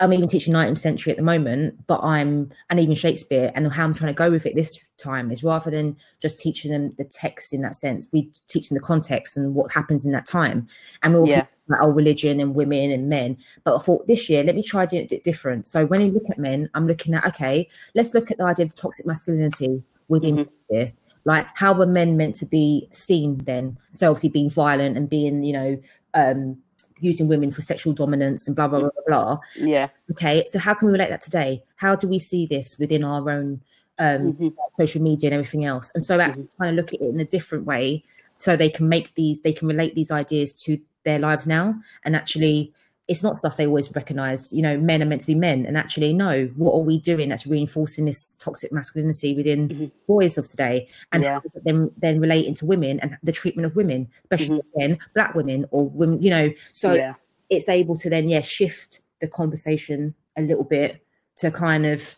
I'm 0.00 0.14
even 0.14 0.28
teaching 0.28 0.54
19th 0.54 0.78
century 0.78 1.10
at 1.10 1.18
the 1.18 1.22
moment, 1.22 1.86
but 1.86 2.02
I'm 2.02 2.50
and 2.70 2.80
even 2.80 2.94
Shakespeare 2.94 3.52
and 3.54 3.70
how 3.70 3.84
I'm 3.84 3.94
trying 3.94 4.12
to 4.12 4.16
go 4.16 4.30
with 4.30 4.46
it 4.46 4.54
this 4.54 4.88
time 4.96 5.30
is 5.30 5.44
rather 5.44 5.70
than 5.70 5.96
just 6.20 6.38
teaching 6.38 6.72
them 6.72 6.94
the 6.96 7.04
text 7.04 7.52
in 7.52 7.60
that 7.62 7.76
sense, 7.76 8.08
we 8.12 8.30
teach 8.48 8.68
them 8.68 8.76
the 8.76 8.82
context 8.82 9.36
and 9.36 9.54
what 9.54 9.70
happens 9.70 10.06
in 10.06 10.12
that 10.12 10.24
time. 10.24 10.66
And 11.02 11.12
we 11.12 11.20
also 11.20 11.32
yeah. 11.32 11.46
about 11.68 11.82
our 11.82 11.92
religion 11.92 12.40
and 12.40 12.54
women 12.54 12.90
and 12.90 13.08
men. 13.08 13.36
But 13.62 13.76
I 13.76 13.78
thought 13.78 14.06
this 14.06 14.30
year, 14.30 14.42
let 14.42 14.54
me 14.54 14.62
try 14.62 14.86
doing 14.86 15.06
it 15.10 15.22
different. 15.22 15.68
So 15.68 15.84
when 15.84 16.00
you 16.00 16.12
look 16.12 16.30
at 16.30 16.38
men, 16.38 16.70
I'm 16.74 16.86
looking 16.86 17.14
at 17.14 17.26
okay, 17.26 17.68
let's 17.94 18.14
look 18.14 18.30
at 18.30 18.38
the 18.38 18.44
idea 18.44 18.66
of 18.66 18.74
toxic 18.74 19.06
masculinity 19.06 19.82
within 20.08 20.36
mm-hmm. 20.36 20.74
here. 20.74 20.92
Like 21.26 21.46
how 21.54 21.74
were 21.74 21.86
men 21.86 22.16
meant 22.16 22.36
to 22.36 22.46
be 22.46 22.88
seen 22.90 23.38
then? 23.44 23.76
So 23.90 24.10
obviously 24.10 24.30
being 24.30 24.48
violent 24.48 24.96
and 24.96 25.10
being, 25.10 25.42
you 25.42 25.52
know, 25.52 25.82
um 26.14 26.58
using 27.00 27.28
women 27.28 27.50
for 27.50 27.62
sexual 27.62 27.92
dominance 27.92 28.46
and 28.46 28.54
blah 28.54 28.68
blah 28.68 28.80
blah 28.80 28.90
blah 28.90 29.04
blah. 29.06 29.36
Yeah. 29.56 29.88
Okay. 30.10 30.44
So 30.46 30.58
how 30.58 30.74
can 30.74 30.86
we 30.86 30.92
relate 30.92 31.10
that 31.10 31.22
today? 31.22 31.62
How 31.76 31.96
do 31.96 32.08
we 32.08 32.18
see 32.18 32.46
this 32.46 32.78
within 32.78 33.04
our 33.04 33.28
own 33.30 33.60
um, 33.98 34.32
mm-hmm. 34.32 34.48
social 34.78 35.02
media 35.02 35.28
and 35.28 35.34
everything 35.34 35.64
else? 35.64 35.90
And 35.94 36.04
so 36.04 36.20
actually 36.20 36.44
mm-hmm. 36.44 36.56
trying 36.56 36.76
to 36.76 36.76
look 36.76 36.92
at 36.92 37.00
it 37.00 37.08
in 37.08 37.20
a 37.20 37.24
different 37.24 37.64
way, 37.64 38.04
so 38.36 38.56
they 38.56 38.70
can 38.70 38.88
make 38.88 39.14
these, 39.14 39.40
they 39.40 39.52
can 39.52 39.68
relate 39.68 39.94
these 39.94 40.10
ideas 40.10 40.54
to 40.64 40.78
their 41.04 41.18
lives 41.18 41.46
now, 41.46 41.74
and 42.04 42.14
actually 42.14 42.72
it's 43.10 43.24
not 43.24 43.36
stuff 43.36 43.56
they 43.56 43.66
always 43.66 43.92
recognize. 43.96 44.52
You 44.52 44.62
know, 44.62 44.78
men 44.78 45.02
are 45.02 45.06
meant 45.06 45.20
to 45.22 45.26
be 45.26 45.34
men, 45.34 45.66
and 45.66 45.76
actually, 45.76 46.12
no, 46.12 46.44
what 46.54 46.72
are 46.74 46.80
we 46.80 46.96
doing 46.96 47.28
that's 47.28 47.44
reinforcing 47.44 48.04
this 48.04 48.30
toxic 48.30 48.70
masculinity 48.70 49.34
within 49.34 49.68
mm-hmm. 49.68 49.86
boys 50.06 50.38
of 50.38 50.48
today, 50.48 50.88
and 51.10 51.24
yeah. 51.24 51.40
then 51.64 51.90
then 51.96 52.20
relating 52.20 52.54
to 52.54 52.66
women 52.66 53.00
and 53.00 53.18
the 53.24 53.32
treatment 53.32 53.66
of 53.66 53.74
women, 53.74 54.08
especially 54.22 54.60
mm-hmm. 54.60 54.78
again 54.78 54.98
black 55.12 55.34
women 55.34 55.66
or 55.72 55.88
women. 55.88 56.22
You 56.22 56.30
know, 56.30 56.52
so 56.70 56.92
yeah. 56.92 57.14
it's 57.48 57.68
able 57.68 57.96
to 57.96 58.08
then 58.08 58.28
yeah 58.28 58.42
shift 58.42 59.00
the 59.20 59.26
conversation 59.26 60.14
a 60.36 60.42
little 60.42 60.64
bit 60.64 61.04
to 61.38 61.50
kind 61.50 61.86
of 61.86 62.16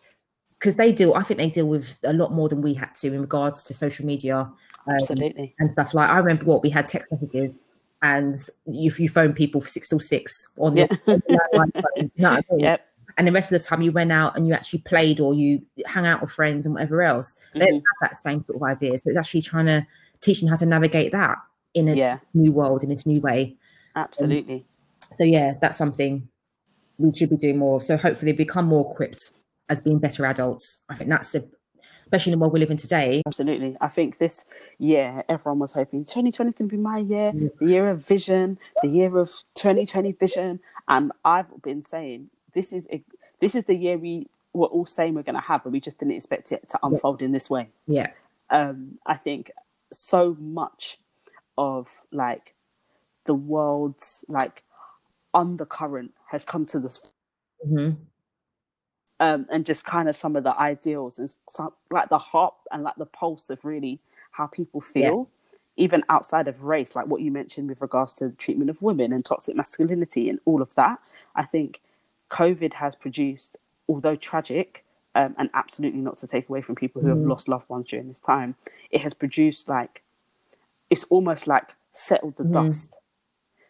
because 0.58 0.76
they 0.76 0.92
deal. 0.92 1.14
I 1.14 1.22
think 1.22 1.38
they 1.38 1.48
deal 1.48 1.68
with 1.68 1.96
a 2.04 2.12
lot 2.12 2.32
more 2.34 2.50
than 2.50 2.60
we 2.60 2.74
had 2.74 2.94
to 2.96 3.14
in 3.14 3.22
regards 3.22 3.62
to 3.64 3.72
social 3.72 4.04
media. 4.04 4.40
Um, 4.86 4.94
Absolutely. 4.96 5.54
And 5.58 5.72
stuff 5.72 5.94
like 5.94 6.10
I 6.10 6.18
remember 6.18 6.44
what 6.44 6.62
we 6.62 6.68
had 6.68 6.86
text 6.86 7.10
messages 7.10 7.52
and 8.02 8.38
you, 8.66 8.92
you 8.98 9.08
phone 9.08 9.32
people 9.32 9.60
for 9.60 9.68
six 9.68 9.88
till 9.88 10.00
six 10.00 10.32
on 10.58 10.76
yeah. 10.76 10.86
your 11.06 11.20
phone, 11.54 11.72
you 11.96 12.10
know 12.18 12.30
I 12.30 12.42
mean? 12.50 12.60
yep. 12.60 12.86
and 13.16 13.28
the 13.28 13.32
rest 13.32 13.52
of 13.52 13.60
the 13.60 13.66
time 13.66 13.80
you 13.80 13.92
went 13.92 14.10
out 14.10 14.36
and 14.36 14.46
you 14.46 14.52
actually 14.52 14.80
played 14.80 15.20
or 15.20 15.34
you 15.34 15.62
hang 15.86 16.06
out 16.06 16.20
with 16.20 16.32
friends 16.32 16.66
and 16.66 16.74
whatever 16.74 17.02
else. 17.02 17.36
Mm-hmm. 17.50 17.58
They 17.60 17.66
have 17.66 17.82
that 18.00 18.16
same 18.16 18.42
sort 18.42 18.56
of 18.56 18.62
idea. 18.64 18.98
So 18.98 19.08
it's 19.08 19.16
actually 19.16 19.42
trying 19.42 19.66
to 19.66 19.86
teach 20.20 20.40
them 20.40 20.48
how 20.48 20.56
to 20.56 20.66
navigate 20.66 21.12
that 21.12 21.38
in 21.74 21.88
a 21.88 21.94
yeah. 21.94 22.18
new 22.34 22.52
world 22.52 22.82
in 22.82 22.90
this 22.90 23.06
new 23.06 23.20
way. 23.20 23.56
Absolutely. 23.94 24.54
Um, 24.54 24.64
so 25.12 25.24
yeah, 25.24 25.54
that's 25.60 25.78
something 25.78 26.28
we 26.98 27.14
should 27.14 27.30
be 27.30 27.36
doing 27.36 27.58
more 27.58 27.76
of. 27.76 27.82
So 27.84 27.96
hopefully 27.96 28.32
become 28.32 28.66
more 28.66 28.90
equipped 28.90 29.30
as 29.68 29.80
being 29.80 29.98
better 29.98 30.26
adults. 30.26 30.82
I 30.88 30.94
think 30.94 31.10
that's 31.10 31.34
a 31.34 31.44
especially 32.12 32.30
in 32.30 32.38
the 32.38 32.42
world 32.42 32.52
we 32.52 32.60
live 32.60 32.70
in 32.70 32.76
today. 32.76 33.22
Absolutely. 33.26 33.74
I 33.80 33.88
think 33.88 34.18
this 34.18 34.44
year, 34.78 35.24
everyone 35.30 35.58
was 35.58 35.72
hoping 35.72 36.04
2020 36.04 36.52
can 36.52 36.68
be 36.68 36.76
my 36.76 36.98
year, 36.98 37.32
the 37.32 37.66
year 37.66 37.88
of 37.88 38.06
vision, 38.06 38.58
the 38.82 38.88
year 38.88 39.16
of 39.16 39.28
2020 39.54 40.12
vision. 40.12 40.60
And 40.88 41.12
I've 41.24 41.62
been 41.62 41.80
saying 41.82 42.28
this 42.52 42.70
is 42.70 42.86
a, 42.92 43.02
this 43.40 43.54
is 43.54 43.64
the 43.64 43.74
year 43.74 43.96
we 43.96 44.26
were 44.52 44.66
all 44.66 44.84
saying 44.84 45.14
we're 45.14 45.22
going 45.22 45.36
to 45.36 45.40
have, 45.40 45.64
but 45.64 45.70
we 45.72 45.80
just 45.80 45.98
didn't 45.98 46.12
expect 46.12 46.52
it 46.52 46.68
to 46.68 46.78
unfold 46.82 47.22
yeah. 47.22 47.26
in 47.26 47.32
this 47.32 47.48
way. 47.48 47.70
Yeah. 47.86 48.10
Um, 48.50 48.98
I 49.06 49.14
think 49.14 49.50
so 49.90 50.36
much 50.38 50.98
of 51.56 52.04
like 52.12 52.54
the 53.24 53.34
world's 53.34 54.22
like 54.28 54.64
undercurrent 55.32 56.12
has 56.30 56.44
come 56.44 56.66
to 56.66 56.78
this. 56.78 57.00
Mm-hmm 57.66 58.02
um, 59.22 59.46
and 59.50 59.64
just 59.64 59.84
kind 59.84 60.08
of 60.08 60.16
some 60.16 60.34
of 60.34 60.42
the 60.42 60.58
ideals 60.58 61.20
and 61.20 61.34
some, 61.48 61.72
like 61.92 62.08
the 62.08 62.18
heart 62.18 62.54
and 62.72 62.82
like 62.82 62.96
the 62.96 63.06
pulse 63.06 63.50
of 63.50 63.64
really 63.64 64.00
how 64.32 64.48
people 64.48 64.80
feel, 64.80 65.28
yeah. 65.76 65.84
even 65.84 66.02
outside 66.08 66.48
of 66.48 66.64
race, 66.64 66.96
like 66.96 67.06
what 67.06 67.20
you 67.20 67.30
mentioned 67.30 67.68
with 67.68 67.80
regards 67.80 68.16
to 68.16 68.28
the 68.28 68.34
treatment 68.34 68.68
of 68.68 68.82
women 68.82 69.12
and 69.12 69.24
toxic 69.24 69.54
masculinity 69.54 70.28
and 70.28 70.40
all 70.44 70.60
of 70.60 70.74
that. 70.74 70.98
I 71.36 71.44
think 71.44 71.80
COVID 72.30 72.74
has 72.74 72.96
produced, 72.96 73.58
although 73.88 74.16
tragic, 74.16 74.84
um, 75.14 75.36
and 75.38 75.50
absolutely 75.54 76.00
not 76.00 76.16
to 76.16 76.26
take 76.26 76.48
away 76.48 76.60
from 76.60 76.74
people 76.74 77.00
who 77.00 77.06
mm. 77.06 77.16
have 77.16 77.24
lost 77.24 77.46
loved 77.46 77.68
ones 77.68 77.90
during 77.90 78.08
this 78.08 78.18
time, 78.18 78.56
it 78.90 79.02
has 79.02 79.14
produced 79.14 79.68
like 79.68 80.02
it's 80.90 81.04
almost 81.04 81.46
like 81.46 81.76
settled 81.92 82.38
the 82.38 82.44
mm. 82.44 82.54
dust. 82.54 82.98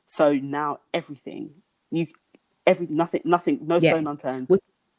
So 0.06 0.32
now 0.32 0.78
everything 0.94 1.50
you 1.90 2.06
every 2.66 2.86
nothing 2.88 3.20
nothing 3.24 3.58
no 3.66 3.74
yeah. 3.74 3.90
stone 3.90 4.06
unturned 4.06 4.48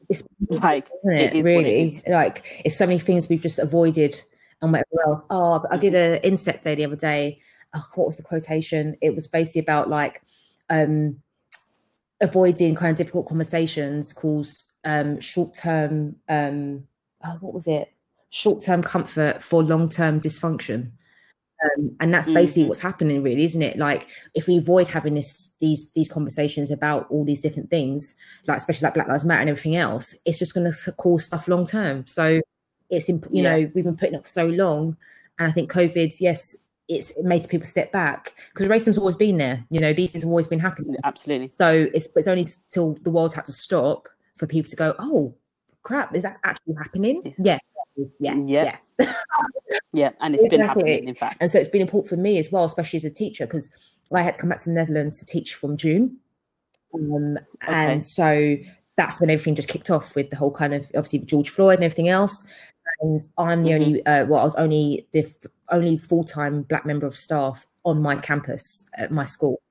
it's 0.09 0.23
like 0.49 0.89
it, 1.03 1.35
it 1.35 1.43
really 1.43 1.87
it 2.05 2.11
like 2.11 2.61
it's 2.65 2.77
so 2.77 2.85
many 2.85 2.99
things 2.99 3.29
we've 3.29 3.41
just 3.41 3.59
avoided 3.59 4.19
and 4.61 4.71
whatever 4.71 5.03
else. 5.05 5.23
Oh, 5.29 5.63
I 5.69 5.77
did 5.77 5.93
an 5.93 6.21
inset 6.23 6.63
day 6.63 6.75
the 6.75 6.85
other 6.85 6.95
day. 6.95 7.41
Oh, 7.73 7.85
what 7.95 8.07
was 8.07 8.17
the 8.17 8.23
quotation? 8.23 8.95
It 9.01 9.15
was 9.15 9.27
basically 9.27 9.61
about 9.61 9.89
like 9.89 10.21
um 10.69 11.21
avoiding 12.21 12.75
kind 12.75 12.91
of 12.91 12.97
difficult 12.97 13.27
conversations 13.27 14.13
cause 14.13 14.71
um 14.85 15.19
short 15.19 15.53
term 15.53 16.15
um 16.29 16.87
oh, 17.23 17.37
what 17.41 17.53
was 17.53 17.67
it? 17.67 17.91
Short 18.29 18.63
term 18.63 18.81
comfort 18.81 19.43
for 19.43 19.61
long 19.63 19.89
term 19.89 20.19
dysfunction. 20.19 20.91
Um, 21.63 21.95
and 21.99 22.13
that's 22.13 22.27
basically 22.27 22.63
mm-hmm. 22.63 22.69
what's 22.69 22.81
happening, 22.81 23.23
really, 23.23 23.43
isn't 23.43 23.61
it? 23.61 23.77
Like 23.77 24.07
if 24.33 24.47
we 24.47 24.57
avoid 24.57 24.87
having 24.87 25.15
this 25.15 25.55
these 25.59 25.91
these 25.91 26.09
conversations 26.09 26.71
about 26.71 27.07
all 27.09 27.23
these 27.23 27.41
different 27.41 27.69
things, 27.69 28.15
like 28.47 28.57
especially 28.57 28.85
like 28.85 28.95
Black 28.95 29.07
Lives 29.07 29.25
Matter 29.25 29.41
and 29.41 29.49
everything 29.49 29.75
else, 29.75 30.15
it's 30.25 30.39
just 30.39 30.53
going 30.53 30.71
to 30.71 30.91
cause 30.93 31.25
stuff 31.25 31.47
long 31.47 31.65
term. 31.65 32.05
So 32.07 32.41
it's 32.89 33.09
you 33.09 33.21
yeah. 33.31 33.43
know 33.43 33.71
we've 33.73 33.85
been 33.85 33.97
putting 33.97 34.15
up 34.15 34.23
for 34.23 34.29
so 34.29 34.45
long, 34.47 34.97
and 35.39 35.47
I 35.47 35.51
think 35.51 35.71
COVID, 35.71 36.15
yes, 36.19 36.55
it's 36.87 37.11
it 37.11 37.23
made 37.23 37.47
people 37.47 37.65
step 37.65 37.91
back 37.91 38.33
because 38.53 38.67
racism's 38.67 38.97
always 38.97 39.15
been 39.15 39.37
there. 39.37 39.65
You 39.69 39.79
know, 39.79 39.93
these 39.93 40.11
things 40.11 40.23
have 40.23 40.29
always 40.29 40.47
been 40.47 40.59
happening. 40.59 40.95
Absolutely. 41.03 41.49
So 41.49 41.87
it's 41.93 42.09
it's 42.15 42.27
only 42.27 42.47
till 42.69 42.97
the 43.03 43.11
world 43.11 43.33
had 43.33 43.45
to 43.45 43.53
stop 43.53 44.09
for 44.35 44.47
people 44.47 44.69
to 44.69 44.75
go, 44.75 44.95
oh 44.99 45.35
crap, 45.83 46.15
is 46.15 46.23
that 46.23 46.39
actually 46.43 46.75
happening? 46.75 47.21
Yeah. 47.37 47.59
Yeah. 48.19 48.35
Yeah. 48.45 48.77
Yeah. 48.99 49.13
yeah. 49.93 50.11
And 50.19 50.33
it's 50.33 50.43
exactly. 50.43 50.57
been 50.57 50.67
happening, 50.67 51.07
in 51.07 51.15
fact. 51.15 51.37
And 51.39 51.51
so 51.51 51.59
it's 51.59 51.69
been 51.69 51.81
important 51.81 52.09
for 52.09 52.17
me 52.17 52.37
as 52.39 52.51
well, 52.51 52.63
especially 52.63 52.97
as 52.97 53.05
a 53.05 53.11
teacher, 53.11 53.45
because 53.45 53.69
I 54.11 54.21
had 54.21 54.33
to 54.33 54.39
come 54.39 54.49
back 54.49 54.59
to 54.59 54.69
the 54.69 54.75
Netherlands 54.75 55.19
to 55.19 55.25
teach 55.25 55.53
from 55.53 55.77
June. 55.77 56.17
Um, 56.93 57.37
okay. 57.63 57.93
And 57.93 58.03
so 58.03 58.55
that's 58.97 59.19
when 59.21 59.29
everything 59.29 59.55
just 59.55 59.69
kicked 59.69 59.89
off 59.89 60.15
with 60.15 60.29
the 60.29 60.35
whole 60.35 60.51
kind 60.51 60.73
of 60.73 60.83
obviously 60.95 61.19
George 61.19 61.49
Floyd 61.49 61.75
and 61.75 61.83
everything 61.83 62.09
else. 62.09 62.45
And 63.01 63.21
I'm 63.37 63.63
the 63.63 63.71
mm-hmm. 63.71 63.83
only, 63.83 64.05
uh, 64.05 64.25
well, 64.25 64.41
I 64.41 64.43
was 64.43 64.55
only 64.55 65.07
the 65.13 65.19
f- 65.19 65.51
only 65.69 65.97
full 65.97 66.23
time 66.23 66.63
black 66.63 66.85
member 66.85 67.05
of 67.05 67.15
staff 67.15 67.65
on 67.85 68.01
my 68.01 68.15
campus 68.15 68.85
at 68.97 69.11
my 69.11 69.23
school. 69.23 69.61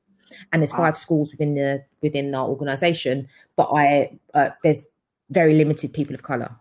And 0.52 0.62
there's 0.62 0.72
five 0.72 0.96
schools 0.96 1.30
within 1.30 1.54
the 1.54 1.84
within 2.00 2.34
our 2.34 2.48
organisation, 2.48 3.28
but 3.54 3.64
I 3.64 4.18
uh, 4.32 4.50
there's 4.62 4.82
very 5.28 5.54
limited 5.54 5.92
people 5.92 6.14
of 6.14 6.22
color 6.22 6.56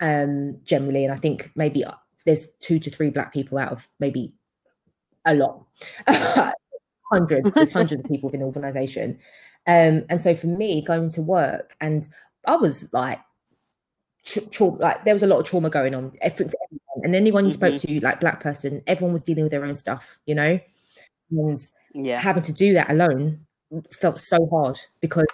um, 0.00 0.58
generally, 0.64 1.04
and 1.04 1.14
I 1.14 1.16
think 1.16 1.50
maybe 1.54 1.84
there's 2.24 2.48
two 2.60 2.78
to 2.78 2.90
three 2.90 3.10
black 3.10 3.32
people 3.32 3.58
out 3.58 3.72
of 3.72 3.88
maybe 4.00 4.32
a 5.24 5.34
lot, 5.34 5.64
hundreds. 7.10 7.54
There's 7.54 7.72
hundreds 7.72 8.00
of 8.00 8.08
people 8.08 8.28
within 8.28 8.40
the 8.40 8.46
organisation, 8.46 9.18
um, 9.66 10.04
and 10.08 10.20
so 10.20 10.34
for 10.34 10.48
me, 10.48 10.82
going 10.82 11.10
to 11.10 11.22
work, 11.22 11.76
and 11.80 12.08
I 12.46 12.56
was 12.56 12.92
like, 12.92 13.20
tra- 14.24 14.46
tra- 14.46 14.66
like 14.66 15.04
there 15.04 15.14
was 15.14 15.22
a 15.22 15.26
lot 15.26 15.40
of 15.40 15.46
trauma 15.46 15.70
going 15.70 15.94
on. 15.94 16.12
Everything, 16.20 16.54
and 17.02 17.14
anyone 17.14 17.44
you 17.44 17.50
mm-hmm. 17.50 17.76
spoke 17.76 17.80
to, 17.80 18.00
like 18.00 18.20
black 18.20 18.40
person, 18.40 18.82
everyone 18.86 19.12
was 19.12 19.22
dealing 19.22 19.44
with 19.44 19.52
their 19.52 19.64
own 19.64 19.74
stuff, 19.74 20.18
you 20.26 20.34
know, 20.34 20.58
and 21.30 21.58
yeah. 21.94 22.20
having 22.20 22.42
to 22.42 22.52
do 22.52 22.74
that 22.74 22.90
alone 22.90 23.46
felt 23.90 24.18
so 24.18 24.46
hard 24.48 24.78
because 25.00 25.26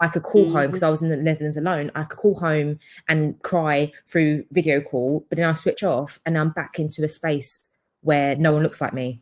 I 0.00 0.08
could 0.08 0.22
call 0.24 0.46
mm-hmm. 0.46 0.56
home 0.56 0.66
because 0.66 0.82
I 0.82 0.90
was 0.90 1.02
in 1.02 1.08
the 1.08 1.16
Netherlands 1.16 1.56
alone. 1.56 1.90
I 1.94 2.04
could 2.04 2.18
call 2.18 2.34
home 2.34 2.78
and 3.08 3.40
cry 3.42 3.92
through 4.06 4.44
video 4.50 4.80
call, 4.80 5.24
but 5.28 5.38
then 5.38 5.48
I 5.48 5.54
switch 5.54 5.82
off 5.82 6.20
and 6.26 6.36
I'm 6.36 6.50
back 6.50 6.78
into 6.78 7.04
a 7.04 7.08
space 7.08 7.68
where 8.00 8.36
no 8.36 8.52
one 8.52 8.62
looks 8.62 8.80
like 8.80 8.92
me. 8.92 9.20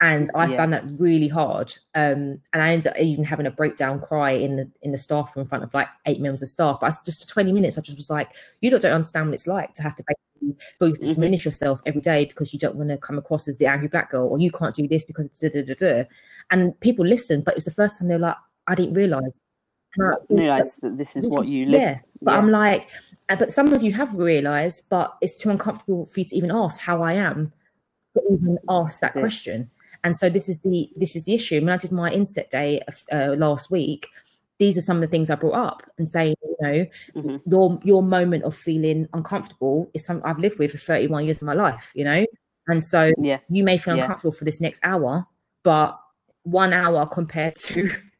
And 0.00 0.30
I 0.34 0.46
yeah. 0.46 0.56
found 0.56 0.72
that 0.72 0.84
really 0.98 1.28
hard. 1.28 1.72
Um, 1.94 2.40
and 2.52 2.60
I 2.60 2.72
ended 2.72 2.88
up 2.88 2.98
even 2.98 3.22
having 3.22 3.46
a 3.46 3.52
breakdown 3.52 4.00
cry 4.00 4.32
in 4.32 4.56
the 4.56 4.68
in 4.82 4.90
the 4.90 4.98
staff 4.98 5.36
room 5.36 5.42
in 5.42 5.48
front 5.48 5.62
of 5.62 5.72
like 5.72 5.86
eight 6.06 6.20
members 6.20 6.42
of 6.42 6.48
staff. 6.48 6.78
But 6.80 6.92
I, 6.92 6.96
just 7.04 7.28
for 7.28 7.34
20 7.34 7.52
minutes, 7.52 7.78
I 7.78 7.82
just 7.82 7.96
was 7.96 8.10
like, 8.10 8.34
you 8.60 8.68
don't, 8.68 8.82
don't 8.82 8.94
understand 8.94 9.28
what 9.28 9.34
it's 9.34 9.46
like 9.46 9.74
to 9.74 9.82
have 9.82 9.94
to 9.94 10.04
basically 10.04 10.60
feel 10.80 10.90
mm-hmm. 10.90 11.14
diminish 11.14 11.44
yourself 11.44 11.80
every 11.86 12.00
day 12.00 12.24
because 12.24 12.52
you 12.52 12.58
don't 12.58 12.74
want 12.74 12.88
to 12.88 12.96
come 12.96 13.16
across 13.16 13.46
as 13.46 13.58
the 13.58 13.66
angry 13.66 13.86
black 13.86 14.10
girl, 14.10 14.26
or 14.26 14.40
you 14.40 14.50
can't 14.50 14.74
do 14.74 14.88
this 14.88 15.04
because 15.04 15.28
da, 15.38 15.48
da, 15.48 15.62
da, 15.62 15.74
da. 15.74 16.04
and 16.50 16.80
people 16.80 17.06
listened, 17.06 17.44
but 17.44 17.52
it 17.52 17.58
was 17.58 17.66
the 17.66 17.70
first 17.70 18.00
time 18.00 18.08
they 18.08 18.14
were 18.14 18.20
like, 18.20 18.36
I 18.66 18.74
didn't 18.74 18.94
realize 18.94 19.40
realize 20.28 20.76
that 20.76 20.96
this 20.96 21.16
is 21.16 21.28
what 21.28 21.46
you 21.46 21.66
live. 21.66 21.80
Yeah, 21.80 21.98
but 22.20 22.32
yeah. 22.32 22.38
I'm 22.38 22.50
like, 22.50 22.88
uh, 23.28 23.36
but 23.36 23.52
some 23.52 23.72
of 23.72 23.82
you 23.82 23.92
have 23.92 24.14
realized, 24.14 24.88
but 24.88 25.16
it's 25.20 25.38
too 25.38 25.50
uncomfortable 25.50 26.06
for 26.06 26.20
you 26.20 26.26
to 26.26 26.36
even 26.36 26.50
ask 26.50 26.80
how 26.80 27.02
I 27.02 27.14
am, 27.14 27.52
to 28.14 28.22
even 28.30 28.58
ask 28.68 29.00
that 29.00 29.12
question. 29.12 29.70
And 30.04 30.18
so 30.18 30.28
this 30.28 30.48
is 30.48 30.58
the 30.60 30.90
this 30.96 31.14
is 31.14 31.24
the 31.24 31.34
issue. 31.34 31.60
When 31.60 31.68
I 31.68 31.76
did 31.76 31.92
my 31.92 32.10
inset 32.10 32.50
day 32.50 32.80
uh, 33.12 33.34
last 33.38 33.70
week, 33.70 34.08
these 34.58 34.76
are 34.76 34.82
some 34.82 34.96
of 34.96 35.02
the 35.02 35.08
things 35.08 35.30
I 35.30 35.36
brought 35.36 35.54
up 35.54 35.82
and 35.98 36.08
saying, 36.08 36.34
you 36.42 36.56
know, 36.60 36.86
mm-hmm. 37.16 37.36
your 37.50 37.78
your 37.84 38.02
moment 38.02 38.44
of 38.44 38.54
feeling 38.54 39.08
uncomfortable 39.12 39.90
is 39.94 40.04
something 40.04 40.28
I've 40.28 40.38
lived 40.38 40.58
with 40.58 40.72
for 40.72 40.78
31 40.78 41.24
years 41.24 41.40
of 41.40 41.46
my 41.46 41.54
life, 41.54 41.92
you 41.94 42.04
know. 42.04 42.26
And 42.68 42.82
so 42.82 43.12
yeah. 43.18 43.38
you 43.48 43.64
may 43.64 43.78
feel 43.78 43.94
uncomfortable 43.94 44.32
yeah. 44.34 44.38
for 44.38 44.44
this 44.44 44.60
next 44.60 44.80
hour, 44.84 45.26
but 45.62 45.98
one 46.42 46.72
hour 46.72 47.06
compared 47.06 47.54
to 47.56 47.88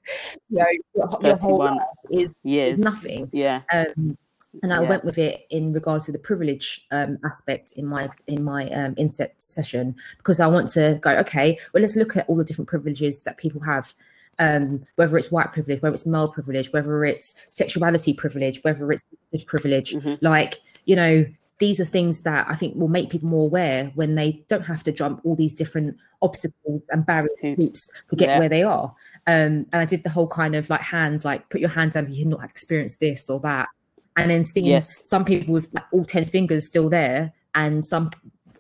you 0.51 0.59
know, 0.59 0.67
your, 0.95 1.19
your 1.23 1.37
whole 1.37 1.59
life 1.59 1.79
is, 2.11 2.31
years. 2.43 2.81
nothing. 2.81 3.29
Yeah. 3.33 3.63
Um, 3.73 4.17
and 4.63 4.73
I 4.73 4.83
yeah. 4.83 4.89
went 4.89 5.05
with 5.05 5.19
it 5.19 5.47
in 5.51 5.73
regards 5.73 6.07
to 6.07 6.13
the 6.13 6.19
privilege 6.19 6.87
um, 6.91 7.19
aspect 7.25 7.73
in 7.73 7.87
my 7.87 8.11
in 8.27 8.45
my 8.45 8.69
um, 8.71 8.95
inset 8.99 9.35
session 9.39 9.95
because 10.19 10.41
I 10.41 10.47
want 10.47 10.69
to 10.71 10.99
go 11.01 11.13
okay. 11.19 11.59
Well, 11.73 11.81
let's 11.81 11.97
look 11.97 12.17
at 12.17 12.29
all 12.29 12.37
the 12.37 12.45
different 12.45 12.69
privileges 12.69 13.23
that 13.23 13.39
people 13.39 13.63
have, 13.63 13.95
um, 14.39 14.85
whether 14.97 15.17
it's 15.17 15.33
white 15.33 15.53
privilege, 15.53 15.81
whether 15.81 15.95
it's 15.95 16.07
male 16.07 16.29
privilege, 16.29 16.71
whether 16.73 17.05
it's 17.05 17.35
sexuality 17.49 18.13
privilege, 18.13 18.63
whether 18.63 18.93
it's 18.93 19.45
privilege. 19.45 19.95
Mm-hmm. 19.95 20.25
Like 20.25 20.59
you 20.85 20.97
know, 20.97 21.25
these 21.59 21.81
are 21.81 21.85
things 21.85 22.25
that 22.25 22.47
I 22.49 22.55
think 22.55 22.75
will 22.77 22.89
make 22.89 23.09
people 23.09 23.29
more 23.29 23.45
aware 23.45 23.93
when 23.95 24.17
they 24.17 24.45
don't 24.49 24.65
have 24.65 24.83
to 24.85 24.93
jump 24.93 25.21
all 25.25 25.37
these 25.37 25.55
different 25.55 25.97
obstacles 26.21 26.83
and 26.91 27.07
barriers 27.07 27.31
hoops 27.41 27.91
to 28.09 28.17
get 28.17 28.29
yeah. 28.31 28.39
where 28.39 28.49
they 28.49 28.65
are. 28.65 28.95
Um, 29.27 29.67
and 29.73 29.75
I 29.75 29.85
did 29.85 30.03
the 30.03 30.11
whole 30.11 30.27
kind 30.27 30.55
of 30.55 30.69
like 30.69 30.81
hands, 30.81 31.25
like 31.25 31.49
put 31.49 31.61
your 31.61 31.71
hands 31.71 31.95
down 31.95 32.07
if 32.07 32.13
you 32.13 32.25
not 32.25 32.45
experienced 32.45 33.01
this 33.01 33.31
or 33.31 33.39
that. 33.41 33.69
And 34.17 34.31
then 34.31 34.45
seeing 34.45 34.67
yes. 34.67 35.09
some 35.09 35.25
people 35.25 35.55
with 35.55 35.73
like, 35.73 35.85
all 35.93 36.05
10 36.05 36.25
fingers 36.27 36.67
still 36.67 36.91
there, 36.91 37.33
and 37.55 37.87
some 37.87 38.11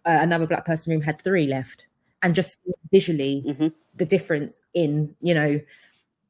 uh, 0.07 0.19
another 0.21 0.47
black 0.47 0.65
person 0.65 0.93
room 0.93 1.03
had 1.03 1.21
three 1.21 1.47
left. 1.47 1.87
And 2.23 2.35
just 2.37 2.57
visually 2.93 3.43
mm-hmm. 3.45 3.69
the 3.97 4.05
difference 4.05 4.57
in, 4.75 5.17
you 5.21 5.35
know, 5.35 5.61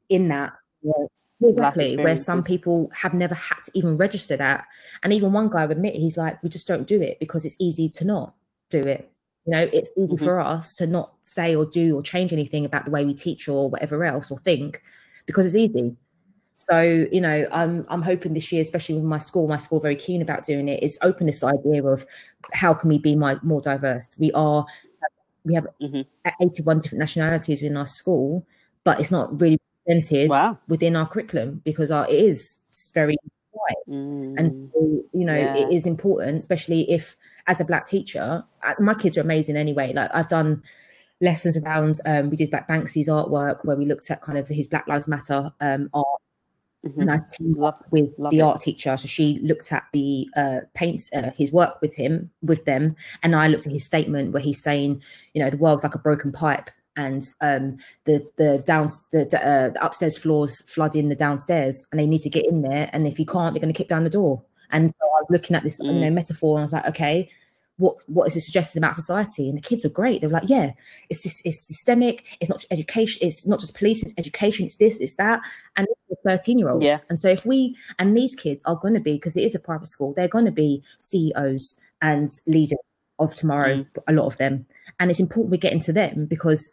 in 0.08 0.28
that. 0.28 0.54
Yeah. 0.82 0.92
Exactly, 1.44 1.96
where 1.96 2.16
some 2.16 2.40
people 2.40 2.88
have 2.94 3.14
never 3.14 3.34
had 3.34 3.56
to 3.64 3.72
even 3.74 3.96
register 3.96 4.36
that. 4.36 4.64
And 5.02 5.12
even 5.12 5.32
one 5.32 5.50
guy 5.50 5.66
would 5.66 5.76
admit, 5.76 5.96
he's 5.96 6.16
like, 6.16 6.40
we 6.40 6.48
just 6.48 6.68
don't 6.68 6.86
do 6.86 7.02
it 7.02 7.18
because 7.18 7.44
it's 7.44 7.56
easy 7.58 7.88
to 7.88 8.04
not 8.04 8.34
do 8.70 8.78
it. 8.78 9.11
You 9.46 9.52
know, 9.52 9.68
it's 9.72 9.90
easy 9.96 10.14
mm-hmm. 10.14 10.24
for 10.24 10.38
us 10.40 10.76
to 10.76 10.86
not 10.86 11.14
say 11.20 11.54
or 11.54 11.66
do 11.66 11.96
or 11.96 12.02
change 12.02 12.32
anything 12.32 12.64
about 12.64 12.84
the 12.84 12.90
way 12.90 13.04
we 13.04 13.14
teach 13.14 13.48
or 13.48 13.68
whatever 13.70 14.04
else 14.04 14.30
or 14.30 14.38
think 14.38 14.82
because 15.26 15.46
it's 15.46 15.56
easy. 15.56 15.96
So, 16.56 17.08
you 17.10 17.20
know, 17.20 17.48
I'm 17.50 17.84
I'm 17.88 18.02
hoping 18.02 18.34
this 18.34 18.52
year, 18.52 18.62
especially 18.62 18.94
with 18.94 19.04
my 19.04 19.18
school, 19.18 19.48
my 19.48 19.56
school 19.56 19.80
very 19.80 19.96
keen 19.96 20.22
about 20.22 20.44
doing 20.44 20.68
it, 20.68 20.82
is 20.82 20.98
open 21.02 21.26
this 21.26 21.42
idea 21.42 21.84
of 21.84 22.06
how 22.52 22.72
can 22.72 22.88
we 22.88 22.98
be 22.98 23.16
my, 23.16 23.36
more 23.42 23.60
diverse. 23.60 24.14
We 24.18 24.30
are 24.32 24.64
we 25.44 25.54
have 25.54 25.66
mm-hmm. 25.80 26.02
81 26.40 26.78
different 26.78 27.00
nationalities 27.00 27.62
within 27.62 27.76
our 27.76 27.86
school, 27.86 28.46
but 28.84 29.00
it's 29.00 29.10
not 29.10 29.40
really 29.40 29.58
presented 29.84 30.30
wow. 30.30 30.58
within 30.68 30.94
our 30.94 31.06
curriculum 31.06 31.62
because 31.64 31.90
our, 31.90 32.08
it 32.08 32.14
is 32.14 32.60
very 32.94 33.16
Mm. 33.88 34.38
And 34.38 34.52
so, 34.52 35.02
you 35.12 35.24
know, 35.24 35.36
yeah. 35.36 35.56
it 35.56 35.72
is 35.72 35.86
important, 35.86 36.38
especially 36.38 36.90
if 36.90 37.16
as 37.46 37.60
a 37.60 37.64
black 37.64 37.86
teacher, 37.86 38.44
my 38.78 38.94
kids 38.94 39.16
are 39.16 39.22
amazing 39.22 39.56
anyway. 39.56 39.92
Like 39.92 40.10
I've 40.14 40.28
done 40.28 40.62
lessons 41.20 41.56
around 41.56 42.00
um, 42.04 42.30
we 42.30 42.36
did 42.36 42.52
like 42.52 42.68
Banksy's 42.68 43.08
artwork 43.08 43.64
where 43.64 43.76
we 43.76 43.86
looked 43.86 44.10
at 44.10 44.20
kind 44.20 44.38
of 44.38 44.48
his 44.48 44.68
Black 44.68 44.86
Lives 44.88 45.08
Matter 45.08 45.52
um, 45.60 45.88
art. 45.94 46.06
Mm-hmm. 46.84 47.00
And 47.00 47.10
I 47.12 47.20
teamed 47.30 47.56
love, 47.56 47.80
with 47.92 48.16
the 48.16 48.38
it. 48.38 48.40
art 48.40 48.60
teacher, 48.60 48.96
so 48.96 49.06
she 49.06 49.38
looked 49.44 49.70
at 49.70 49.84
the 49.92 50.28
uh, 50.34 50.60
paints, 50.74 51.12
uh, 51.12 51.30
his 51.36 51.52
work 51.52 51.80
with 51.80 51.94
him, 51.94 52.28
with 52.42 52.64
them, 52.64 52.96
and 53.22 53.36
I 53.36 53.46
looked 53.46 53.66
at 53.66 53.72
his 53.72 53.86
statement 53.86 54.32
where 54.32 54.42
he's 54.42 54.60
saying, 54.60 55.00
you 55.32 55.44
know, 55.44 55.48
the 55.48 55.58
world's 55.58 55.84
like 55.84 55.94
a 55.94 56.00
broken 56.00 56.32
pipe, 56.32 56.72
and 56.96 57.22
um, 57.40 57.78
the 58.04 58.26
the 58.36 58.62
down 58.66 58.88
the, 59.12 59.22
uh, 59.22 59.70
the 59.70 59.84
upstairs 59.84 60.16
floors 60.16 60.60
flooding 60.62 61.08
the 61.08 61.16
downstairs, 61.16 61.86
and 61.90 61.98
they 61.98 62.06
need 62.06 62.22
to 62.22 62.30
get 62.30 62.46
in 62.46 62.62
there, 62.62 62.90
and 62.92 63.06
if 63.06 63.18
you 63.18 63.26
can't, 63.26 63.54
they're 63.54 63.60
going 63.60 63.72
to 63.72 63.76
kick 63.78 63.88
down 63.88 64.04
the 64.04 64.10
door. 64.10 64.42
And 64.70 64.90
so 64.90 64.96
I 65.02 65.20
was 65.20 65.26
looking 65.30 65.54
at 65.54 65.62
this, 65.62 65.78
mm. 65.80 65.86
you 65.86 66.00
know, 66.00 66.08
mm. 66.08 66.14
metaphor, 66.14 66.56
and 66.56 66.62
I 66.62 66.64
was 66.64 66.72
like, 66.72 66.88
okay, 66.88 67.28
what 67.76 67.96
what 68.06 68.26
is 68.26 68.36
it 68.36 68.42
suggesting 68.42 68.80
about 68.80 68.94
society? 68.94 69.48
And 69.48 69.58
the 69.58 69.62
kids 69.62 69.84
were 69.84 69.90
great. 69.90 70.20
They 70.20 70.26
were 70.26 70.34
like, 70.34 70.48
yeah, 70.48 70.72
it's 71.08 71.22
this, 71.22 71.42
it's 71.44 71.66
systemic. 71.66 72.36
It's 72.40 72.50
not 72.50 72.64
education. 72.70 73.26
It's 73.26 73.46
not 73.46 73.60
just 73.60 73.76
police. 73.76 74.02
It's 74.02 74.14
education. 74.18 74.66
It's 74.66 74.76
this. 74.76 74.98
It's 74.98 75.16
that. 75.16 75.40
And 75.76 75.86
thirteen 76.26 76.58
year 76.58 76.70
olds. 76.70 76.84
Yeah. 76.84 76.98
And 77.08 77.18
so 77.18 77.28
if 77.28 77.44
we 77.44 77.76
and 77.98 78.16
these 78.16 78.34
kids 78.34 78.62
are 78.64 78.76
going 78.76 78.94
to 78.94 79.00
be 79.00 79.14
because 79.14 79.36
it 79.36 79.44
is 79.44 79.54
a 79.54 79.60
private 79.60 79.88
school, 79.88 80.12
they're 80.14 80.28
going 80.28 80.44
to 80.44 80.52
be 80.52 80.82
CEOs 80.98 81.80
and 82.00 82.30
leaders 82.46 82.78
of 83.18 83.34
tomorrow. 83.34 83.78
Mm. 83.78 83.86
A 84.08 84.12
lot 84.12 84.26
of 84.26 84.36
them, 84.36 84.66
and 85.00 85.10
it's 85.10 85.20
important 85.20 85.50
we 85.50 85.58
get 85.58 85.72
into 85.72 85.92
them 85.92 86.26
because 86.26 86.70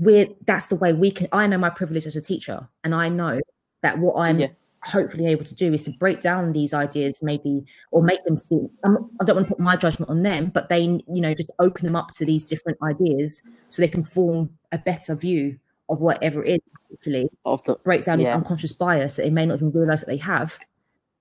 we're 0.00 0.26
that's 0.46 0.68
the 0.68 0.76
way 0.76 0.92
we 0.92 1.10
can. 1.10 1.28
I 1.32 1.46
know 1.46 1.58
my 1.58 1.70
privilege 1.70 2.06
as 2.06 2.16
a 2.16 2.20
teacher, 2.20 2.68
and 2.82 2.94
I 2.94 3.08
know 3.08 3.40
that 3.82 3.98
what 3.98 4.16
I'm 4.16 4.38
yeah 4.38 4.48
hopefully 4.82 5.26
able 5.26 5.44
to 5.44 5.54
do 5.54 5.72
is 5.72 5.84
to 5.84 5.90
break 5.92 6.20
down 6.20 6.52
these 6.52 6.72
ideas 6.72 7.22
maybe 7.22 7.64
or 7.90 8.02
make 8.02 8.24
them 8.24 8.36
see 8.36 8.58
I'm, 8.84 9.10
i 9.20 9.24
don't 9.24 9.36
want 9.36 9.48
to 9.48 9.54
put 9.54 9.60
my 9.60 9.76
judgment 9.76 10.10
on 10.10 10.22
them 10.22 10.46
but 10.46 10.68
they 10.68 10.82
you 10.82 11.02
know 11.06 11.34
just 11.34 11.50
open 11.58 11.84
them 11.84 11.96
up 11.96 12.08
to 12.14 12.24
these 12.24 12.44
different 12.44 12.78
ideas 12.82 13.42
so 13.68 13.82
they 13.82 13.88
can 13.88 14.04
form 14.04 14.50
a 14.72 14.78
better 14.78 15.14
view 15.14 15.58
of 15.90 16.00
whatever 16.00 16.42
it 16.44 16.62
is 16.62 16.80
hopefully 16.88 17.28
of 17.44 17.62
the, 17.64 17.74
break 17.84 18.04
down 18.04 18.18
yeah. 18.18 18.26
this 18.26 18.34
unconscious 18.34 18.72
bias 18.72 19.16
that 19.16 19.24
they 19.24 19.30
may 19.30 19.44
not 19.44 19.56
even 19.56 19.70
realize 19.70 20.00
that 20.00 20.06
they 20.06 20.16
have 20.16 20.58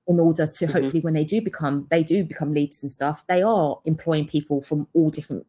in 0.07 0.19
order 0.19 0.47
to 0.47 0.65
mm-hmm. 0.65 0.73
hopefully 0.73 1.01
when 1.01 1.13
they 1.13 1.25
do 1.25 1.41
become 1.41 1.85
they 1.91 2.01
do 2.01 2.23
become 2.23 2.53
leaders 2.53 2.81
and 2.81 2.91
stuff 2.91 3.25
they 3.27 3.41
are 3.41 3.79
employing 3.83 4.25
people 4.25 4.61
from 4.61 4.87
all 4.93 5.09
different 5.09 5.45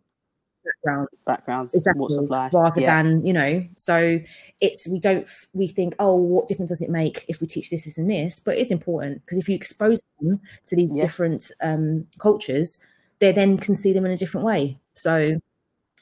background 0.64 1.08
backgrounds, 1.26 1.74
exactly, 1.74 2.00
walks 2.00 2.14
of 2.16 2.30
life, 2.30 2.52
rather 2.52 2.80
yeah. 2.80 3.02
than 3.02 3.24
you 3.24 3.32
know. 3.32 3.66
So 3.76 4.20
it's 4.61 4.88
we 4.88 4.98
don't 4.98 5.28
we 5.52 5.68
think 5.68 5.94
oh 5.98 6.16
what 6.16 6.46
difference 6.46 6.70
does 6.70 6.82
it 6.82 6.90
make 6.90 7.24
if 7.28 7.40
we 7.40 7.46
teach 7.46 7.70
this, 7.70 7.84
this, 7.84 7.98
and 7.98 8.11
this? 8.11 8.40
But 8.40 8.58
it's 8.58 8.70
important 8.70 9.24
because 9.24 9.38
if 9.38 9.48
you 9.48 9.54
expose 9.54 10.00
them 10.20 10.40
to 10.66 10.76
these 10.76 10.92
Yeah. 10.94 11.02
different 11.02 11.50
um, 11.61 12.06
cultures, 12.18 12.84
they 13.18 13.32
then 13.32 13.58
can 13.58 13.74
see 13.74 13.92
them 13.92 14.06
in 14.06 14.12
a 14.12 14.16
different 14.16 14.46
way. 14.46 14.78
So 14.94 15.40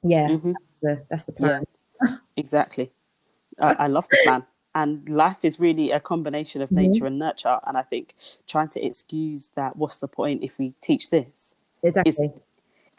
yeah, 0.02 0.28
Mhm. 0.28 0.56
the, 0.82 1.04
that's 1.10 1.24
the 1.24 1.32
plan. 1.32 1.64
Exactly. 2.36 2.92
I, 3.58 3.72
I 3.72 3.86
love 3.88 4.08
the 4.08 4.18
plan. 4.22 4.46
And 4.74 5.08
life 5.08 5.44
is 5.44 5.58
really 5.58 5.90
a 5.90 5.98
combination 5.98 6.62
of 6.62 6.70
Mhm. 6.70 6.74
nature 6.76 7.06
and 7.06 7.18
nurture. 7.18 7.58
And 7.66 7.76
I 7.76 7.82
think 7.82 8.14
trying 8.46 8.68
to 8.68 8.84
excuse 8.84 9.48
that, 9.56 9.76
what's 9.76 9.96
the 9.96 10.06
point 10.06 10.44
if 10.44 10.56
we 10.58 10.74
teach 10.80 11.10
this? 11.10 11.56
Exactly. 11.82 12.32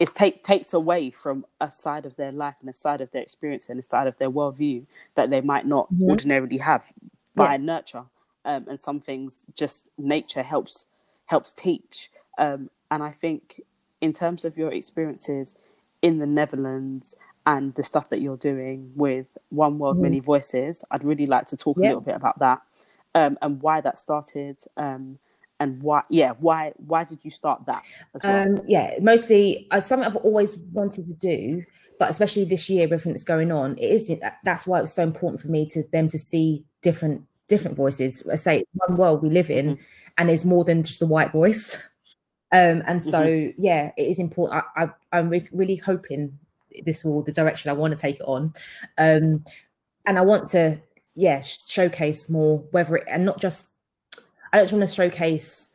It 0.00 0.08
take, 0.14 0.42
takes 0.42 0.72
away 0.72 1.10
from 1.10 1.44
a 1.60 1.70
side 1.70 2.06
of 2.06 2.16
their 2.16 2.32
life 2.32 2.54
and 2.60 2.70
a 2.70 2.72
side 2.72 3.02
of 3.02 3.10
their 3.12 3.22
experience 3.22 3.68
and 3.68 3.78
a 3.78 3.82
side 3.82 4.06
of 4.08 4.16
their 4.18 4.30
worldview 4.30 4.86
that 5.14 5.28
they 5.30 5.42
might 5.42 5.66
not 5.66 5.92
Mhm. 5.92 6.08
ordinarily 6.08 6.56
have 6.56 6.92
via 7.36 7.58
nurture. 7.58 8.04
Um, 8.46 8.66
and 8.68 8.80
some 8.80 8.98
things 9.00 9.46
just 9.54 9.90
nature 9.98 10.42
helps 10.42 10.86
helps 11.26 11.52
teach. 11.52 12.10
Um, 12.38 12.70
and 12.90 13.02
I 13.02 13.12
think 13.12 13.60
in 14.00 14.12
terms 14.12 14.44
of 14.46 14.56
your 14.58 14.72
experiences 14.72 15.54
in 16.02 16.18
the 16.18 16.26
Netherlands 16.26 17.14
and 17.46 17.74
the 17.74 17.82
stuff 17.82 18.08
that 18.08 18.20
you're 18.20 18.38
doing 18.38 18.92
with 18.96 19.26
One 19.50 19.78
World, 19.78 19.98
Mhm. 19.98 20.02
Many 20.02 20.20
Voices, 20.20 20.82
I'd 20.90 21.04
really 21.04 21.26
like 21.26 21.46
to 21.48 21.56
talk 21.56 21.76
a 21.76 21.80
little 21.88 22.00
bit 22.00 22.16
about 22.16 22.38
that 22.40 22.62
um, 23.14 23.38
and 23.42 23.60
why 23.62 23.80
that 23.82 23.98
started. 23.98 24.56
Um, 24.78 25.18
and 25.60 25.80
why, 25.82 26.02
yeah, 26.08 26.32
why 26.40 26.72
why 26.76 27.04
did 27.04 27.24
you 27.24 27.30
start 27.30 27.64
that 27.66 27.84
as 28.14 28.22
well? 28.26 28.42
Um, 28.46 28.60
yeah, 28.66 28.94
mostly 29.00 29.68
uh, 29.70 29.80
something 29.80 30.06
I've 30.06 30.16
always 30.16 30.56
wanted 30.72 31.06
to 31.06 31.14
do, 31.14 31.62
but 31.98 32.10
especially 32.10 32.44
this 32.46 32.68
year, 32.68 32.84
with 32.84 32.94
everything 32.94 33.12
that's 33.12 33.24
going 33.24 33.52
on, 33.52 33.76
it 33.78 33.90
is 33.90 34.12
that's 34.44 34.66
why 34.66 34.78
it 34.78 34.82
was 34.82 34.92
so 34.92 35.02
important 35.02 35.40
for 35.40 35.48
me 35.48 35.66
to 35.68 35.84
them 35.92 36.08
to 36.08 36.18
see 36.18 36.64
different 36.82 37.22
different 37.48 37.76
voices. 37.76 38.26
I 38.30 38.36
say 38.36 38.58
it's 38.60 38.70
one 38.74 38.96
world 38.96 39.22
we 39.22 39.30
live 39.30 39.50
in, 39.50 39.76
Mhm. 39.76 39.78
and 40.18 40.28
there's 40.28 40.44
more 40.44 40.64
than 40.64 40.82
just 40.82 40.98
the 41.00 41.06
white 41.06 41.30
voice. 41.32 41.76
Um, 42.52 42.82
and 42.84 43.00
so 43.00 43.24
Mm-hmm. 43.24 43.62
yeah, 43.62 43.92
it 43.96 44.08
is 44.08 44.18
important. 44.18 44.64
I, 44.76 44.82
I, 44.84 44.90
I'm 45.12 45.28
re- 45.28 45.48
really 45.52 45.76
hoping 45.76 46.36
this 46.84 47.04
will 47.04 47.22
the 47.22 47.30
direction 47.30 47.70
I 47.70 47.74
want 47.74 47.92
to 47.92 47.96
take 48.00 48.16
it 48.16 48.22
on, 48.26 48.54
um, 48.98 49.44
and 50.04 50.18
I 50.18 50.22
want 50.22 50.48
to 50.50 50.80
yeah 51.14 51.42
showcase 51.42 52.28
more 52.28 52.58
whether 52.72 52.96
it 52.96 53.04
and 53.08 53.24
not 53.24 53.40
just 53.40 53.69
I 54.52 54.56
don't 54.56 54.64
just 54.66 54.72
want 54.74 54.88
to 54.88 54.94
showcase 54.94 55.70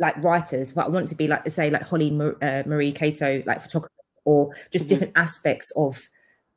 like 0.00 0.16
writers, 0.22 0.72
but 0.72 0.86
I 0.86 0.88
want 0.88 1.08
to 1.08 1.14
be 1.14 1.28
like 1.28 1.48
say 1.50 1.70
like 1.70 1.82
Holly 1.82 2.10
uh, 2.42 2.62
Marie 2.66 2.92
Cato, 2.92 3.42
like 3.46 3.62
photographer, 3.62 3.92
or 4.24 4.54
just 4.72 4.86
Mhm. 4.86 4.88
different 4.88 5.12
aspects 5.16 5.70
of 5.76 6.08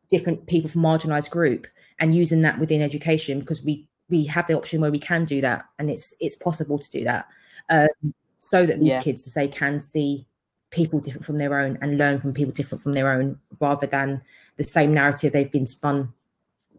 different 0.09 0.47
people 0.47 0.69
from 0.69 0.81
marginalized 0.81 1.29
group, 1.29 1.67
and 1.99 2.15
using 2.15 2.41
that 2.41 2.59
within 2.59 2.81
education 2.81 3.39
because 3.39 3.63
we 3.63 3.87
we 4.09 4.25
have 4.25 4.47
the 4.47 4.53
option 4.53 4.79
where 4.81 4.91
we 4.91 4.99
can 4.99 5.25
do 5.25 5.41
that, 5.41 5.65
and 5.77 5.89
it's 5.89 6.15
it's 6.19 6.35
possible 6.35 6.79
to 6.79 6.89
do 6.89 7.03
that, 7.03 7.27
um, 7.69 8.13
so 8.37 8.65
that 8.65 8.79
these 8.79 8.93
Yeah. 8.93 9.01
kids 9.01 9.27
as 9.27 9.33
they 9.33 9.47
can 9.47 9.81
see 9.81 10.25
people 10.69 10.99
different 10.99 11.25
from 11.25 11.37
their 11.37 11.59
own 11.59 11.77
and 11.81 11.97
learn 11.97 12.19
from 12.19 12.33
people 12.33 12.53
different 12.53 12.81
from 12.81 12.93
their 12.93 13.11
own, 13.11 13.39
rather 13.59 13.87
than 13.87 14.21
the 14.57 14.63
same 14.63 14.93
narrative 14.93 15.31
they've 15.33 15.51
been 15.51 15.67
spun 15.67 16.13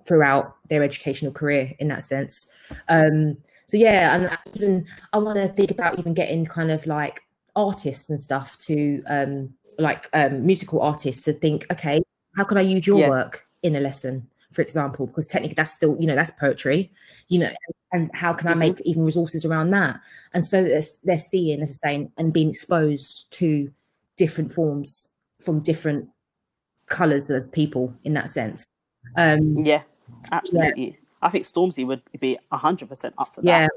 throughout 0.07 0.57
their 0.69 0.83
educational 0.83 1.33
career 1.33 1.75
in 1.79 1.89
that 1.89 2.03
sense. 2.03 2.51
Um, 2.89 3.37
so 3.69 3.77
yeah, 3.77 4.17
and 4.17 4.27
I 4.29 4.39
even 4.55 4.87
I 5.13 5.19
want 5.19 5.37
to 5.37 5.47
think 5.47 5.71
about 5.71 5.99
even 5.99 6.15
getting 6.15 6.47
kind 6.47 6.71
of 6.71 6.87
like 6.87 7.21
artists 7.55 8.09
and 8.09 8.21
stuff 8.21 8.57
to 8.61 9.03
um, 9.07 9.53
like 9.79 10.09
um, 10.15 10.47
musical 10.47 10.81
artists 10.81 11.23
to 11.25 11.35
think, 11.35 11.67
okay, 11.71 12.03
how 12.35 12.45
can 12.45 12.57
I 12.57 12.63
use 12.63 12.87
your 12.87 12.99
Yeah. 12.99 13.09
work 13.09 13.47
in 13.63 13.77
a 13.77 13.81
lesson, 13.81 14.27
for 14.53 14.63
example? 14.63 15.07
Because 15.07 15.27
technically 15.27 15.55
that's 15.55 15.73
still 15.73 15.99
you 16.01 16.07
know 16.07 16.17
that's 16.17 16.31
poetry, 16.31 16.91
you 17.29 17.41
know, 17.41 17.51
and 17.93 18.11
how 18.15 18.33
can 18.33 18.49
I 18.49 18.55
Mhm. 18.55 18.59
make 18.59 18.81
even 18.87 19.05
resources 19.05 19.45
around 19.45 19.71
that? 19.73 20.01
And 20.33 20.47
so 20.47 20.65
they're, 20.65 20.81
they're 21.05 21.19
seeing, 21.19 21.61
as 21.61 21.79
I 21.85 21.89
say, 21.89 22.09
and 22.17 22.33
being 22.33 22.49
exposed 22.49 23.31
to 23.33 23.71
different 24.17 24.51
forms 24.51 25.11
from 25.43 25.61
different 25.61 26.09
colors 26.87 27.29
of 27.29 27.53
people 27.53 27.95
in 28.03 28.15
that 28.15 28.31
sense. 28.31 28.65
Um, 29.15 29.63
yeah, 29.63 29.83
absolutely. 30.33 30.99
I 31.23 31.29
think 31.31 31.45
Stormzy 31.45 31.87
would 31.87 32.03
be 32.19 32.39
hundred 32.51 32.89
percent 32.89 33.15
up 33.19 33.35
for 33.35 33.43
that. 33.43 33.47
yeah, 33.49 33.69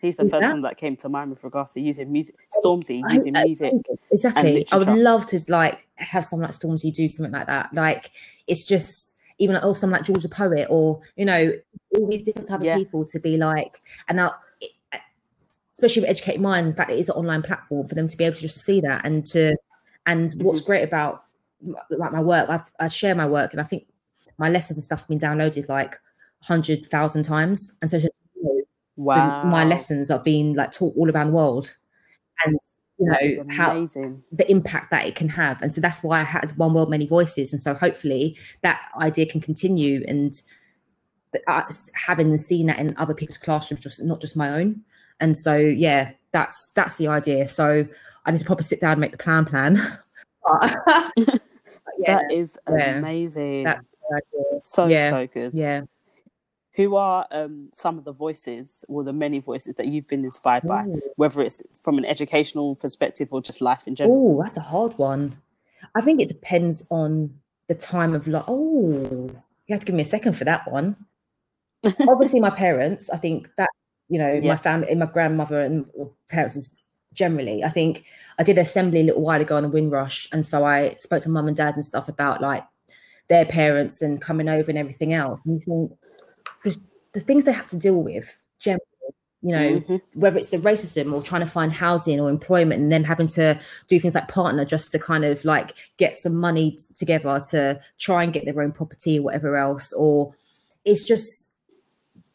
He's 0.00 0.16
the 0.16 0.24
first 0.24 0.40
that? 0.40 0.50
one 0.52 0.62
that 0.62 0.76
came 0.76 0.96
to 0.96 1.08
mind 1.08 1.30
with 1.30 1.44
regards 1.44 1.72
to 1.74 1.80
using 1.80 2.10
music. 2.10 2.34
Stormzy 2.64 3.02
using 3.12 3.32
music. 3.32 3.72
exactly. 4.10 4.66
I 4.72 4.78
would 4.78 4.88
love 4.88 5.26
to 5.26 5.40
like 5.48 5.86
have 5.94 6.24
someone 6.24 6.48
like 6.48 6.56
Stormzy 6.58 6.92
do 6.92 7.08
something 7.08 7.32
like 7.32 7.46
that. 7.46 7.72
Like 7.72 8.10
it's 8.46 8.66
just 8.66 9.16
even 9.38 9.54
like, 9.54 9.64
oh, 9.64 9.72
someone 9.72 9.98
like 10.00 10.06
George 10.06 10.22
the 10.22 10.28
poet, 10.28 10.66
or 10.70 11.00
you 11.16 11.24
know, 11.24 11.52
all 11.96 12.06
these 12.08 12.22
different 12.22 12.48
type 12.48 12.62
Yeah. 12.62 12.74
of 12.74 12.78
people 12.78 13.04
to 13.06 13.20
be 13.20 13.36
like, 13.36 13.80
and 14.08 14.16
now, 14.16 14.34
especially 15.74 16.02
with 16.02 16.10
educated 16.10 16.40
minds, 16.40 16.68
in 16.68 16.74
fact, 16.74 16.90
it 16.90 16.98
is 16.98 17.08
an 17.08 17.16
online 17.16 17.42
platform 17.42 17.86
for 17.86 17.94
them 17.94 18.08
to 18.08 18.16
be 18.16 18.24
able 18.24 18.36
to 18.36 18.42
just 18.42 18.64
see 18.64 18.80
that 18.80 19.04
and 19.04 19.24
to, 19.26 19.56
and 20.06 20.32
what's 20.38 20.60
Mm-hmm. 20.60 20.66
great 20.66 20.82
about 20.82 21.24
like 21.90 22.12
my 22.12 22.20
work, 22.20 22.48
I've, 22.50 22.70
I 22.78 22.88
share 22.88 23.14
my 23.14 23.26
work, 23.26 23.52
and 23.52 23.60
I 23.60 23.64
think 23.64 23.86
my 24.38 24.48
lessons 24.48 24.78
and 24.78 24.84
stuff 24.84 25.00
have 25.00 25.08
been 25.08 25.18
downloaded 25.18 25.68
like 25.68 25.96
hundred 26.42 26.86
thousand 26.86 27.22
times, 27.24 27.72
and 27.80 27.90
so 27.90 27.98
to 27.98 28.10
know 28.42 28.62
the- 29.42 29.48
my 29.48 29.64
lessons 29.64 30.10
are 30.10 30.18
being 30.18 30.54
like 30.54 30.72
taught 30.72 30.94
all 30.96 31.10
around 31.10 31.28
the 31.28 31.32
world, 31.32 31.76
and 32.44 32.58
you 32.98 33.06
know 33.06 33.44
how 33.50 33.84
the 34.32 34.46
impact 34.48 34.90
that 34.90 35.06
it 35.06 35.14
can 35.14 35.28
have. 35.28 35.60
And 35.62 35.72
so 35.72 35.80
that's 35.80 36.02
why 36.02 36.20
I 36.20 36.24
had 36.24 36.56
one 36.56 36.74
world, 36.74 36.90
many 36.90 37.06
voices. 37.06 37.52
And 37.52 37.60
so 37.60 37.74
hopefully 37.74 38.36
that 38.62 38.80
idea 39.00 39.26
can 39.26 39.40
continue 39.40 40.04
and 40.06 40.32
having 41.94 42.36
seen 42.36 42.66
that 42.66 42.78
in 42.78 42.94
other 42.98 43.14
people's 43.14 43.38
classrooms, 43.38 43.82
just 43.82 44.04
not 44.04 44.20
just 44.20 44.36
my 44.36 44.50
own. 44.50 44.82
And 45.20 45.36
so 45.36 45.56
yeah, 45.56 46.12
that's 46.32 46.70
that's 46.74 46.96
the 46.96 47.08
idea. 47.08 47.48
So 47.48 47.86
I 48.24 48.30
need 48.30 48.38
to 48.38 48.44
probably 48.44 48.64
sit 48.64 48.80
down 48.80 48.92
and 48.92 49.00
make 49.00 49.12
the 49.12 49.18
plan 49.18 49.44
plan. 49.44 49.76
But- 50.44 50.76
but 51.16 51.40
yeah, 52.00 52.16
that 52.16 52.32
is 52.32 52.58
yeah. 52.68 52.98
amazing. 52.98 53.62
That's 53.62 53.84
so 54.60 54.88
yeah, 54.88 55.10
so 55.10 55.26
good. 55.28 55.52
yeah. 55.54 55.82
Who 56.74 56.96
are 56.96 57.26
um, 57.30 57.68
some 57.74 57.98
of 57.98 58.04
the 58.04 58.12
voices 58.12 58.84
or 58.88 59.04
the 59.04 59.12
many 59.12 59.40
voices 59.40 59.74
that 59.74 59.88
you've 59.88 60.06
been 60.06 60.24
inspired 60.24 60.62
by, 60.62 60.84
Ooh. 60.84 61.00
whether 61.16 61.42
it's 61.42 61.62
from 61.82 61.98
an 61.98 62.06
educational 62.06 62.76
perspective 62.76 63.28
or 63.30 63.42
just 63.42 63.60
life 63.60 63.86
in 63.86 63.94
general? 63.94 64.38
Oh, 64.38 64.42
that's 64.42 64.56
a 64.56 64.62
hard 64.62 64.96
one. 64.96 65.36
I 65.94 66.00
think 66.00 66.20
it 66.20 66.28
depends 66.28 66.86
on 66.90 67.34
the 67.68 67.74
time 67.74 68.14
of 68.14 68.26
life. 68.26 68.44
Oh, 68.48 69.30
you 69.66 69.72
have 69.74 69.80
to 69.80 69.86
give 69.86 69.94
me 69.94 70.02
a 70.02 70.06
second 70.06 70.32
for 70.34 70.44
that 70.44 70.70
one. 70.70 70.96
Obviously, 72.08 72.40
my 72.40 72.50
parents. 72.50 73.10
I 73.10 73.18
think 73.18 73.50
that 73.58 73.68
you 74.08 74.18
know 74.18 74.32
Yeah. 74.32 74.48
my 74.52 74.56
family, 74.56 74.94
my 74.94 75.06
grandmother 75.06 75.60
and 75.60 75.86
parents 76.30 76.56
is 76.56 76.74
generally. 77.12 77.62
I 77.64 77.68
think 77.68 78.04
I 78.38 78.44
did 78.44 78.56
assembly 78.56 79.00
a 79.00 79.04
little 79.04 79.22
while 79.22 79.40
ago 79.42 79.56
on 79.56 79.62
the 79.62 79.68
Windrush, 79.68 80.26
and 80.32 80.46
so 80.46 80.64
I 80.64 80.96
spoke 80.98 81.22
to 81.24 81.28
mum 81.28 81.48
and 81.48 81.56
dad 81.56 81.74
and 81.74 81.84
stuff 81.84 82.08
about 82.08 82.40
like 82.40 82.64
their 83.28 83.44
parents 83.44 84.00
and 84.02 84.20
coming 84.20 84.48
over 84.48 84.70
and 84.70 84.78
everything 84.78 85.12
else. 85.12 85.40
And 85.44 85.54
you 85.54 85.60
think 85.60 85.92
the, 87.12 87.20
things 87.20 87.44
they 87.44 87.52
have 87.52 87.66
to 87.68 87.76
deal 87.76 88.02
with 88.02 88.36
generally, 88.58 88.80
you 89.42 89.50
know, 89.52 89.80
Mhm. 89.80 90.00
whether 90.14 90.38
it's 90.38 90.50
the 90.50 90.58
racism 90.58 91.12
or 91.12 91.20
trying 91.22 91.40
to 91.42 91.46
find 91.46 91.72
housing 91.72 92.20
or 92.20 92.30
employment 92.30 92.80
and 92.80 92.92
then 92.92 93.04
having 93.04 93.26
to 93.28 93.58
do 93.88 93.98
things 93.98 94.14
like 94.14 94.28
partner 94.28 94.64
just 94.64 94.92
to 94.92 94.98
kind 94.98 95.24
of 95.24 95.44
like 95.44 95.74
get 95.96 96.14
some 96.16 96.34
money 96.36 96.72
t- 96.72 96.78
together 96.94 97.42
to 97.50 97.80
try 97.98 98.22
and 98.22 98.32
get 98.32 98.44
their 98.44 98.62
own 98.62 98.72
property 98.72 99.18
or 99.18 99.22
whatever 99.22 99.56
else 99.56 99.92
or 99.92 100.34
it's 100.84 101.06
just 101.06 101.50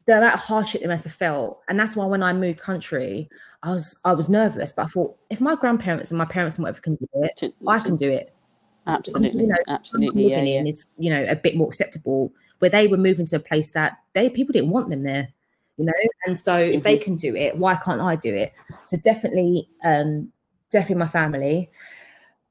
the 0.05 0.17
amount 0.17 0.33
of 0.35 0.39
hardship 0.39 0.81
they 0.81 0.87
must 0.87 1.03
have 1.03 1.13
felt. 1.13 1.61
And 1.67 1.77
that's 1.79 1.95
why 1.95 2.05
when 2.05 2.23
i 2.23 2.31
moved 2.33 2.59
country 2.59 3.29
i 3.63 3.69
was 3.69 3.99
i 4.05 4.13
was 4.13 4.29
nervous 4.29 4.71
but 4.71 4.83
i 4.83 4.87
thought 4.87 5.17
if 5.29 5.41
my 5.41 5.55
grandparents 5.55 6.11
and 6.11 6.17
my 6.17 6.25
parents 6.25 6.57
and 6.57 6.63
whatever 6.63 6.79
can 6.79 6.95
do 6.95 7.07
it 7.15 7.53
i 7.67 7.79
can 7.79 7.95
do 7.97 8.09
it. 8.09 8.33
Absolutely, 8.85 9.41
you 9.41 9.47
know, 9.47 9.55
absolutely, 9.67 10.29
yeah, 10.29 10.41
yeah. 10.43 10.59
in 10.59 10.67
is 10.67 10.85
you 10.97 11.09
know 11.09 11.25
a 11.27 11.35
bit 11.35 11.57
more 11.57 11.67
acceptable 11.67 12.31
where 12.59 12.69
they 12.71 12.87
were 12.87 12.97
moving 12.97 13.25
to 13.27 13.35
a 13.37 13.39
place 13.39 13.71
that 13.73 13.97
they 14.13 14.29
people 14.29 14.53
didn't 14.53 14.69
want 14.71 14.89
them 14.89 15.03
there 15.03 15.29
you 15.77 15.85
know? 15.85 15.93
And 16.25 16.37
so 16.37 16.57
if 16.57 16.73
Mm-hmm. 16.75 16.83
they 16.83 16.97
can 16.97 17.15
do 17.15 17.35
it 17.35 17.55
why 17.57 17.75
can't 17.75 18.01
i 18.01 18.15
do 18.15 18.33
it? 18.33 18.51
So 18.87 18.97
definitely 18.97 19.69
um 19.83 20.31
definitely 20.71 20.95
my 20.95 21.07
family. 21.07 21.69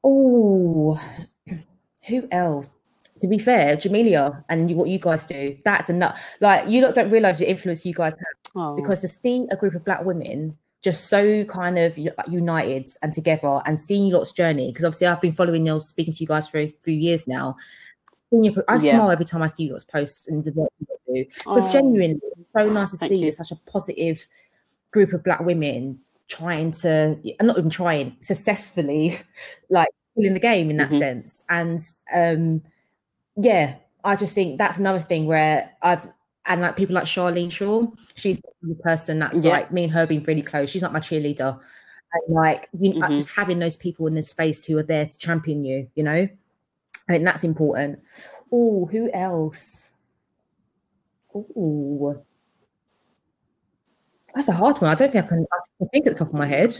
Oh 0.04 1.00
who 2.06 2.28
else? 2.30 2.70
To 3.20 3.26
be 3.26 3.38
fair 3.38 3.76
jamelia 3.76 4.44
and 4.48 4.68
you, 4.70 4.76
what 4.76 4.88
you 4.88 4.98
guys 4.98 5.26
do 5.26 5.56
that's 5.64 5.88
enough. 5.90 6.18
Like 6.40 6.68
you 6.68 6.82
lot 6.82 6.94
don't 6.94 7.10
realize 7.10 7.38
the 7.38 7.48
influence 7.50 7.84
you 7.86 7.94
guys 7.94 8.12
have 8.12 8.52
Oh, 8.58 8.74
because 8.74 9.00
to 9.02 9.08
see 9.08 9.46
a 9.50 9.56
group 9.56 9.74
of 9.74 9.84
black 9.84 10.04
women 10.04 10.56
just 10.82 11.08
so 11.08 11.44
kind 11.44 11.78
of 11.78 11.98
united 12.28 12.88
and 13.02 13.12
together 13.12 13.60
and 13.66 13.80
seeing 13.80 14.06
your 14.06 14.18
lot's 14.18 14.32
journey 14.32 14.68
because 14.68 14.84
obviously 14.84 15.08
I've 15.08 15.20
been 15.20 15.32
following 15.32 15.66
you 15.66 15.80
speaking 15.80 16.14
to 16.14 16.20
you 16.22 16.26
guys 16.28 16.48
for 16.48 16.58
a 16.58 16.68
few 16.68 16.94
years 16.94 17.26
now. 17.26 17.56
Seeing 18.30 18.44
your- 18.44 18.64
I 18.68 18.74
Yeah. 18.74 18.92
smile 18.92 19.10
every 19.10 19.24
time 19.24 19.42
I 19.42 19.46
see 19.46 19.70
lot's 19.70 19.84
posts 19.84 20.28
and 20.28 20.44
the 20.44 20.52
work 20.52 20.70
you 20.80 20.86
do 21.14 21.24
oh, 21.46 21.72
genuinely 21.72 22.20
so 22.56 22.68
nice 22.70 22.90
to 22.90 22.96
see 22.96 23.16
you. 23.16 23.30
such 23.30 23.50
a 23.52 23.56
positive 23.70 24.26
group 24.90 25.12
of 25.12 25.22
black 25.22 25.40
women 25.40 26.00
trying 26.28 26.72
to 26.72 27.16
and 27.38 27.46
not 27.46 27.56
even 27.58 27.70
trying 27.70 28.16
successfully 28.20 29.16
like 29.70 29.88
in 30.16 30.34
the 30.34 30.40
game 30.40 30.70
in 30.70 30.76
that 30.78 30.90
Mhm. 30.90 30.98
sense. 30.98 31.44
And 31.48 31.80
um, 32.12 32.62
yeah, 33.36 33.76
I 34.02 34.16
just 34.16 34.34
think 34.34 34.58
that's 34.58 34.78
another 34.78 34.98
thing 34.98 35.26
where 35.26 35.70
I've 35.82 36.08
and 36.46 36.60
like 36.62 36.76
people 36.76 36.94
like 36.94 37.04
Charlene 37.04 37.50
Shaw, 37.50 37.86
she's 38.14 38.40
the 38.62 38.74
person 38.76 39.18
that's 39.18 39.44
Yeah. 39.44 39.52
like 39.52 39.72
me 39.72 39.84
and 39.84 39.92
her 39.92 40.06
being 40.06 40.22
really 40.24 40.42
close. 40.42 40.70
She's 40.70 40.82
not 40.82 40.92
my 40.92 41.00
cheerleader. 41.00 41.58
And 42.12 42.34
like 42.34 42.68
you 42.78 42.94
know, 42.98 43.06
Mhm. 43.08 43.16
just 43.16 43.30
having 43.30 43.58
those 43.58 43.76
people 43.76 44.06
in 44.06 44.14
the 44.14 44.22
space 44.22 44.64
who 44.64 44.78
are 44.78 44.82
there 44.82 45.06
to 45.06 45.18
champion 45.18 45.64
you, 45.64 45.88
you 45.94 46.02
know, 46.02 46.28
I 47.08 47.12
think 47.12 47.24
that's 47.24 47.44
important. 47.44 48.00
Oh, 48.52 48.86
who 48.86 49.10
else? 49.12 49.90
Oh, 51.34 52.22
that's 54.34 54.48
a 54.48 54.52
hard 54.52 54.76
one. 54.80 54.90
I 54.90 54.94
don't 54.94 55.12
think 55.12 55.24
I 55.24 55.28
can. 55.28 55.46
I 55.52 55.56
can 55.78 55.88
think 55.88 56.06
at 56.06 56.12
the 56.14 56.18
top 56.18 56.28
of 56.28 56.34
my 56.34 56.46
head. 56.46 56.76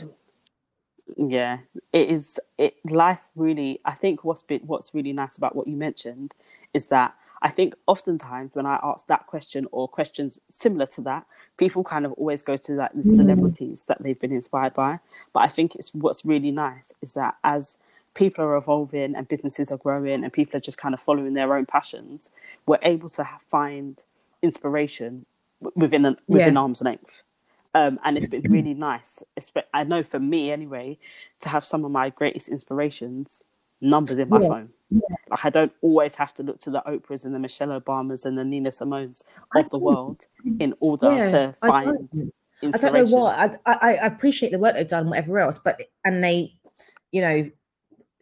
yeah 1.17 1.59
it 1.93 2.09
is 2.11 2.39
it 2.59 2.75
life 2.91 3.21
really 3.37 3.81
i 3.85 3.93
think 3.93 4.25
what's 4.25 4.43
been 4.43 4.61
what's 4.67 4.93
really 4.93 5.13
nice 5.13 5.37
about 5.37 5.55
what 5.55 5.69
you 5.69 5.77
mentioned 5.77 6.35
is 6.75 6.89
that 6.89 7.15
i 7.43 7.49
think 7.49 7.77
oftentimes 7.87 8.51
when 8.55 8.67
i 8.67 8.77
ask 8.83 9.07
that 9.07 9.25
question 9.29 9.69
or 9.71 9.87
questions 9.87 10.41
similar 10.49 10.85
to 10.85 11.01
that 11.01 11.25
people 11.59 11.85
kind 11.85 12.05
of 12.05 12.13
always 12.15 12.43
go 12.43 12.57
to 12.57 12.73
like 12.73 12.93
the 12.93 13.03
Mm. 13.09 13.17
celebrities 13.17 13.85
that 13.85 14.03
they've 14.03 14.19
been 14.19 14.33
inspired 14.33 14.75
by 14.75 14.99
but 15.33 15.41
i 15.41 15.49
think 15.49 15.77
it's 15.77 15.95
what's 15.95 16.25
really 16.27 16.51
nice 16.51 16.93
is 17.01 17.15
that 17.15 17.37
as 17.45 17.79
people 18.17 18.45
are 18.45 18.57
evolving 18.57 19.15
and 19.15 19.29
businesses 19.29 19.71
are 19.71 19.77
growing 19.79 20.25
and 20.25 20.33
people 20.33 20.57
are 20.57 20.61
just 20.61 20.79
kind 20.79 20.95
of 20.95 21.01
following 21.01 21.35
their 21.35 21.55
own 21.55 21.67
passions 21.67 22.31
we're 22.67 22.79
able 22.83 23.09
to 23.09 23.23
ha- 23.23 23.39
find 23.41 24.05
inspiration 24.43 25.27
within 25.75 26.05
an, 26.05 26.17
within 26.27 26.55
Yeah. 26.55 26.61
arm's 26.61 26.83
length 26.83 27.23
um, 27.75 28.01
and 28.05 28.17
it's 28.17 28.27
been 28.27 28.51
really 28.51 28.73
nice. 28.91 29.23
I 29.75 29.85
know 29.85 30.03
for 30.03 30.19
me 30.19 30.51
anyway, 30.51 30.99
to 31.41 31.51
have 31.51 31.63
some 31.63 31.85
of 31.85 31.91
my 31.91 32.09
greatest 32.09 32.49
inspirations 32.49 33.45
numbers 33.83 34.19
in 34.19 34.31
my 34.31 34.41
Yeah. 34.41 34.49
phone. 34.49 34.71
Like 35.29 35.45
I 35.45 35.51
don't 35.51 35.73
always 35.83 36.15
have 36.15 36.33
to 36.35 36.43
look 36.43 36.59
to 36.61 36.71
the 36.71 36.83
Oprahs 36.87 37.25
and 37.27 37.35
the 37.35 37.39
Michelle 37.39 37.79
Obamas 37.79 38.25
and 38.25 38.39
the 38.39 38.45
Nina 38.45 38.71
Simones 38.71 39.25
I 39.55 39.61
of 39.61 39.69
the 39.71 39.79
world 39.79 40.27
in 40.59 40.73
order 40.81 41.11
Yeah, 41.19 41.27
to 41.27 41.55
I 41.61 41.67
find 41.69 42.09
don't. 42.11 42.75
I 42.75 42.79
don't 42.79 42.95
know 42.95 43.05
what. 43.05 43.39
I, 43.39 43.59
I 43.67 43.97
I 43.97 44.07
appreciate 44.07 44.53
the 44.53 44.59
work 44.59 44.75
they've 44.75 44.89
done, 44.89 45.11
whatever 45.11 45.39
else, 45.39 45.59
but 45.59 45.79
and 46.05 46.25
they, 46.25 46.55
you 47.13 47.21
know, 47.21 47.51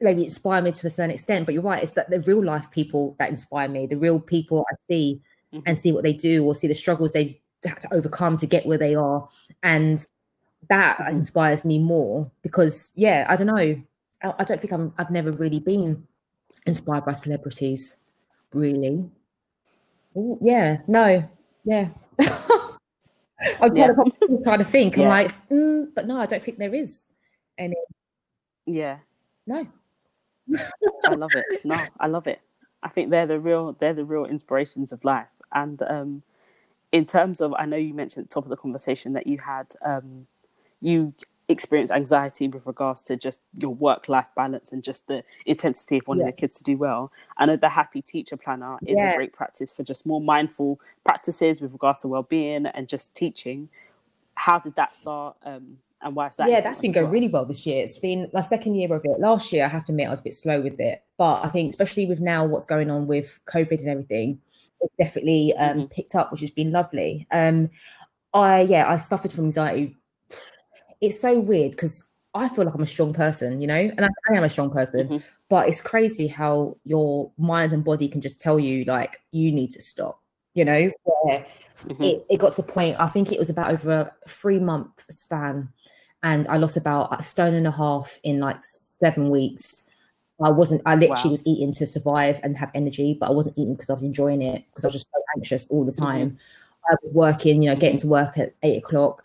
maybe 0.00 0.24
inspire 0.24 0.60
me 0.62 0.72
to 0.72 0.86
a 0.86 0.90
certain 0.90 1.10
extent. 1.12 1.46
But 1.46 1.54
you're 1.54 1.62
right; 1.62 1.82
it's 1.82 1.94
that 1.94 2.10
the 2.10 2.20
real 2.20 2.42
life 2.44 2.70
people 2.70 3.16
that 3.18 3.30
inspire 3.30 3.68
me, 3.68 3.86
the 3.86 3.96
real 3.96 4.20
people 4.20 4.64
I 4.70 4.74
see 4.88 5.20
Mhm. 5.52 5.62
and 5.66 5.78
see 5.78 5.92
what 5.92 6.02
they 6.04 6.12
do, 6.12 6.44
or 6.44 6.54
see 6.54 6.66
the 6.66 6.74
struggles 6.74 7.12
they 7.12 7.40
had 7.64 7.80
to 7.80 7.94
overcome 7.94 8.36
to 8.38 8.46
get 8.46 8.66
where 8.66 8.78
they 8.78 8.94
are, 8.94 9.28
and 9.62 10.06
that 10.68 10.98
Mhm. 10.98 11.10
inspires 11.10 11.64
me 11.64 11.78
more. 11.78 12.30
Because 12.42 12.92
yeah, 12.96 13.26
I 13.28 13.36
don't 13.36 13.46
know. 13.48 13.82
I, 14.22 14.34
I 14.38 14.44
don't 14.44 14.60
think 14.60 14.72
I'm. 14.72 14.92
I've 14.98 15.10
never 15.10 15.32
really 15.32 15.60
been 15.60 16.06
inspired 16.66 17.04
by 17.04 17.12
celebrities, 17.12 17.98
really. 18.52 19.10
Ooh, 20.16 20.38
yeah, 20.40 20.78
no, 20.86 21.28
yeah. 21.64 21.88
I'm 23.60 23.76
Yeah. 23.76 23.92
trying 24.44 24.58
to 24.58 24.64
think. 24.64 24.96
I'm 24.96 25.08
like, 25.08 25.28
mm, 25.48 25.88
but 25.94 26.06
no, 26.06 26.20
I 26.20 26.26
don't 26.26 26.42
think 26.42 26.58
there 26.58 26.74
is 26.74 27.04
any. 27.58 27.74
Yeah, 28.66 28.98
No, 29.46 29.66
I 31.06 31.14
love 31.14 31.34
it. 31.34 31.44
No, 31.64 31.86
I 32.00 32.06
love 32.06 32.26
it. 32.26 32.40
I 32.82 32.88
think 32.88 33.10
they're 33.10 33.26
the 33.26 33.40
real 33.40 33.76
they're 33.78 33.94
the 33.94 34.04
real 34.04 34.26
inspirations 34.26 34.92
of 34.92 35.04
life. 35.04 35.28
And 35.52 35.82
um, 35.82 36.22
in 36.92 37.06
terms 37.06 37.40
of, 37.40 37.54
I 37.54 37.66
know 37.66 37.76
you 37.76 37.94
mentioned 37.94 38.24
at 38.24 38.30
the 38.30 38.34
top 38.34 38.44
of 38.44 38.50
the 38.50 38.56
conversation 38.56 39.12
that 39.14 39.26
you 39.26 39.38
had 39.38 39.74
um, 39.84 40.26
you 40.80 41.14
experienced 41.48 41.92
anxiety 41.92 42.48
with 42.48 42.66
regards 42.66 43.02
to 43.02 43.16
just 43.16 43.40
your 43.54 43.74
work 43.74 44.08
life 44.08 44.26
balance 44.34 44.72
and 44.72 44.82
just 44.82 45.06
the 45.08 45.22
intensity 45.44 45.98
of 45.98 46.08
wanting 46.08 46.24
Yeah. 46.24 46.30
the 46.30 46.36
kids 46.36 46.56
to 46.56 46.64
do 46.64 46.76
well. 46.78 47.12
I 47.36 47.44
know 47.46 47.56
the 47.56 47.68
Happy 47.68 48.00
Teacher 48.00 48.36
Planner 48.36 48.78
is 48.86 48.98
Yeah. 48.98 49.12
a 49.12 49.16
great 49.16 49.32
practice 49.32 49.70
for 49.70 49.82
just 49.82 50.06
more 50.06 50.20
mindful 50.22 50.80
practices 51.04 51.60
with 51.60 51.72
regards 51.72 52.00
to 52.00 52.08
well 52.08 52.22
being 52.22 52.66
and 52.66 52.88
just 52.88 53.14
teaching. 53.14 53.68
How 54.36 54.58
did 54.58 54.74
that 54.76 54.94
start? 54.94 55.36
Um, 55.42 55.78
and 56.04 56.14
why 56.14 56.28
is 56.28 56.36
that? 56.36 56.48
yeah, 56.48 56.60
that's 56.60 56.78
been 56.80 56.92
going 56.92 57.06
well? 57.06 57.12
really 57.12 57.28
well 57.28 57.44
this 57.44 57.64
year. 57.66 57.82
It's 57.82 57.98
been 57.98 58.30
my 58.32 58.40
second 58.40 58.74
year 58.74 58.92
of 58.94 59.02
it. 59.04 59.18
Last 59.18 59.52
year, 59.52 59.64
I 59.64 59.68
have 59.68 59.84
to 59.86 59.92
admit, 59.92 60.06
I 60.06 60.10
was 60.10 60.20
a 60.20 60.24
bit 60.24 60.34
slow 60.34 60.60
with 60.60 60.78
it, 60.78 61.02
but 61.16 61.44
I 61.44 61.48
think 61.48 61.70
especially 61.70 62.06
with 62.06 62.20
now 62.20 62.44
what's 62.44 62.64
going 62.66 62.90
on 62.90 63.06
with 63.06 63.38
COVID 63.46 63.78
and 63.80 63.88
everything, 63.88 64.40
it's 64.80 64.94
definitely 64.98 65.54
um, 65.56 65.78
Mhm. 65.78 65.90
picked 65.90 66.14
up, 66.14 66.30
which 66.30 66.42
has 66.42 66.50
been 66.50 66.70
lovely. 66.72 67.26
Um, 67.30 67.70
I 68.32 68.62
yeah, 68.62 68.88
I 68.90 68.96
suffered 68.98 69.32
from 69.32 69.46
anxiety. 69.46 69.96
It's 71.00 71.20
so 71.20 71.38
weird 71.40 71.72
because 71.72 72.04
I 72.34 72.48
feel 72.48 72.64
like 72.64 72.74
I'm 72.74 72.82
a 72.82 72.86
strong 72.86 73.12
person, 73.12 73.60
you 73.60 73.66
know, 73.66 73.74
and 73.96 74.04
I, 74.04 74.08
I 74.30 74.36
am 74.36 74.44
a 74.44 74.48
strong 74.48 74.70
person, 74.70 75.08
Mhm. 75.08 75.22
but 75.48 75.68
it's 75.68 75.80
crazy 75.80 76.26
how 76.26 76.76
your 76.84 77.30
mind 77.38 77.72
and 77.72 77.84
body 77.84 78.08
can 78.08 78.20
just 78.20 78.40
tell 78.40 78.58
you 78.58 78.84
like 78.84 79.20
you 79.30 79.52
need 79.52 79.70
to 79.72 79.80
stop, 79.82 80.20
you 80.54 80.64
know. 80.64 80.90
Where 81.04 81.46
Mhm. 81.86 82.02
it, 82.04 82.26
it 82.30 82.36
got 82.38 82.52
to 82.52 82.62
the 82.62 82.72
point 82.72 82.96
i 82.98 83.06
think 83.08 83.30
it 83.30 83.38
was 83.38 83.50
about 83.50 83.70
over 83.70 83.90
a 84.24 84.28
three 84.28 84.58
month 84.58 85.04
span 85.10 85.68
and 86.24 86.48
i 86.48 86.56
lost 86.56 86.76
about 86.76 87.18
a 87.18 87.22
stone 87.22 87.54
and 87.54 87.66
a 87.66 87.70
half 87.70 88.18
in 88.24 88.40
like 88.40 88.60
seven 89.00 89.30
weeks 89.30 89.84
i 90.42 90.50
wasn't 90.50 90.82
i 90.86 90.94
literally 90.96 91.20
Wow. 91.26 91.30
was 91.30 91.46
eating 91.46 91.72
to 91.72 91.86
survive 91.86 92.40
and 92.42 92.56
have 92.56 92.70
energy 92.74 93.16
but 93.20 93.28
i 93.28 93.30
wasn't 93.32 93.56
eating 93.56 93.74
because 93.74 93.90
i 93.90 93.94
was 93.94 94.02
enjoying 94.02 94.42
it 94.42 94.64
because 94.70 94.84
i 94.84 94.88
was 94.88 94.94
just 94.94 95.06
so 95.12 95.22
anxious 95.36 95.66
all 95.68 95.84
the 95.84 95.92
Mm-hmm. 95.92 96.04
time 96.04 96.36
i 96.90 96.94
was 97.02 97.12
working 97.14 97.62
you 97.62 97.70
know 97.70 97.76
getting 97.76 97.98
to 97.98 98.08
work 98.08 98.36
at 98.38 98.54
eight 98.64 98.78
o'clock 98.78 99.22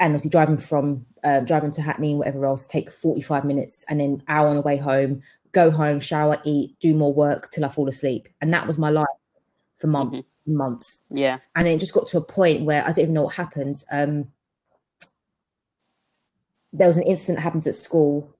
and 0.00 0.12
obviously 0.14 0.30
driving 0.30 0.56
from 0.56 1.06
um, 1.22 1.44
driving 1.44 1.70
to 1.70 1.80
hackney 1.82 2.10
and 2.10 2.18
whatever 2.18 2.44
else 2.46 2.66
take 2.66 2.90
45 2.90 3.44
minutes 3.44 3.84
and 3.88 4.00
then 4.00 4.22
hour 4.28 4.48
on 4.48 4.56
the 4.56 4.62
way 4.62 4.76
home 4.76 5.22
go 5.52 5.70
home 5.70 6.00
shower 6.00 6.38
eat 6.44 6.76
do 6.80 6.94
more 6.94 7.14
work 7.14 7.50
till 7.50 7.64
i 7.64 7.68
fall 7.68 7.88
asleep 7.88 8.28
and 8.40 8.52
that 8.52 8.66
was 8.66 8.76
my 8.76 8.90
life 8.90 9.06
for 9.76 9.86
months 9.86 10.22
and 10.46 10.56
months 10.56 11.00
Yeah. 11.10 11.38
and 11.56 11.66
it 11.68 11.78
just 11.78 11.94
got 11.94 12.06
to 12.08 12.18
a 12.18 12.20
point 12.20 12.64
where 12.64 12.82
I 12.82 12.88
didn't 12.88 12.98
even 13.02 13.14
know 13.14 13.22
what 13.22 13.34
happened. 13.34 13.76
Um, 13.90 14.28
there 16.74 16.88
was 16.88 16.96
an 16.96 17.04
incident 17.04 17.38
that 17.38 17.42
happened 17.42 17.66
at 17.66 17.74
school, 17.74 18.34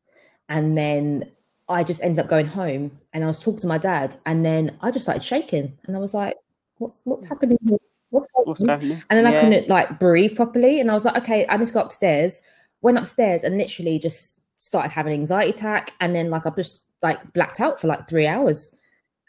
and 0.49 0.77
then 0.77 1.31
I 1.69 1.85
just 1.85 2.03
ended 2.03 2.19
up 2.19 2.29
going 2.29 2.47
home, 2.47 2.99
and 3.13 3.25
I 3.25 3.27
was 3.29 3.39
talking 3.39 3.61
to 3.61 3.67
my 3.67 3.79
dad, 3.79 4.17
and 4.27 4.45
then 4.45 4.77
I 4.83 4.91
just 4.91 5.05
started 5.05 5.23
shaking, 5.23 5.79
and 5.85 5.97
I 5.97 6.01
was 6.01 6.13
like, 6.13 6.37
"What's 6.79 7.01
what's 7.05 7.25
happening? 7.25 7.59
here? 7.67 7.79
What's 8.11 8.27
going 8.35 8.47
What's 8.47 8.61
on?" 8.63 8.67
going 8.67 8.93
on? 8.93 9.03
And 9.09 9.19
then 9.19 9.27
I 9.27 9.41
couldn't 9.41 9.69
like 9.69 9.99
breathe 9.99 10.35
properly, 10.35 10.81
and 10.81 10.91
I 10.91 10.95
was 10.95 11.05
like, 11.05 11.17
"Okay, 11.19 11.47
I 11.49 11.57
need 11.57 11.69
to 11.69 11.73
go 11.73 11.81
upstairs." 11.83 12.43
Went 12.83 12.99
upstairs 12.99 13.45
and 13.45 13.57
literally 13.57 13.99
just 13.99 14.41
started 14.59 14.91
having 14.91 15.15
an 15.15 15.21
anxiety 15.21 15.51
attack, 15.51 15.93
and 16.01 16.15
then 16.15 16.29
like 16.29 16.45
I 16.45 16.51
just 16.51 16.85
like 17.03 17.33
blacked 17.33 17.61
out 17.61 17.81
for 17.81 17.87
like 17.87 18.09
three 18.09 18.27
hours. 18.27 18.77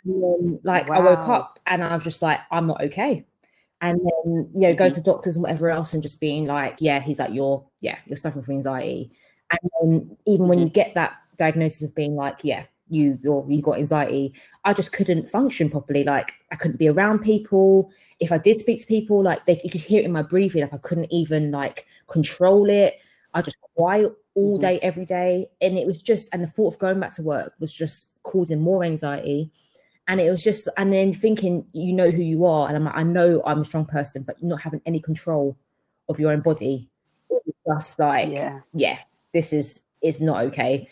And 0.03 0.23
then, 0.23 0.59
like 0.63 0.89
I 0.89 0.99
woke 0.99 1.27
up 1.27 1.59
and 1.65 1.83
I 1.83 1.93
was 1.93 2.03
just 2.03 2.21
like, 2.21 2.39
I'm 2.51 2.67
not 2.67 2.81
okay. 2.81 3.25
And 3.89 3.99
then 3.99 4.49
you 4.53 4.61
know, 4.61 4.73
go 4.75 4.89
Mhm. 4.89 4.95
to 4.95 5.01
doctors 5.01 5.35
and 5.35 5.43
whatever 5.43 5.69
else, 5.69 5.93
and 5.93 6.01
just 6.03 6.19
being 6.19 6.45
like, 6.45 6.77
yeah, 6.81 6.99
he's 6.99 7.19
like, 7.19 7.33
you're 7.33 7.63
yeah, 7.81 7.97
you're 8.07 8.17
suffering 8.17 8.43
from 8.43 8.55
anxiety. 8.55 9.11
And 9.51 9.59
then 9.81 10.17
even 10.25 10.47
when 10.47 10.59
you 10.59 10.69
get 10.69 10.93
that 10.95 11.13
diagnosis 11.37 11.83
of 11.89 11.95
being 11.95 12.15
like, 12.15 12.43
yeah, 12.43 12.63
you 12.89 13.19
you're 13.23 13.45
you 13.49 13.61
got 13.61 13.77
anxiety, 13.77 14.33
I 14.63 14.73
just 14.73 14.91
couldn't 14.93 15.27
function 15.27 15.69
properly. 15.69 16.03
Like 16.03 16.33
I 16.51 16.55
couldn't 16.55 16.77
be 16.77 16.87
around 16.89 17.19
people. 17.19 17.91
If 18.19 18.31
I 18.31 18.37
did 18.39 18.59
speak 18.59 18.79
to 18.79 18.87
people, 18.87 19.21
like 19.21 19.45
they 19.45 19.61
you 19.63 19.69
could 19.69 19.81
hear 19.81 19.99
it 20.01 20.05
in 20.05 20.11
my 20.11 20.23
breathing, 20.23 20.61
like 20.63 20.73
I 20.73 20.77
couldn't 20.77 21.11
even 21.13 21.51
like 21.51 21.85
control 22.07 22.69
it. 22.69 22.95
I 23.33 23.41
just 23.41 23.57
quiet 23.75 24.13
all 24.35 24.57
Mhm. 24.57 24.61
day, 24.61 24.79
every 24.81 25.05
day. 25.05 25.49
And 25.61 25.77
it 25.77 25.85
was 25.87 26.01
just, 26.01 26.33
and 26.33 26.41
the 26.43 26.47
thought 26.47 26.73
of 26.73 26.79
going 26.79 26.99
back 26.99 27.11
to 27.13 27.21
work 27.23 27.53
was 27.59 27.71
just 27.73 28.21
causing 28.23 28.59
more 28.61 28.83
anxiety. 28.83 29.51
And 30.07 30.21
it 30.21 30.29
was 30.29 30.43
just, 30.43 30.67
and 30.77 30.93
then 30.93 31.13
thinking, 31.13 31.65
you 31.73 31.91
know 31.91 32.11
who 32.11 32.21
you 32.21 32.45
are. 32.45 32.67
And 32.67 32.77
I'm 32.77 32.83
like, 32.85 32.95
I 32.95 33.03
know 33.03 33.41
I'm 33.45 33.61
a 33.61 33.63
strong 33.63 33.85
person, 33.85 34.21
but 34.23 34.41
not 34.43 34.61
having 34.61 34.81
any 34.85 34.99
control 34.99 35.57
of 36.09 36.19
your 36.19 36.31
own 36.31 36.41
body. 36.41 36.87
Just 37.67 37.97
like, 37.97 38.29
yeah, 38.29 38.59
Yeah. 38.73 38.99
this 39.33 39.51
is 39.51 39.83
is 40.01 40.21
not 40.21 40.43
okay. 40.45 40.87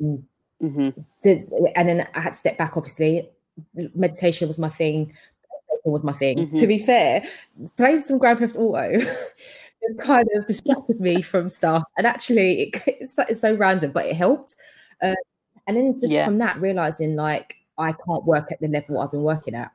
Um, 0.00 0.26
hmm 0.60 0.88
did- 1.22 1.50
and 1.74 1.88
then 1.88 2.06
I 2.14 2.20
had 2.20 2.34
to 2.34 2.38
step 2.38 2.56
back, 2.56 2.76
obviously. 2.76 3.28
Meditation 3.94 4.46
was 4.46 4.58
my 4.58 4.68
thing. 4.68 5.12
Was 5.84 6.04
my 6.04 6.12
thing. 6.12 6.48
Mhm. 6.48 6.60
To 6.60 6.66
be 6.66 6.78
fair, 6.78 7.24
playing 7.76 8.00
some 8.00 8.18
Grand 8.18 8.38
Theft 8.38 8.56
Auto 8.56 9.00
kind 9.98 10.28
of 10.34 10.46
distracted 10.46 11.00
me 11.00 11.22
from 11.22 11.48
stuff. 11.48 11.82
And 11.98 12.06
actually, 12.06 12.62
it, 12.62 12.82
it's, 12.86 13.14
so- 13.14 13.24
it's 13.28 13.40
so 13.40 13.54
random, 13.54 13.90
but 13.92 14.06
it 14.06 14.14
helped. 14.16 14.54
Uh, 15.02 15.14
and 15.66 15.76
then 15.76 16.00
just 16.00 16.12
Yeah. 16.12 16.24
from 16.26 16.38
that, 16.38 16.60
realizing 16.60 17.16
like 17.16 17.56
I 17.78 17.92
can't 17.92 18.24
work 18.24 18.50
at 18.52 18.60
the 18.60 18.68
level 18.68 19.00
I've 19.00 19.10
been 19.10 19.22
working 19.22 19.54
at. 19.54 19.72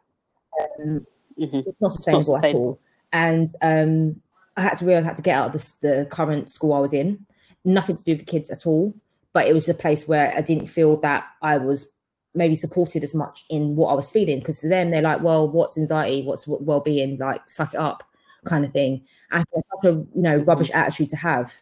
Um, 0.79 1.05
hmm 1.37 1.59
it's 1.65 1.81
not 1.81 1.91
sustainable, 1.91 2.19
at 2.19 2.41
sustainable. 2.41 2.65
all. 2.65 2.79
And 3.13 3.49
um, 3.61 4.21
I 4.57 4.61
had 4.61 4.77
to 4.77 4.85
realize 4.85 5.05
I 5.05 5.07
had 5.07 5.15
to 5.17 5.21
get 5.21 5.37
out 5.37 5.47
of 5.47 5.53
the, 5.53 5.71
the 5.81 6.05
current 6.11 6.49
school 6.49 6.73
I 6.73 6.79
was 6.79 6.93
in. 6.93 7.25
Nothing 7.63 7.95
to 7.95 8.03
do 8.03 8.11
with 8.13 8.19
the 8.19 8.25
kids 8.25 8.49
at 8.49 8.65
all, 8.65 8.93
but 9.33 9.47
it 9.47 9.53
was 9.53 9.69
a 9.69 9.73
place 9.73 10.07
where 10.07 10.33
I 10.35 10.41
didn't 10.41 10.67
feel 10.67 10.97
that 10.97 11.25
I 11.41 11.57
was 11.57 11.89
maybe 12.33 12.55
supported 12.55 13.03
as 13.03 13.13
much 13.13 13.45
in 13.49 13.75
what 13.75 13.89
I 13.89 13.93
was 13.93 14.09
feeling. 14.09 14.39
Because 14.39 14.59
to 14.59 14.69
them, 14.69 14.91
they're 14.91 15.01
like, 15.01 15.21
"Well, 15.21 15.49
what's 15.49 15.77
anxiety? 15.77 16.23
What's 16.23 16.47
well-being? 16.47 17.17
Like, 17.17 17.49
suck 17.49 17.73
it 17.73 17.79
up," 17.79 18.03
kind 18.45 18.65
of 18.65 18.71
thing. 18.73 19.03
And 19.31 19.45
it's 19.53 19.67
such 19.75 19.91
a 19.91 19.95
you 19.95 20.09
know 20.15 20.37
rubbish 20.37 20.71
attitude 20.71 21.09
to 21.09 21.17
have. 21.17 21.53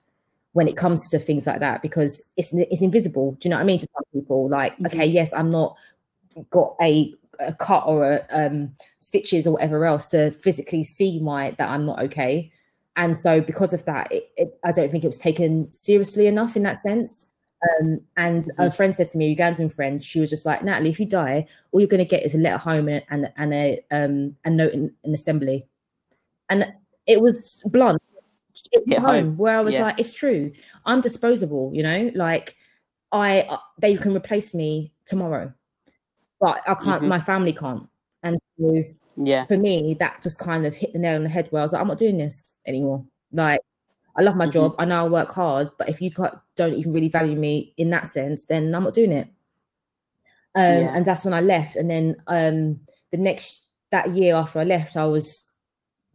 when 0.53 0.67
it 0.67 0.75
comes 0.75 1.09
to 1.09 1.19
things 1.19 1.45
like 1.45 1.59
that 1.59 1.81
because 1.81 2.23
it's 2.35 2.49
it's 2.53 2.81
invisible. 2.81 3.33
Do 3.39 3.47
you 3.47 3.49
know 3.51 3.57
what 3.57 3.63
I 3.63 3.65
mean? 3.65 3.79
To 3.79 3.87
some 3.93 4.03
people, 4.13 4.49
like, 4.49 4.73
mm-hmm. 4.73 4.87
okay, 4.87 5.05
yes, 5.05 5.31
I'm 5.33 5.51
not 5.51 5.77
got 6.49 6.75
a, 6.81 7.13
a 7.39 7.53
cut 7.53 7.85
or 7.85 8.11
a 8.11 8.25
um, 8.29 8.75
stitches 8.99 9.47
or 9.47 9.53
whatever 9.53 9.85
else 9.85 10.09
to 10.09 10.31
physically 10.31 10.83
see 10.83 11.19
my 11.19 11.51
that 11.51 11.69
I'm 11.69 11.85
not 11.85 12.01
okay. 12.03 12.51
And 12.95 13.15
so 13.15 13.39
because 13.39 13.73
of 13.73 13.85
that, 13.85 14.11
it, 14.11 14.29
it, 14.35 14.59
I 14.63 14.71
don't 14.71 14.89
think 14.91 15.03
it 15.03 15.07
was 15.07 15.17
taken 15.17 15.71
seriously 15.71 16.27
enough 16.27 16.55
in 16.55 16.63
that 16.63 16.81
sense. 16.81 17.31
Um, 17.81 18.01
and 18.17 18.41
mm-hmm. 18.43 18.61
a 18.61 18.71
friend 18.71 18.95
said 18.95 19.09
to 19.09 19.17
me, 19.17 19.31
a 19.31 19.35
Ugandan 19.35 19.73
friend, 19.73 20.03
she 20.03 20.19
was 20.19 20.29
just 20.29 20.45
like, 20.45 20.63
Natalie, 20.63 20.89
if 20.89 20.99
you 20.99 21.05
die, 21.05 21.45
all 21.71 21.79
you're 21.79 21.87
going 21.87 22.03
to 22.03 22.09
get 22.09 22.23
is 22.23 22.35
a 22.35 22.37
letter 22.37 22.57
home 22.57 22.87
and, 22.87 23.03
and, 23.09 23.31
and 23.37 23.53
a 23.53 23.85
um, 23.91 24.35
a 24.45 24.49
note 24.49 24.73
in 24.73 24.93
an 25.03 25.13
assembly. 25.13 25.67
And 26.49 26.73
it 27.05 27.21
was 27.21 27.61
blunt. 27.65 28.01
It 28.71 28.99
home, 28.99 29.03
home, 29.03 29.37
where 29.37 29.57
I 29.57 29.61
was 29.61 29.73
yeah. 29.73 29.83
like, 29.83 29.99
it's 29.99 30.13
true. 30.13 30.51
I'm 30.85 30.99
disposable, 30.99 31.71
you 31.73 31.83
know, 31.83 32.11
like 32.15 32.57
I 33.11 33.41
uh, 33.41 33.57
they 33.77 33.95
can 33.95 34.15
replace 34.15 34.53
me 34.53 34.91
tomorrow, 35.05 35.53
but 36.39 36.61
I 36.67 36.73
can't. 36.75 37.01
Mm-hmm. 37.01 37.07
My 37.07 37.19
family 37.19 37.53
can't. 37.53 37.87
And 38.23 38.37
so, 38.59 38.83
yeah, 39.17 39.45
for 39.45 39.57
me, 39.57 39.95
that 39.99 40.21
just 40.21 40.39
kind 40.39 40.65
of 40.65 40.75
hit 40.75 40.93
the 40.93 40.99
nail 40.99 41.15
on 41.15 41.23
the 41.23 41.29
head. 41.29 41.47
Where 41.49 41.61
I 41.61 41.65
was 41.65 41.73
like, 41.73 41.81
I'm 41.81 41.87
not 41.87 41.97
doing 41.97 42.17
this 42.17 42.55
anymore. 42.65 43.05
Like 43.31 43.61
I 44.17 44.21
love 44.21 44.35
my 44.35 44.45
mm-hmm. 44.45 44.51
job. 44.51 44.75
I 44.77 44.85
know 44.85 45.05
I 45.05 45.09
work 45.09 45.31
hard, 45.31 45.69
but 45.77 45.89
if 45.89 46.01
you 46.01 46.11
don't 46.55 46.73
even 46.73 46.93
really 46.93 47.09
value 47.09 47.37
me 47.37 47.73
in 47.77 47.89
that 47.91 48.07
sense, 48.07 48.45
then 48.45 48.73
I'm 48.75 48.83
not 48.83 48.93
doing 48.93 49.11
it. 49.11 49.27
Um, 50.55 50.63
yeah. 50.63 50.91
And 50.95 51.05
that's 51.05 51.25
when 51.25 51.33
I 51.33 51.41
left. 51.41 51.75
And 51.75 51.89
then 51.89 52.15
um, 52.27 52.79
the 53.11 53.17
next 53.17 53.65
that 53.91 54.13
year 54.13 54.35
after 54.35 54.59
I 54.59 54.63
left, 54.63 54.97
I 54.97 55.05
was 55.05 55.49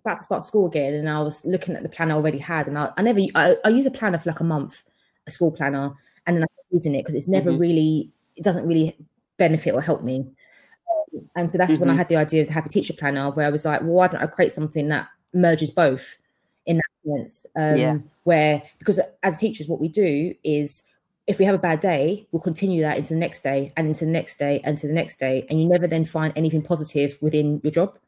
about 0.05 0.19
to 0.19 0.25
start 0.25 0.45
school 0.45 0.67
again, 0.67 0.95
and 0.95 1.09
I 1.09 1.23
was 1.23 1.45
looking 1.45 1.75
at 1.75 1.83
the 1.83 1.89
plan 1.89 2.11
I 2.11 2.15
already 2.15 2.39
had, 2.39 2.67
and 2.69 2.79
I, 2.79 2.93
I 2.97 3.03
never 3.03 3.21
I, 3.35 3.57
I 3.65 3.69
use 3.71 3.87
a 3.87 3.91
planner 3.91 4.19
for 4.19 4.31
like 4.31 4.41
a 4.41 4.45
month, 4.45 4.83
a 5.27 5.31
school 5.31 5.51
planner, 5.51 5.93
and 6.27 6.37
then 6.37 6.43
I'm 6.43 6.49
using 6.71 6.95
it 6.95 7.01
because 7.01 7.15
it's 7.15 7.29
never 7.29 7.51
mm-hmm. 7.51 7.61
really 7.61 8.13
it 8.37 8.45
doesn't 8.45 8.67
really 8.67 8.97
benefit 9.37 9.75
or 9.75 9.81
help 9.81 10.03
me. 10.03 10.21
Um, 10.21 11.29
and 11.37 11.51
so 11.51 11.59
that's 11.59 11.73
mm-hmm. 11.73 11.81
when 11.81 11.91
I 11.91 11.93
mm-hmm. 11.93 11.99
had 11.99 12.09
the 12.09 12.17
idea 12.17 12.43
of 12.43 12.49
the 12.49 12.55
happy 12.55 12.69
teacher 12.69 12.93
planner, 12.93 13.31
where 13.31 13.47
I 13.47 13.51
was 13.51 13.65
like, 13.65 13.81
well, 13.81 13.91
why 13.91 14.09
don't 14.09 14.23
I 14.23 14.27
create 14.27 14.53
something 14.53 14.89
that 14.89 15.09
merges 15.33 15.71
both? 15.71 16.19
in 16.67 16.77
that 16.77 17.19
sense. 17.19 17.47
Um, 17.57 17.77
yeah. 17.77 17.99
Where, 18.25 18.63
because 18.79 19.01
as 19.23 19.37
teachers, 19.37 19.69
what 19.69 19.81
we 19.81 19.89
do 19.89 20.35
is 20.43 20.85
if 21.27 21.39
we 21.39 21.45
have 21.45 21.55
a 21.55 21.59
bad 21.59 21.81
day, 21.81 22.27
we'll 22.33 22.43
continue 22.43 22.83
that 22.83 22.97
into 22.97 23.15
the 23.15 23.21
next 23.21 23.43
day 23.43 23.73
and 23.77 23.87
into 23.87 24.05
the 24.05 24.11
next 24.11 24.39
day 24.39 24.61
and 24.65 24.79
to 24.79 24.87
the 24.87 24.93
next 24.93 25.19
day. 25.19 25.47
And 25.49 25.61
you 25.61 25.67
never 25.67 25.87
then 25.87 26.05
find 26.05 26.33
anything 26.37 26.63
positive 26.63 27.19
within 27.21 27.61
your 27.63 27.73
job 27.73 27.99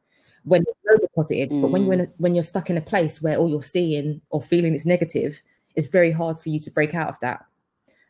when 0.45 0.65
there's 0.65 1.01
no 1.01 1.07
positives. 1.15 1.57
Mm. 1.57 1.63
But 1.63 1.71
when 1.71 1.85
you're 1.85 1.95
in 1.95 2.01
a, 2.01 2.09
when 2.19 2.35
you're 2.35 2.43
stuck 2.43 2.71
in 2.71 2.77
a 2.77 2.83
place 2.83 3.23
where 3.23 3.37
all 3.37 3.49
you're 3.49 3.63
seeing 3.63 4.21
or 4.31 4.41
feeling 4.41 4.75
is 4.75 4.87
negative, 4.87 5.43
it's 5.75 5.89
very 5.89 6.13
hard 6.13 6.39
for 6.39 6.49
you 6.49 6.61
to 6.61 6.71
break 6.71 6.95
out 6.95 7.09
of 7.09 7.21
that. 7.21 7.45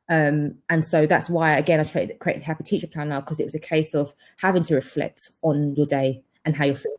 Um, 0.09 0.57
and 0.69 0.85
so 0.85 1.07
that's 1.07 1.29
why, 1.29 1.57
again, 1.57 1.81
I 1.81 1.85
created, 1.85 2.19
created 2.19 2.43
Happy 2.43 2.65
Teacher 2.65 2.87
Planner 2.87 3.21
because 3.21 3.41
it 3.41 3.45
was 3.45 3.55
a 3.55 3.61
case 3.61 3.95
of 3.95 4.13
having 4.39 4.63
to 4.65 4.75
reflect 4.75 5.31
on 5.43 5.75
your 5.75 5.87
day 5.87 6.23
and 6.45 6.55
how 6.55 6.65
you're 6.65 6.75
feeling 6.77 6.97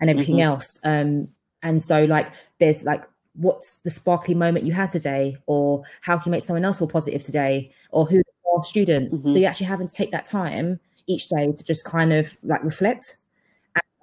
and 0.00 0.10
everything 0.10 0.36
mm-hmm. 0.36 0.48
else. 0.48 0.78
Um, 0.84 1.28
and 1.62 1.80
so, 1.80 2.04
like, 2.04 2.30
there's 2.58 2.84
like, 2.84 3.02
what's 3.34 3.80
the 3.82 3.90
sparkly 3.90 4.34
moment 4.34 4.66
you 4.66 4.72
had 4.72 4.90
today, 4.90 5.38
or 5.46 5.82
how 6.02 6.16
can 6.18 6.30
you 6.30 6.32
make 6.32 6.42
someone 6.42 6.64
else 6.64 6.78
feel 6.78 6.88
positive 6.88 7.22
today, 7.22 7.72
or 7.90 8.06
who 8.06 8.18
are 8.54 8.64
students. 8.64 9.16
Mm-hmm. 9.16 9.28
So 9.28 9.38
you 9.38 9.44
actually 9.46 9.66
having 9.66 9.88
to 9.88 9.94
take 9.94 10.12
that 10.12 10.26
time 10.26 10.80
each 11.06 11.28
day 11.28 11.52
to 11.52 11.64
just 11.64 11.84
kind 11.84 12.12
of 12.12 12.36
like 12.42 12.62
reflect. 12.62 13.16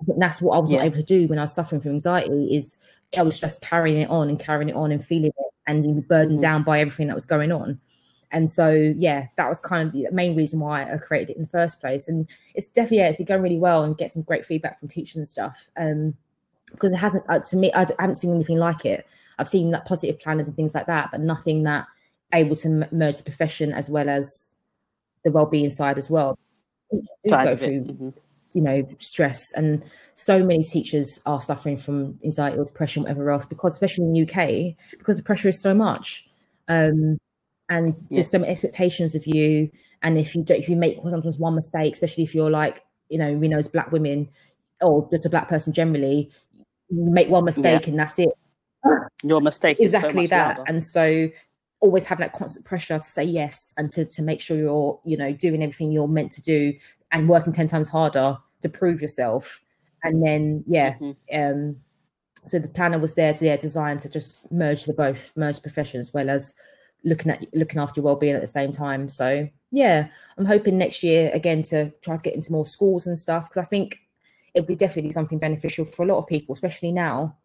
And 0.07 0.21
that's 0.21 0.41
what 0.41 0.55
I 0.55 0.59
was 0.59 0.71
yeah. 0.71 0.79
not 0.79 0.85
able 0.85 0.97
to 0.97 1.03
do 1.03 1.27
when 1.27 1.39
I 1.39 1.43
was 1.43 1.53
suffering 1.53 1.81
from 1.81 1.91
anxiety. 1.91 2.55
Is 2.55 2.77
I 3.17 3.21
was 3.23 3.39
just 3.39 3.61
carrying 3.61 4.01
it 4.01 4.09
on 4.09 4.29
and 4.29 4.39
carrying 4.39 4.69
it 4.69 4.75
on 4.75 4.91
and 4.91 5.03
feeling 5.03 5.27
it 5.27 5.53
and 5.67 5.83
being 5.83 6.01
burdened 6.01 6.37
mm-hmm. 6.37 6.43
down 6.43 6.63
by 6.63 6.79
everything 6.79 7.07
that 7.07 7.15
was 7.15 7.25
going 7.25 7.51
on. 7.51 7.79
And 8.31 8.49
so, 8.49 8.93
yeah, 8.97 9.27
that 9.35 9.49
was 9.49 9.59
kind 9.59 9.87
of 9.87 9.93
the 9.93 10.07
main 10.11 10.35
reason 10.35 10.59
why 10.59 10.91
I 10.91 10.97
created 10.97 11.31
it 11.31 11.35
in 11.37 11.43
the 11.43 11.49
first 11.49 11.81
place. 11.81 12.07
And 12.07 12.27
it's 12.55 12.67
definitely, 12.67 12.97
yeah, 12.97 13.07
it's 13.07 13.17
been 13.17 13.25
going 13.25 13.41
really 13.41 13.59
well 13.59 13.83
and 13.83 13.97
get 13.97 14.11
some 14.11 14.21
great 14.21 14.45
feedback 14.45 14.79
from 14.79 14.87
teachers 14.87 15.17
and 15.17 15.27
stuff. 15.27 15.69
Um, 15.77 16.15
because 16.71 16.91
it 16.91 16.97
hasn't 16.97 17.23
uh, 17.29 17.39
to 17.39 17.57
me 17.57 17.71
I, 17.73 17.87
haven't 17.99 18.15
seen 18.15 18.33
anything 18.33 18.57
like 18.57 18.85
it 18.85 19.05
i've 19.39 19.49
seen 19.49 19.71
like 19.71 19.85
positive 19.85 20.19
planners 20.19 20.47
and 20.47 20.55
things 20.55 20.73
like 20.73 20.87
that 20.87 21.11
but 21.11 21.21
nothing 21.21 21.63
that 21.63 21.87
able 22.33 22.55
to 22.57 22.67
m- 22.67 22.85
merge 22.91 23.17
the 23.17 23.23
profession 23.23 23.73
as 23.73 23.89
well 23.89 24.09
as 24.09 24.47
the 25.23 25.31
well-being 25.31 25.69
side 25.69 25.97
as 25.97 26.09
well 26.09 26.37
go 27.29 27.55
through 27.55 27.81
mm-hmm. 27.83 28.09
you 28.53 28.61
know 28.61 28.87
stress 28.97 29.53
and 29.53 29.83
so 30.13 30.43
many 30.43 30.63
teachers 30.63 31.21
are 31.25 31.41
suffering 31.41 31.77
from 31.77 32.19
anxiety 32.23 32.57
or 32.57 32.65
depression 32.65 33.03
whatever 33.03 33.29
else 33.31 33.45
because 33.45 33.73
especially 33.73 34.05
in 34.05 34.13
the 34.13 34.21
uk 34.23 34.75
because 34.97 35.17
the 35.17 35.23
pressure 35.23 35.47
is 35.47 35.61
so 35.61 35.73
much 35.73 36.29
um 36.67 37.17
and 37.71 37.87
yeah. 37.87 37.93
there's 38.11 38.29
some 38.29 38.43
expectations 38.43 39.15
of 39.15 39.25
you 39.25 39.71
and 40.03 40.19
if 40.19 40.35
you 40.35 40.43
don't 40.43 40.59
if 40.59 40.69
you 40.69 40.75
make 40.75 40.97
sometimes 40.97 41.39
one 41.39 41.55
mistake 41.55 41.93
especially 41.93 42.23
if 42.23 42.35
you're 42.35 42.51
like 42.51 42.85
you 43.09 43.17
know 43.17 43.33
we 43.33 43.47
know 43.47 43.57
as 43.57 43.67
black 43.67 43.91
women 43.91 44.29
or 44.81 45.07
just 45.11 45.25
a 45.25 45.29
black 45.29 45.47
person 45.47 45.73
generally 45.73 46.29
make 46.91 47.29
one 47.29 47.45
mistake 47.45 47.83
yeah. 47.83 47.89
and 47.89 47.99
that's 47.99 48.19
it. 48.19 48.29
Your 49.23 49.41
mistake 49.41 49.79
exactly 49.79 50.27
so 50.27 50.31
that. 50.31 50.55
Harder. 50.57 50.69
And 50.69 50.83
so 50.83 51.29
always 51.79 52.05
having 52.05 52.23
that 52.23 52.33
constant 52.33 52.65
pressure 52.65 52.97
to 52.97 53.03
say 53.03 53.23
yes 53.23 53.73
and 53.77 53.89
to, 53.91 54.05
to 54.05 54.21
make 54.21 54.39
sure 54.39 54.57
you're, 54.57 54.99
you 55.03 55.17
know, 55.17 55.31
doing 55.31 55.63
everything 55.63 55.91
you're 55.91 56.07
meant 56.07 56.31
to 56.33 56.41
do 56.41 56.73
and 57.11 57.27
working 57.27 57.53
10 57.53 57.67
times 57.67 57.87
harder 57.87 58.37
to 58.61 58.69
prove 58.69 59.01
yourself. 59.01 59.61
And 60.03 60.25
then 60.25 60.63
yeah, 60.67 60.95
mm-hmm. 60.95 61.11
um 61.35 61.77
so 62.47 62.57
the 62.57 62.67
planner 62.67 62.97
was 62.97 63.13
there 63.13 63.33
to 63.35 63.45
yeah, 63.45 63.55
design 63.55 63.97
to 63.97 64.09
just 64.09 64.51
merge 64.51 64.85
the 64.85 64.93
both, 64.93 65.31
merge 65.35 65.61
professions 65.61 66.09
as 66.09 66.13
well 66.13 66.29
as 66.29 66.55
looking 67.03 67.31
at 67.31 67.45
looking 67.53 67.79
after 67.79 67.99
your 67.99 68.05
well-being 68.05 68.35
at 68.35 68.41
the 68.41 68.47
same 68.47 68.71
time. 68.71 69.09
So 69.09 69.49
yeah, 69.71 70.07
I'm 70.37 70.45
hoping 70.45 70.77
next 70.77 71.03
year 71.03 71.31
again 71.33 71.63
to 71.63 71.91
try 72.01 72.15
to 72.15 72.21
get 72.21 72.35
into 72.35 72.51
more 72.51 72.65
schools 72.65 73.07
and 73.07 73.17
stuff 73.17 73.49
because 73.49 73.65
I 73.65 73.67
think 73.67 73.99
it 74.53 74.59
would 74.59 74.67
be 74.67 74.75
definitely 74.75 75.11
something 75.11 75.39
beneficial 75.39 75.85
for 75.85 76.03
a 76.03 76.05
lot 76.05 76.17
of 76.17 76.27
people, 76.27 76.53
especially 76.53 76.91
now 76.91 77.37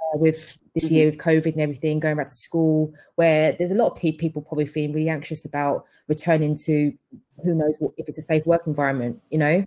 uh, 0.00 0.18
with 0.18 0.56
this 0.74 0.86
mm-hmm. 0.86 0.94
year 0.94 1.06
with 1.06 1.18
COVID 1.18 1.52
and 1.52 1.60
everything, 1.60 1.98
going 1.98 2.16
back 2.16 2.28
to 2.28 2.34
school, 2.34 2.92
where 3.16 3.52
there's 3.52 3.70
a 3.70 3.74
lot 3.74 3.92
of 3.92 3.98
people 3.98 4.42
probably 4.42 4.66
feeling 4.66 4.92
really 4.92 5.08
anxious 5.08 5.44
about 5.44 5.84
returning 6.08 6.56
to 6.56 6.92
who 7.42 7.54
knows 7.54 7.76
what, 7.78 7.92
if 7.96 8.08
it's 8.08 8.18
a 8.18 8.22
safe 8.22 8.46
work 8.46 8.62
environment, 8.66 9.20
you 9.30 9.38
know? 9.38 9.64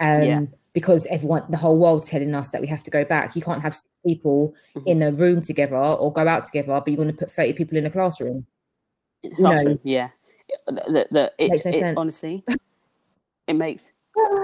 Um, 0.00 0.22
yeah. 0.22 0.40
Because 0.74 1.06
everyone, 1.06 1.44
the 1.50 1.58
whole 1.58 1.76
world's 1.76 2.08
telling 2.08 2.34
us 2.34 2.50
that 2.50 2.60
we 2.60 2.66
have 2.66 2.82
to 2.84 2.90
go 2.90 3.04
back. 3.04 3.36
You 3.36 3.42
can't 3.42 3.60
have 3.60 3.74
six 3.74 3.98
people 4.06 4.54
mm-hmm. 4.74 4.88
in 4.88 5.02
a 5.02 5.12
room 5.12 5.42
together 5.42 5.76
or 5.76 6.12
go 6.12 6.26
out 6.26 6.44
together, 6.44 6.68
but 6.68 6.88
you're 6.88 6.96
going 6.96 7.08
to 7.08 7.14
put 7.14 7.30
30 7.30 7.52
people 7.54 7.76
in 7.76 7.86
a 7.86 7.90
classroom. 7.90 8.46
Know? 9.38 9.78
Yeah. 9.82 10.08
The, 10.66 11.06
the, 11.10 11.32
it, 11.38 11.50
makes 11.50 11.64
no 11.64 11.70
it, 11.70 11.74
sense. 11.74 11.96
Honestly, 11.98 12.44
it 13.46 13.54
makes 13.54 13.92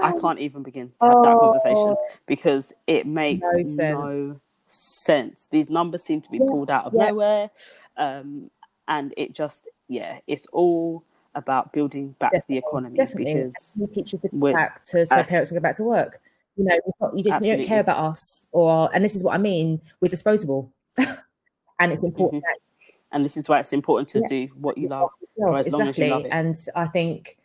I 0.01 0.13
can't 0.19 0.39
even 0.39 0.63
begin 0.63 0.91
to 0.99 1.05
have 1.05 1.13
oh, 1.15 1.23
that 1.23 1.39
conversation 1.39 1.95
because 2.25 2.73
it 2.87 3.05
makes 3.05 3.41
no 3.43 3.67
sense. 3.67 3.77
no 3.77 4.39
sense. 4.67 5.47
These 5.47 5.69
numbers 5.69 6.03
seem 6.03 6.21
to 6.21 6.29
be 6.29 6.39
pulled 6.39 6.71
out 6.71 6.85
of 6.85 6.93
yeah. 6.95 7.07
nowhere. 7.07 7.49
Um, 7.97 8.49
and 8.87 9.13
it 9.17 9.33
just, 9.33 9.67
yeah, 9.87 10.19
it's 10.25 10.47
all 10.51 11.03
about 11.35 11.71
building 11.71 12.15
back 12.19 12.31
definitely, 12.31 12.55
the 12.55 12.67
economy 12.67 12.97
definitely. 12.97 13.33
because 13.33 13.79
teachers 13.93 14.21
to 14.21 14.29
go 14.29 14.53
back 14.53 14.81
to 14.83 15.05
so 15.05 15.23
parents 15.23 15.51
can 15.51 15.57
go 15.57 15.61
back 15.61 15.75
to 15.75 15.83
work. 15.83 16.19
You 16.57 16.65
know, 16.65 16.79
not, 16.99 17.17
you 17.17 17.23
just 17.23 17.41
you 17.41 17.55
don't 17.55 17.65
care 17.65 17.79
about 17.79 18.03
us, 18.03 18.47
or 18.51 18.89
and 18.93 19.03
this 19.05 19.15
is 19.15 19.23
what 19.23 19.33
I 19.33 19.37
mean. 19.37 19.79
We're 20.01 20.09
disposable, 20.09 20.73
and 20.97 21.93
it's 21.93 22.03
important. 22.03 22.43
Mm-hmm. 22.43 22.68
And 23.11 23.25
this 23.25 23.37
is 23.37 23.49
why 23.49 23.59
it's 23.59 23.73
important 23.73 24.09
to 24.09 24.19
yeah. 24.19 24.27
do 24.27 24.53
what 24.55 24.77
you 24.77 24.87
love 24.87 25.09
for 25.35 25.57
as 25.57 25.67
exactly. 25.67 25.79
long 25.79 25.89
as 25.89 25.97
you 25.97 26.07
love 26.07 26.25
it. 26.25 26.29
And 26.31 26.57
I 26.75 26.87
think 26.87 27.37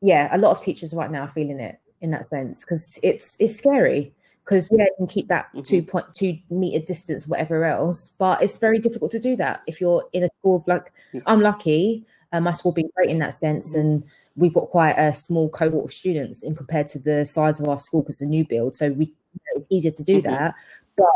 yeah, 0.00 0.28
a 0.32 0.38
lot 0.38 0.50
of 0.50 0.62
teachers 0.62 0.92
right 0.92 1.10
now 1.10 1.22
are 1.22 1.28
feeling 1.28 1.60
it 1.60 1.80
in 2.00 2.10
that 2.10 2.28
sense 2.28 2.60
because 2.60 2.98
it's 3.02 3.36
it's 3.38 3.56
scary 3.56 4.12
because 4.44 4.68
yeah, 4.70 4.84
you 4.84 4.94
can 4.98 5.06
keep 5.06 5.28
that 5.28 5.46
mm-hmm. 5.48 5.62
two 5.62 5.82
point 5.82 6.06
two 6.14 6.36
meter 6.50 6.84
distance, 6.84 7.26
whatever 7.26 7.64
else, 7.64 8.14
but 8.18 8.42
it's 8.42 8.58
very 8.58 8.78
difficult 8.78 9.10
to 9.12 9.18
do 9.18 9.34
that 9.36 9.62
if 9.66 9.80
you're 9.80 10.04
in 10.12 10.24
a 10.24 10.28
school 10.38 10.56
of 10.56 10.68
like 10.68 10.92
mm-hmm. 11.14 11.20
I'm 11.26 11.40
lucky, 11.40 12.04
uh, 12.32 12.40
my 12.40 12.52
school 12.52 12.72
being 12.72 12.90
great 12.94 13.08
in 13.08 13.18
that 13.20 13.32
sense, 13.32 13.70
mm-hmm. 13.70 13.80
and 13.80 14.04
we've 14.36 14.52
got 14.52 14.68
quite 14.68 14.96
a 14.98 15.14
small 15.14 15.48
cohort 15.48 15.86
of 15.86 15.92
students 15.92 16.42
in 16.42 16.54
compared 16.54 16.88
to 16.88 16.98
the 16.98 17.24
size 17.24 17.58
of 17.58 17.68
our 17.68 17.78
school 17.78 18.02
because 18.02 18.16
it's 18.16 18.22
a 18.22 18.26
new 18.26 18.46
build, 18.46 18.74
so 18.74 18.90
we 18.90 19.10
it's 19.54 19.66
easier 19.70 19.92
to 19.92 20.04
do 20.04 20.20
mm-hmm. 20.20 20.30
that. 20.30 20.54
But 20.96 21.06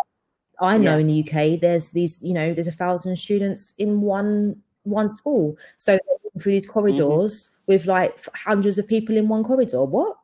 I 0.61 0.79
know 0.79 0.97
yeah. 0.97 1.01
in 1.01 1.07
the 1.07 1.21
UK, 1.23 1.61
there's 1.61 1.91
these, 1.91 2.23
you 2.23 2.35
know, 2.35 2.53
there's 2.53 2.67
a 2.67 2.73
thousand 2.73 3.17
students 3.17 3.75
in 3.79 4.01
one 4.01 4.63
one 4.85 5.15
school, 5.15 5.57
so 5.77 5.99
through 6.41 6.53
these 6.53 6.65
mm-hmm. 6.65 6.73
corridors 6.73 7.51
with 7.67 7.87
like 7.87 8.19
hundreds 8.35 8.79
of 8.79 8.89
people 8.89 9.17
in 9.17 9.29
one 9.29 9.45
corridor. 9.45 9.85
What? 9.85 10.17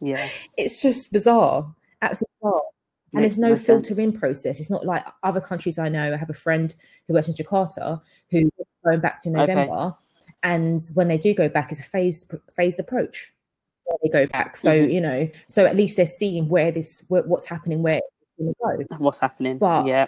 Yeah. 0.00 0.28
it's 0.56 0.82
just 0.82 1.12
bizarre. 1.12 1.74
Absolutely 2.02 2.34
bizarre. 2.42 2.62
And 3.14 3.22
there's 3.22 3.38
no 3.38 3.56
filtering 3.56 4.12
process. 4.12 4.58
It's 4.58 4.70
not 4.70 4.86
like 4.86 5.04
other 5.22 5.40
countries 5.40 5.78
I 5.78 5.90
know. 5.90 6.12
I 6.12 6.16
have 6.16 6.30
a 6.30 6.34
friend 6.34 6.74
who 7.06 7.14
works 7.14 7.28
in 7.28 7.34
Jakarta 7.34 8.00
who 8.30 8.50
going 8.84 9.00
back 9.00 9.22
to 9.22 9.30
November. 9.30 9.72
Okay. 9.72 9.96
And 10.42 10.80
when 10.94 11.08
they 11.08 11.18
do 11.18 11.34
go 11.34 11.48
back, 11.48 11.70
it's 11.70 11.80
a 11.80 11.84
phased 11.84 12.34
phased 12.56 12.80
approach. 12.80 13.32
they 14.02 14.08
go 14.08 14.26
back. 14.26 14.56
So, 14.56 14.72
mm-hmm. 14.72 14.90
you 14.90 15.00
know, 15.00 15.28
so 15.46 15.66
at 15.66 15.76
least 15.76 15.98
they're 15.98 16.06
seeing 16.06 16.48
where 16.48 16.72
this 16.72 17.04
where, 17.08 17.22
what's 17.22 17.46
happening, 17.46 17.82
where 17.82 18.00
go. 18.38 18.84
What's 18.98 19.18
happening. 19.20 19.58
But 19.58 19.86
yeah. 19.86 20.06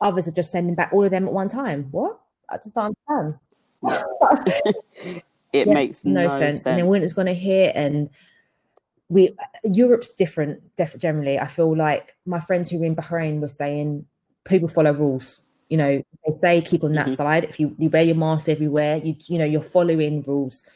others 0.00 0.28
are 0.28 0.32
just 0.32 0.52
sending 0.52 0.74
back 0.74 0.90
all 0.92 1.04
of 1.04 1.10
them 1.10 1.26
at 1.26 1.32
one 1.32 1.48
time. 1.48 1.88
What? 1.90 2.20
I 2.48 2.56
just 2.56 2.74
don't 2.74 2.96
understand. 3.08 3.38
it 5.52 5.66
Yeah, 5.66 5.74
makes 5.74 6.04
no, 6.04 6.28
sense. 6.30 6.66
And 6.66 6.78
then 6.78 6.86
winter's 6.86 7.12
going 7.12 7.26
to 7.26 7.34
hit, 7.34 7.74
and 7.74 8.10
we 9.08 9.36
Europe's 9.64 10.12
different. 10.14 10.76
Def- 10.76 10.98
generally, 10.98 11.38
I 11.38 11.46
feel 11.46 11.76
like 11.76 12.16
my 12.26 12.40
friends 12.40 12.70
who 12.70 12.78
were 12.78 12.86
in 12.86 12.96
Bahrain 12.96 13.40
were 13.40 13.48
saying 13.48 14.06
people 14.44 14.68
follow 14.68 14.92
rules. 14.92 15.42
You 15.68 15.78
know, 15.78 16.02
they 16.26 16.38
say 16.38 16.60
keep 16.62 16.84
on 16.84 16.92
that 16.92 17.06
Mhm. 17.06 17.16
side. 17.16 17.44
If 17.44 17.58
you, 17.58 17.74
you 17.78 17.88
wear 17.88 18.02
your 18.02 18.14
mask 18.16 18.48
everywhere, 18.48 18.98
you 18.98 19.16
you 19.26 19.38
know 19.38 19.44
you're 19.44 19.62
following 19.62 20.22
rules. 20.26 20.66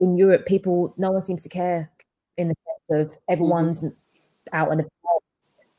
In 0.00 0.16
Europe, 0.16 0.46
people 0.46 0.94
no 0.98 1.10
one 1.12 1.24
seems 1.24 1.42
to 1.42 1.48
care 1.48 1.90
in 2.36 2.48
the 2.48 2.54
sense 2.66 3.10
of 3.10 3.18
everyone's 3.28 3.84
out 4.52 4.70
and. 4.72 4.84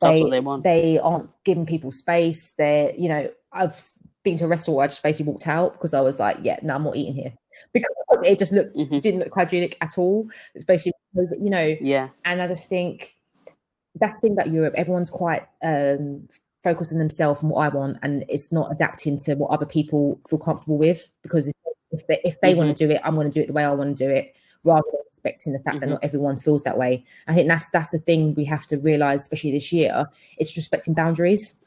That's 0.00 0.16
They, 0.16 0.22
what 0.22 0.30
they 0.30 0.40
want. 0.40 0.62
they 0.64 0.98
aren't 0.98 1.30
giving 1.44 1.66
people 1.66 1.92
space. 1.92 2.52
They're, 2.58 2.94
you 2.94 3.08
know, 3.08 3.30
I've 3.52 3.88
been 4.22 4.36
to 4.38 4.44
a 4.44 4.48
restaurant. 4.48 4.76
where 4.76 4.84
I 4.84 4.88
just 4.88 5.02
basically 5.02 5.32
walked 5.32 5.46
out 5.48 5.72
because 5.74 5.94
I 5.94 6.00
was 6.00 6.18
like, 6.18 6.38
yeah, 6.42 6.58
no, 6.62 6.74
I'm 6.74 6.84
not 6.84 6.96
eating 6.96 7.14
here 7.14 7.32
because 7.72 7.90
it 8.24 8.38
just 8.38 8.52
looked 8.52 8.74
Mhm. 8.74 9.00
didn't 9.00 9.20
look 9.20 9.34
hygienic 9.34 9.76
at 9.80 9.96
all. 9.98 10.28
It's 10.54 10.64
basically, 10.64 10.92
you 11.14 11.50
know, 11.50 11.74
Yeah, 11.80 12.08
and 12.24 12.40
I 12.42 12.48
just 12.48 12.68
think 12.68 13.14
that's 14.00 14.14
the 14.14 14.20
thing 14.20 14.32
about 14.32 14.50
Europe. 14.50 14.74
Everyone's 14.76 15.10
quite 15.10 15.46
um, 15.62 16.28
focused 16.62 16.92
on 16.92 16.98
themselves 16.98 17.42
and 17.42 17.50
what 17.50 17.60
I 17.60 17.68
want, 17.68 17.98
and 18.02 18.24
it's 18.28 18.50
not 18.50 18.72
adapting 18.72 19.18
to 19.18 19.34
what 19.36 19.50
other 19.50 19.66
people 19.66 20.18
feel 20.28 20.38
comfortable 20.38 20.78
with. 20.78 21.08
Because 21.22 21.52
if, 21.92 22.06
they, 22.08 22.20
if 22.24 22.40
they 22.40 22.54
want 22.54 22.76
to 22.76 22.86
do 22.86 22.92
it, 22.92 23.00
I'm 23.04 23.14
going 23.14 23.30
to 23.30 23.32
do 23.32 23.42
it 23.42 23.46
the 23.46 23.52
way 23.52 23.64
I 23.64 23.72
want 23.72 23.96
to 23.96 24.04
do 24.04 24.10
it, 24.10 24.34
rather 24.64 24.82
than 24.92 25.00
respecting 25.10 25.52
the 25.52 25.58
fact 25.60 25.80
that 25.80 25.86
Mhm. 25.86 25.92
not 25.92 26.04
everyone 26.04 26.36
feels 26.36 26.62
that 26.64 26.78
way. 26.78 27.04
I 27.26 27.34
think 27.34 27.48
that's 27.48 27.68
that's 27.70 27.90
the 27.90 27.98
thing 27.98 28.34
we 28.34 28.44
have 28.46 28.66
to 28.68 28.78
realize, 28.78 29.22
especially 29.22 29.52
this 29.52 29.72
year. 29.72 30.06
It's 30.38 30.56
respecting 30.56 30.94
boundaries 30.94 31.60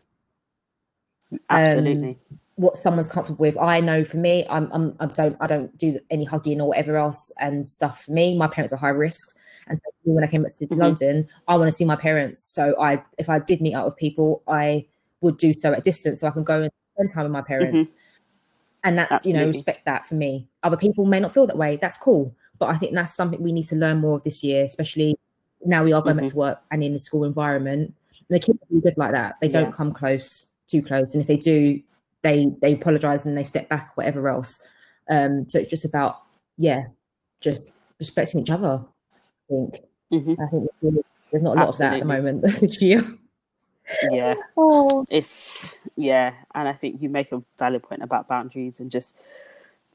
absolutely. 1.50 2.18
what 2.56 2.78
someone's 2.78 3.08
comfortable 3.08 3.42
with. 3.42 3.58
I 3.58 3.80
know 3.80 4.04
for 4.04 4.18
me, 4.18 4.46
I'm, 4.50 4.70
I'm 4.72 4.96
I 5.00 5.06
don't 5.08 5.38
I 5.40 5.48
don't 5.48 5.76
do 5.78 6.00
any 6.10 6.24
hugging 6.24 6.62
or 6.62 6.70
whatever 6.70 6.98
else 6.98 7.32
and 7.40 7.68
stuff. 7.68 8.04
For 8.06 8.12
me, 8.12 8.36
my 8.38 8.48
parents 8.48 8.74
are 8.74 8.78
high 8.78 8.90
risk, 8.90 9.38
and 9.68 9.78
so 9.78 9.92
when 10.04 10.24
I 10.24 10.28
came 10.28 10.44
back 10.44 10.56
to 10.58 10.68
Mhm. 10.68 10.78
London, 10.78 11.28
I 11.48 11.56
want 11.58 11.70
to 11.70 11.76
see 11.76 11.86
my 11.86 11.96
parents. 11.96 12.42
So 12.54 12.76
I, 12.82 13.04
if 13.18 13.30
I 13.30 13.40
did 13.40 13.62
meet 13.62 13.74
up 13.76 13.86
with 13.86 13.96
people, 13.98 14.42
I 14.48 14.88
would 15.22 15.38
do 15.38 15.54
so 15.54 15.74
at 15.74 15.84
distance, 15.84 16.22
so 16.22 16.28
I 16.28 16.32
can 16.32 16.44
go 16.44 16.62
and 16.64 16.72
spend 16.96 17.12
time 17.14 17.24
with 17.24 17.32
my 17.32 17.42
parents. 17.42 17.90
And 18.84 18.98
that's 19.00 19.26
you 19.26 19.34
know 19.34 19.46
respect 19.46 19.86
that 19.86 20.06
for 20.06 20.16
me. 20.16 20.48
Other 20.64 20.78
people 20.78 21.06
may 21.06 21.20
not 21.20 21.32
feel 21.34 21.46
that 21.48 21.58
way. 21.58 21.76
That's 21.78 21.98
cool, 21.98 22.34
but 22.60 22.70
I 22.70 22.78
think 22.78 22.94
that's 22.94 23.14
something 23.16 23.42
we 23.42 23.52
need 23.52 23.68
to 23.68 23.76
learn 23.76 24.00
more 24.00 24.18
of 24.18 24.24
this 24.24 24.44
year, 24.44 24.64
especially 24.64 25.18
now 25.66 25.84
we 25.84 25.94
are 25.94 26.02
going 26.02 26.16
back 26.18 26.26
Mhm. 26.26 26.32
to 26.32 26.38
work 26.38 26.60
and 26.72 26.84
in 26.84 26.94
the 26.94 27.00
school 27.00 27.24
environment. 27.24 27.94
And 28.30 28.36
the 28.36 28.40
kids 28.40 28.62
are 28.62 28.66
really 28.70 28.82
good 28.82 28.98
like 28.98 29.12
that. 29.12 29.36
They 29.42 29.48
don't 29.50 29.72
come 29.72 29.92
close, 29.94 30.48
too 30.68 30.82
close, 30.82 31.14
and 31.14 31.22
if 31.22 31.28
they 31.28 31.38
do, 31.38 31.82
they 32.24 32.52
they 32.62 32.74
apologize 32.74 33.26
and 33.26 33.38
they 33.38 33.44
step 33.44 33.70
back, 33.70 33.96
whatever 33.96 34.28
else. 34.28 34.62
Um, 35.10 35.48
so 35.48 35.60
it's 35.60 35.70
just 35.70 35.86
about 35.86 36.22
yeah, 36.58 36.88
just 37.42 37.76
respecting 38.00 38.42
each 38.42 38.50
other. 38.50 38.84
I 38.84 39.20
think. 39.50 39.82
Mhm. 40.12 40.32
I 40.40 40.48
think 40.50 40.64
there's 40.64 40.70
really- 40.82 41.04
there's 41.32 41.44
not 41.44 41.58
a 41.58 41.60
lot 41.60 41.70
of 41.70 41.78
that 41.78 41.94
at 41.94 42.00
the 42.00 42.06
moment 42.06 42.42
this 42.60 42.82
year. 42.82 43.06
Yeah, 44.12 44.36
Oh, 44.58 45.06
it's 45.10 45.70
yeah, 45.96 46.34
and 46.56 46.68
I 46.68 46.74
think 46.74 47.02
you 47.02 47.10
make 47.10 47.32
a 47.32 47.42
valid 47.58 47.84
point 47.84 48.02
about 48.04 48.28
boundaries 48.28 48.80
and 48.82 48.92
just 48.92 49.16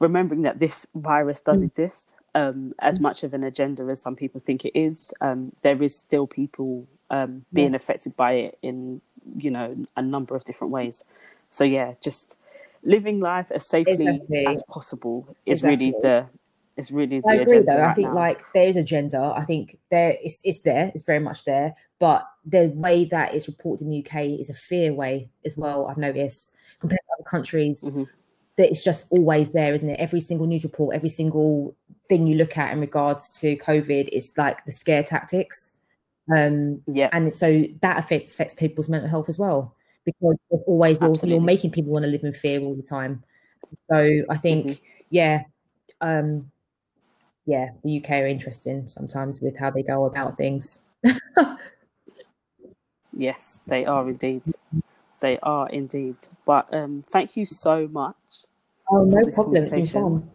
remembering 0.01 0.43
that 0.43 0.59
this 0.61 0.87
virus 0.95 1.41
does 1.43 1.61
Mm. 1.63 1.67
exist. 1.67 2.15
Um, 2.35 2.73
as 2.79 2.99
much 2.99 3.25
of 3.25 3.35
an 3.35 3.45
agenda 3.45 3.83
as 3.91 4.01
some 4.01 4.17
people 4.17 4.41
think 4.41 4.65
it 4.65 4.73
is, 4.79 5.13
um, 5.21 5.53
there 5.63 5.83
is 5.83 5.95
still 5.95 6.27
people 6.27 6.87
um, 7.11 7.45
being 7.53 7.75
affected 7.75 8.17
by 8.17 8.33
it 8.33 8.59
in 8.63 9.03
you 9.37 9.51
know 9.51 9.77
a 9.97 10.03
number 10.03 10.35
of 10.35 10.45
different 10.45 10.73
ways. 10.73 11.05
So 11.51 11.63
yeah, 11.65 11.93
just 12.01 12.39
living 12.83 13.21
life 13.21 13.51
as 13.53 13.69
safely 13.69 14.07
Exactly. 14.09 14.47
as 14.47 14.63
possible 14.69 15.29
is 15.47 15.63
really 15.63 15.93
the 16.01 16.27
is 16.79 16.91
really 16.91 17.21
the 17.21 17.29
I 17.29 17.35
agree 17.35 17.59
agenda 17.59 17.73
though. 17.73 17.79
I 17.79 17.87
right 17.89 17.97
think 17.97 18.09
now. 18.09 18.15
like 18.15 18.41
there 18.55 18.67
is 18.67 18.77
agenda. 18.77 19.35
I 19.37 19.45
think 19.45 19.79
there 19.91 20.17
it's 20.23 20.41
it's 20.43 20.63
there, 20.63 20.91
it's 20.95 21.05
very 21.05 21.21
much 21.21 21.45
there, 21.45 21.75
but 21.99 22.27
the 22.47 22.73
way 22.75 23.05
that 23.05 23.35
it's 23.35 23.47
reported 23.47 23.85
in 23.85 23.91
the 23.91 23.99
UK 24.07 24.41
is 24.41 24.49
a 24.49 24.55
fear 24.55 24.95
way 24.95 25.29
as 25.45 25.57
well, 25.59 25.87
I've 25.87 25.99
noticed, 25.99 26.55
compared 26.81 27.01
to 27.01 27.13
other 27.21 27.29
countries. 27.29 27.83
Mhm. 27.83 28.09
That 28.57 28.71
it's 28.71 28.83
just 28.85 29.07
always 29.11 29.53
there, 29.53 29.73
isn't 29.75 29.89
it? 29.89 30.01
Every 30.01 30.21
single 30.21 30.47
news 30.47 30.65
report, 30.65 30.95
every 30.97 31.09
single 31.09 31.75
thing 32.09 32.27
you 32.27 32.37
look 32.37 32.59
at 32.59 32.73
in 32.73 32.81
regards 32.81 33.31
to 33.41 33.57
COVID 33.57 34.09
is 34.09 34.35
like 34.37 34.65
the 34.65 34.73
scare 34.73 35.03
tactics. 35.03 35.77
Um 36.35 36.83
yeah, 36.87 37.09
and 37.13 37.33
so 37.33 37.65
that 37.81 37.99
affects 37.99 38.33
affects 38.35 38.55
people's 38.55 38.89
mental 38.89 39.09
health 39.09 39.29
as 39.29 39.39
well 39.39 39.75
because 40.05 40.37
there's 40.51 40.63
always 40.67 41.01
you're, 41.01 41.11
Absolutely. 41.11 41.31
you're 41.37 41.45
making 41.45 41.71
people 41.71 41.93
want 41.93 42.05
to 42.05 42.11
live 42.11 42.25
in 42.25 42.33
fear 42.33 42.61
all 42.61 42.75
the 42.75 42.83
time 42.83 43.23
so 43.91 44.23
i 44.29 44.37
think 44.37 44.67
Mhm. 44.67 44.81
yeah 45.11 45.43
um 46.01 46.51
yeah 47.47 47.69
the 47.85 47.99
uk 47.99 48.11
are 48.11 48.27
interesting 48.27 48.89
sometimes 48.89 49.41
with 49.41 49.57
how 49.57 49.71
they 49.71 49.83
go 49.83 50.05
about 50.07 50.37
things 50.37 50.83
Yes, 53.15 53.61
they 53.67 53.85
are 53.85 54.09
indeed. 54.09 54.43
They 55.21 55.39
are 55.43 55.69
indeed. 55.69 56.17
But 56.47 56.73
um, 56.73 57.05
thank 57.07 57.37
you 57.37 57.45
so 57.47 57.87
much. 57.89 58.17
oh 58.91 59.05
no 59.05 59.25
problem 59.31 59.57
it's 59.57 59.71
been 59.71 59.87
fun 59.87 60.31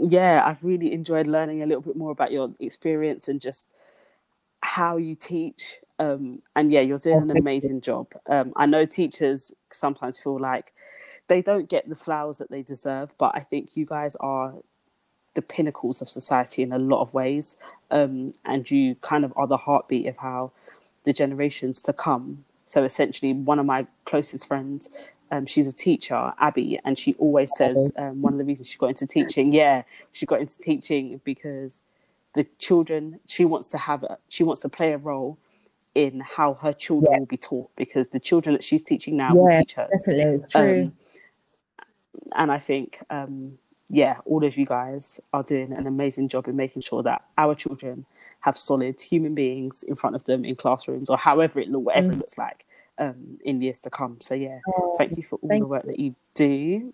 Yeah, 0.00 0.42
I've 0.44 0.62
really 0.62 0.92
enjoyed 0.92 1.26
learning 1.26 1.62
a 1.62 1.66
little 1.66 1.82
bit 1.82 1.96
more 1.96 2.10
about 2.10 2.32
your 2.32 2.52
experience 2.60 3.28
and 3.28 3.40
just 3.40 3.72
how 4.62 4.96
you 4.96 5.14
teach. 5.14 5.76
Um, 5.98 6.42
and 6.54 6.72
yeah, 6.72 6.80
you're 6.80 6.98
doing 6.98 7.30
an 7.30 7.36
amazing 7.36 7.80
job. 7.80 8.08
Um, 8.28 8.52
I 8.56 8.66
know 8.66 8.84
teachers 8.84 9.52
sometimes 9.70 10.18
feel 10.18 10.38
like 10.38 10.72
they 11.26 11.42
don't 11.42 11.68
get 11.68 11.88
the 11.88 11.96
flowers 11.96 12.38
that 12.38 12.50
they 12.50 12.62
deserve, 12.62 13.14
but 13.18 13.32
I 13.34 13.40
think 13.40 13.76
you 13.76 13.84
guys 13.84 14.16
are 14.16 14.54
the 15.34 15.42
pinnacles 15.42 16.00
of 16.00 16.08
society 16.08 16.62
in 16.62 16.72
a 16.72 16.78
lot 16.78 17.00
of 17.00 17.12
ways. 17.14 17.56
Um, 17.90 18.34
and 18.44 18.70
you 18.70 18.94
kind 18.96 19.24
of 19.24 19.32
are 19.36 19.46
the 19.46 19.56
heartbeat 19.56 20.06
of 20.06 20.16
how 20.16 20.52
the 21.04 21.12
generations 21.12 21.82
to 21.82 21.92
come. 21.92 22.44
So 22.66 22.84
essentially, 22.84 23.32
one 23.32 23.58
of 23.58 23.66
my 23.66 23.86
closest 24.04 24.46
friends, 24.46 25.10
um, 25.30 25.46
she's 25.46 25.66
a 25.66 25.72
teacher, 25.72 26.32
Abby, 26.38 26.78
and 26.84 26.98
she 26.98 27.14
always 27.14 27.54
says 27.54 27.92
um, 27.96 28.22
one 28.22 28.32
of 28.32 28.38
the 28.38 28.44
reasons 28.44 28.68
she 28.68 28.78
got 28.78 28.88
into 28.88 29.06
teaching, 29.06 29.52
yeah, 29.52 29.82
she 30.12 30.26
got 30.26 30.40
into 30.40 30.58
teaching 30.58 31.20
because 31.24 31.82
the 32.34 32.44
children 32.58 33.20
she 33.26 33.44
wants 33.44 33.68
to 33.70 33.78
have, 33.78 34.02
a, 34.04 34.18
she 34.28 34.44
wants 34.44 34.62
to 34.62 34.68
play 34.68 34.92
a 34.92 34.98
role 34.98 35.38
in 35.94 36.20
how 36.20 36.54
her 36.54 36.72
children 36.72 37.12
Yeah. 37.12 37.18
will 37.20 37.26
be 37.26 37.36
taught 37.36 37.70
because 37.76 38.08
the 38.08 38.20
children 38.20 38.54
that 38.54 38.62
she's 38.62 38.82
teaching 38.82 39.16
now 39.16 39.34
will 39.34 39.48
teach 39.58 39.72
hers 39.74 39.90
definitely. 40.06 40.46
True. 40.50 40.82
um, 40.84 40.92
and 42.36 42.52
I 42.52 42.58
think, 42.58 42.98
um, 43.10 43.58
yeah, 43.88 44.18
all 44.24 44.44
of 44.44 44.56
you 44.56 44.66
guys 44.66 45.18
are 45.32 45.42
doing 45.42 45.72
an 45.72 45.86
amazing 45.86 46.28
job 46.28 46.46
in 46.46 46.56
making 46.56 46.82
sure 46.82 47.02
that 47.02 47.24
our 47.36 47.54
children 47.54 48.04
have 48.40 48.56
solid 48.56 49.00
human 49.00 49.34
beings 49.34 49.82
in 49.82 49.96
front 49.96 50.14
of 50.14 50.24
them 50.24 50.44
in 50.44 50.54
classrooms 50.54 51.10
or 51.10 51.16
however 51.16 51.58
it 51.58 51.68
look, 51.70 51.86
whatever 51.86 52.12
it 52.12 52.18
looks 52.18 52.38
like 52.38 52.64
um, 52.98 53.38
in 53.44 53.60
years 53.60 53.80
to 53.80 53.90
come. 53.90 54.18
So 54.20 54.34
yeah, 54.34 54.58
Oh, 54.68 54.96
thank 54.98 55.16
you 55.16 55.22
for 55.22 55.38
all 55.42 55.48
the 55.48 55.66
work 55.66 55.86
that 55.86 55.98
you 55.98 56.14
do. 56.34 56.92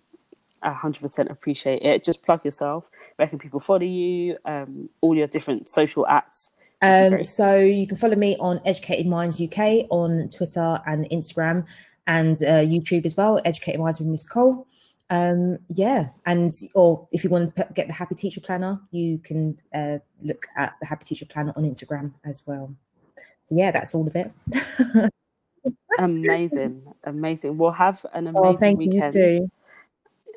I 0.61 0.73
100% 0.73 1.29
appreciate 1.29 1.83
it. 1.83 2.03
Just 2.03 2.23
plug 2.23 2.43
yourself. 2.43 2.89
Where 3.17 3.27
can 3.27 3.39
people 3.39 3.59
follow 3.59 3.81
you? 3.81 4.37
Um, 4.45 4.89
all 5.01 5.15
your 5.15 5.27
different 5.27 5.69
social 5.69 6.07
acts. 6.07 6.51
Um, 6.81 7.23
so 7.23 7.57
you 7.57 7.87
can 7.87 7.97
follow 7.97 8.15
me 8.15 8.35
on 8.39 8.61
Educated 8.65 9.07
Minds 9.07 9.41
UK 9.41 9.85
on 9.89 10.29
Twitter 10.29 10.81
and 10.85 11.09
Instagram 11.09 11.65
and 12.07 12.35
uh, 12.37 12.61
YouTube 12.63 13.05
as 13.05 13.15
well. 13.15 13.39
Educated 13.45 13.79
Minds 13.79 13.99
with 13.99 14.09
Miss 14.09 14.27
Cole. 14.27 14.67
Um, 15.09 15.59
yeah, 15.69 16.09
and 16.25 16.51
or 16.73 17.07
if 17.11 17.23
you 17.23 17.29
want 17.29 17.55
to 17.55 17.67
get 17.75 17.87
the 17.87 17.93
Happy 17.93 18.15
Teacher 18.15 18.41
Planner, 18.41 18.81
you 18.89 19.19
can 19.19 19.59
uh, 19.73 19.99
look 20.23 20.47
at 20.57 20.73
the 20.79 20.87
Happy 20.87 21.05
Teacher 21.05 21.27
Planner 21.27 21.53
on 21.55 21.63
Instagram 21.63 22.13
as 22.23 22.41
well. 22.47 22.75
So 23.47 23.55
yeah, 23.55 23.69
that's 23.69 23.93
all 23.93 24.07
of 24.07 24.15
it. 24.15 24.31
Amazing, 25.99 26.83
amazing. 27.03 27.57
We'll 27.57 27.71
have 27.71 28.05
an 28.13 28.27
amazing 28.27 28.45
oh, 28.45 28.57
thank 28.57 28.81
you 28.81 28.89
weekend. 28.89 29.13
too. 29.13 29.51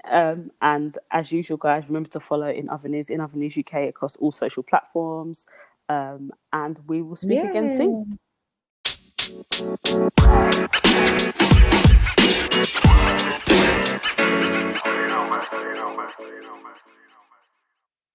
Um, 0.05 0.51
and 0.63 0.97
as 1.11 1.33
usual, 1.33 1.59
guys, 1.59 1.85
remember 1.89 2.09
to 2.11 2.21
follow 2.21 2.49
In 2.49 2.69
Other 2.71 2.89
News, 2.89 3.11
In 3.11 3.21
Other 3.21 3.37
News 3.37 3.59
UK 3.59 3.89
across 3.89 4.17
all 4.17 4.33
social 4.33 4.63
platforms. 4.63 5.47
Um, 5.89 6.33
and 6.53 6.79
we 6.87 7.03
will 7.03 7.17
speak 7.17 7.43
again 7.43 7.71
soon. 7.71 8.19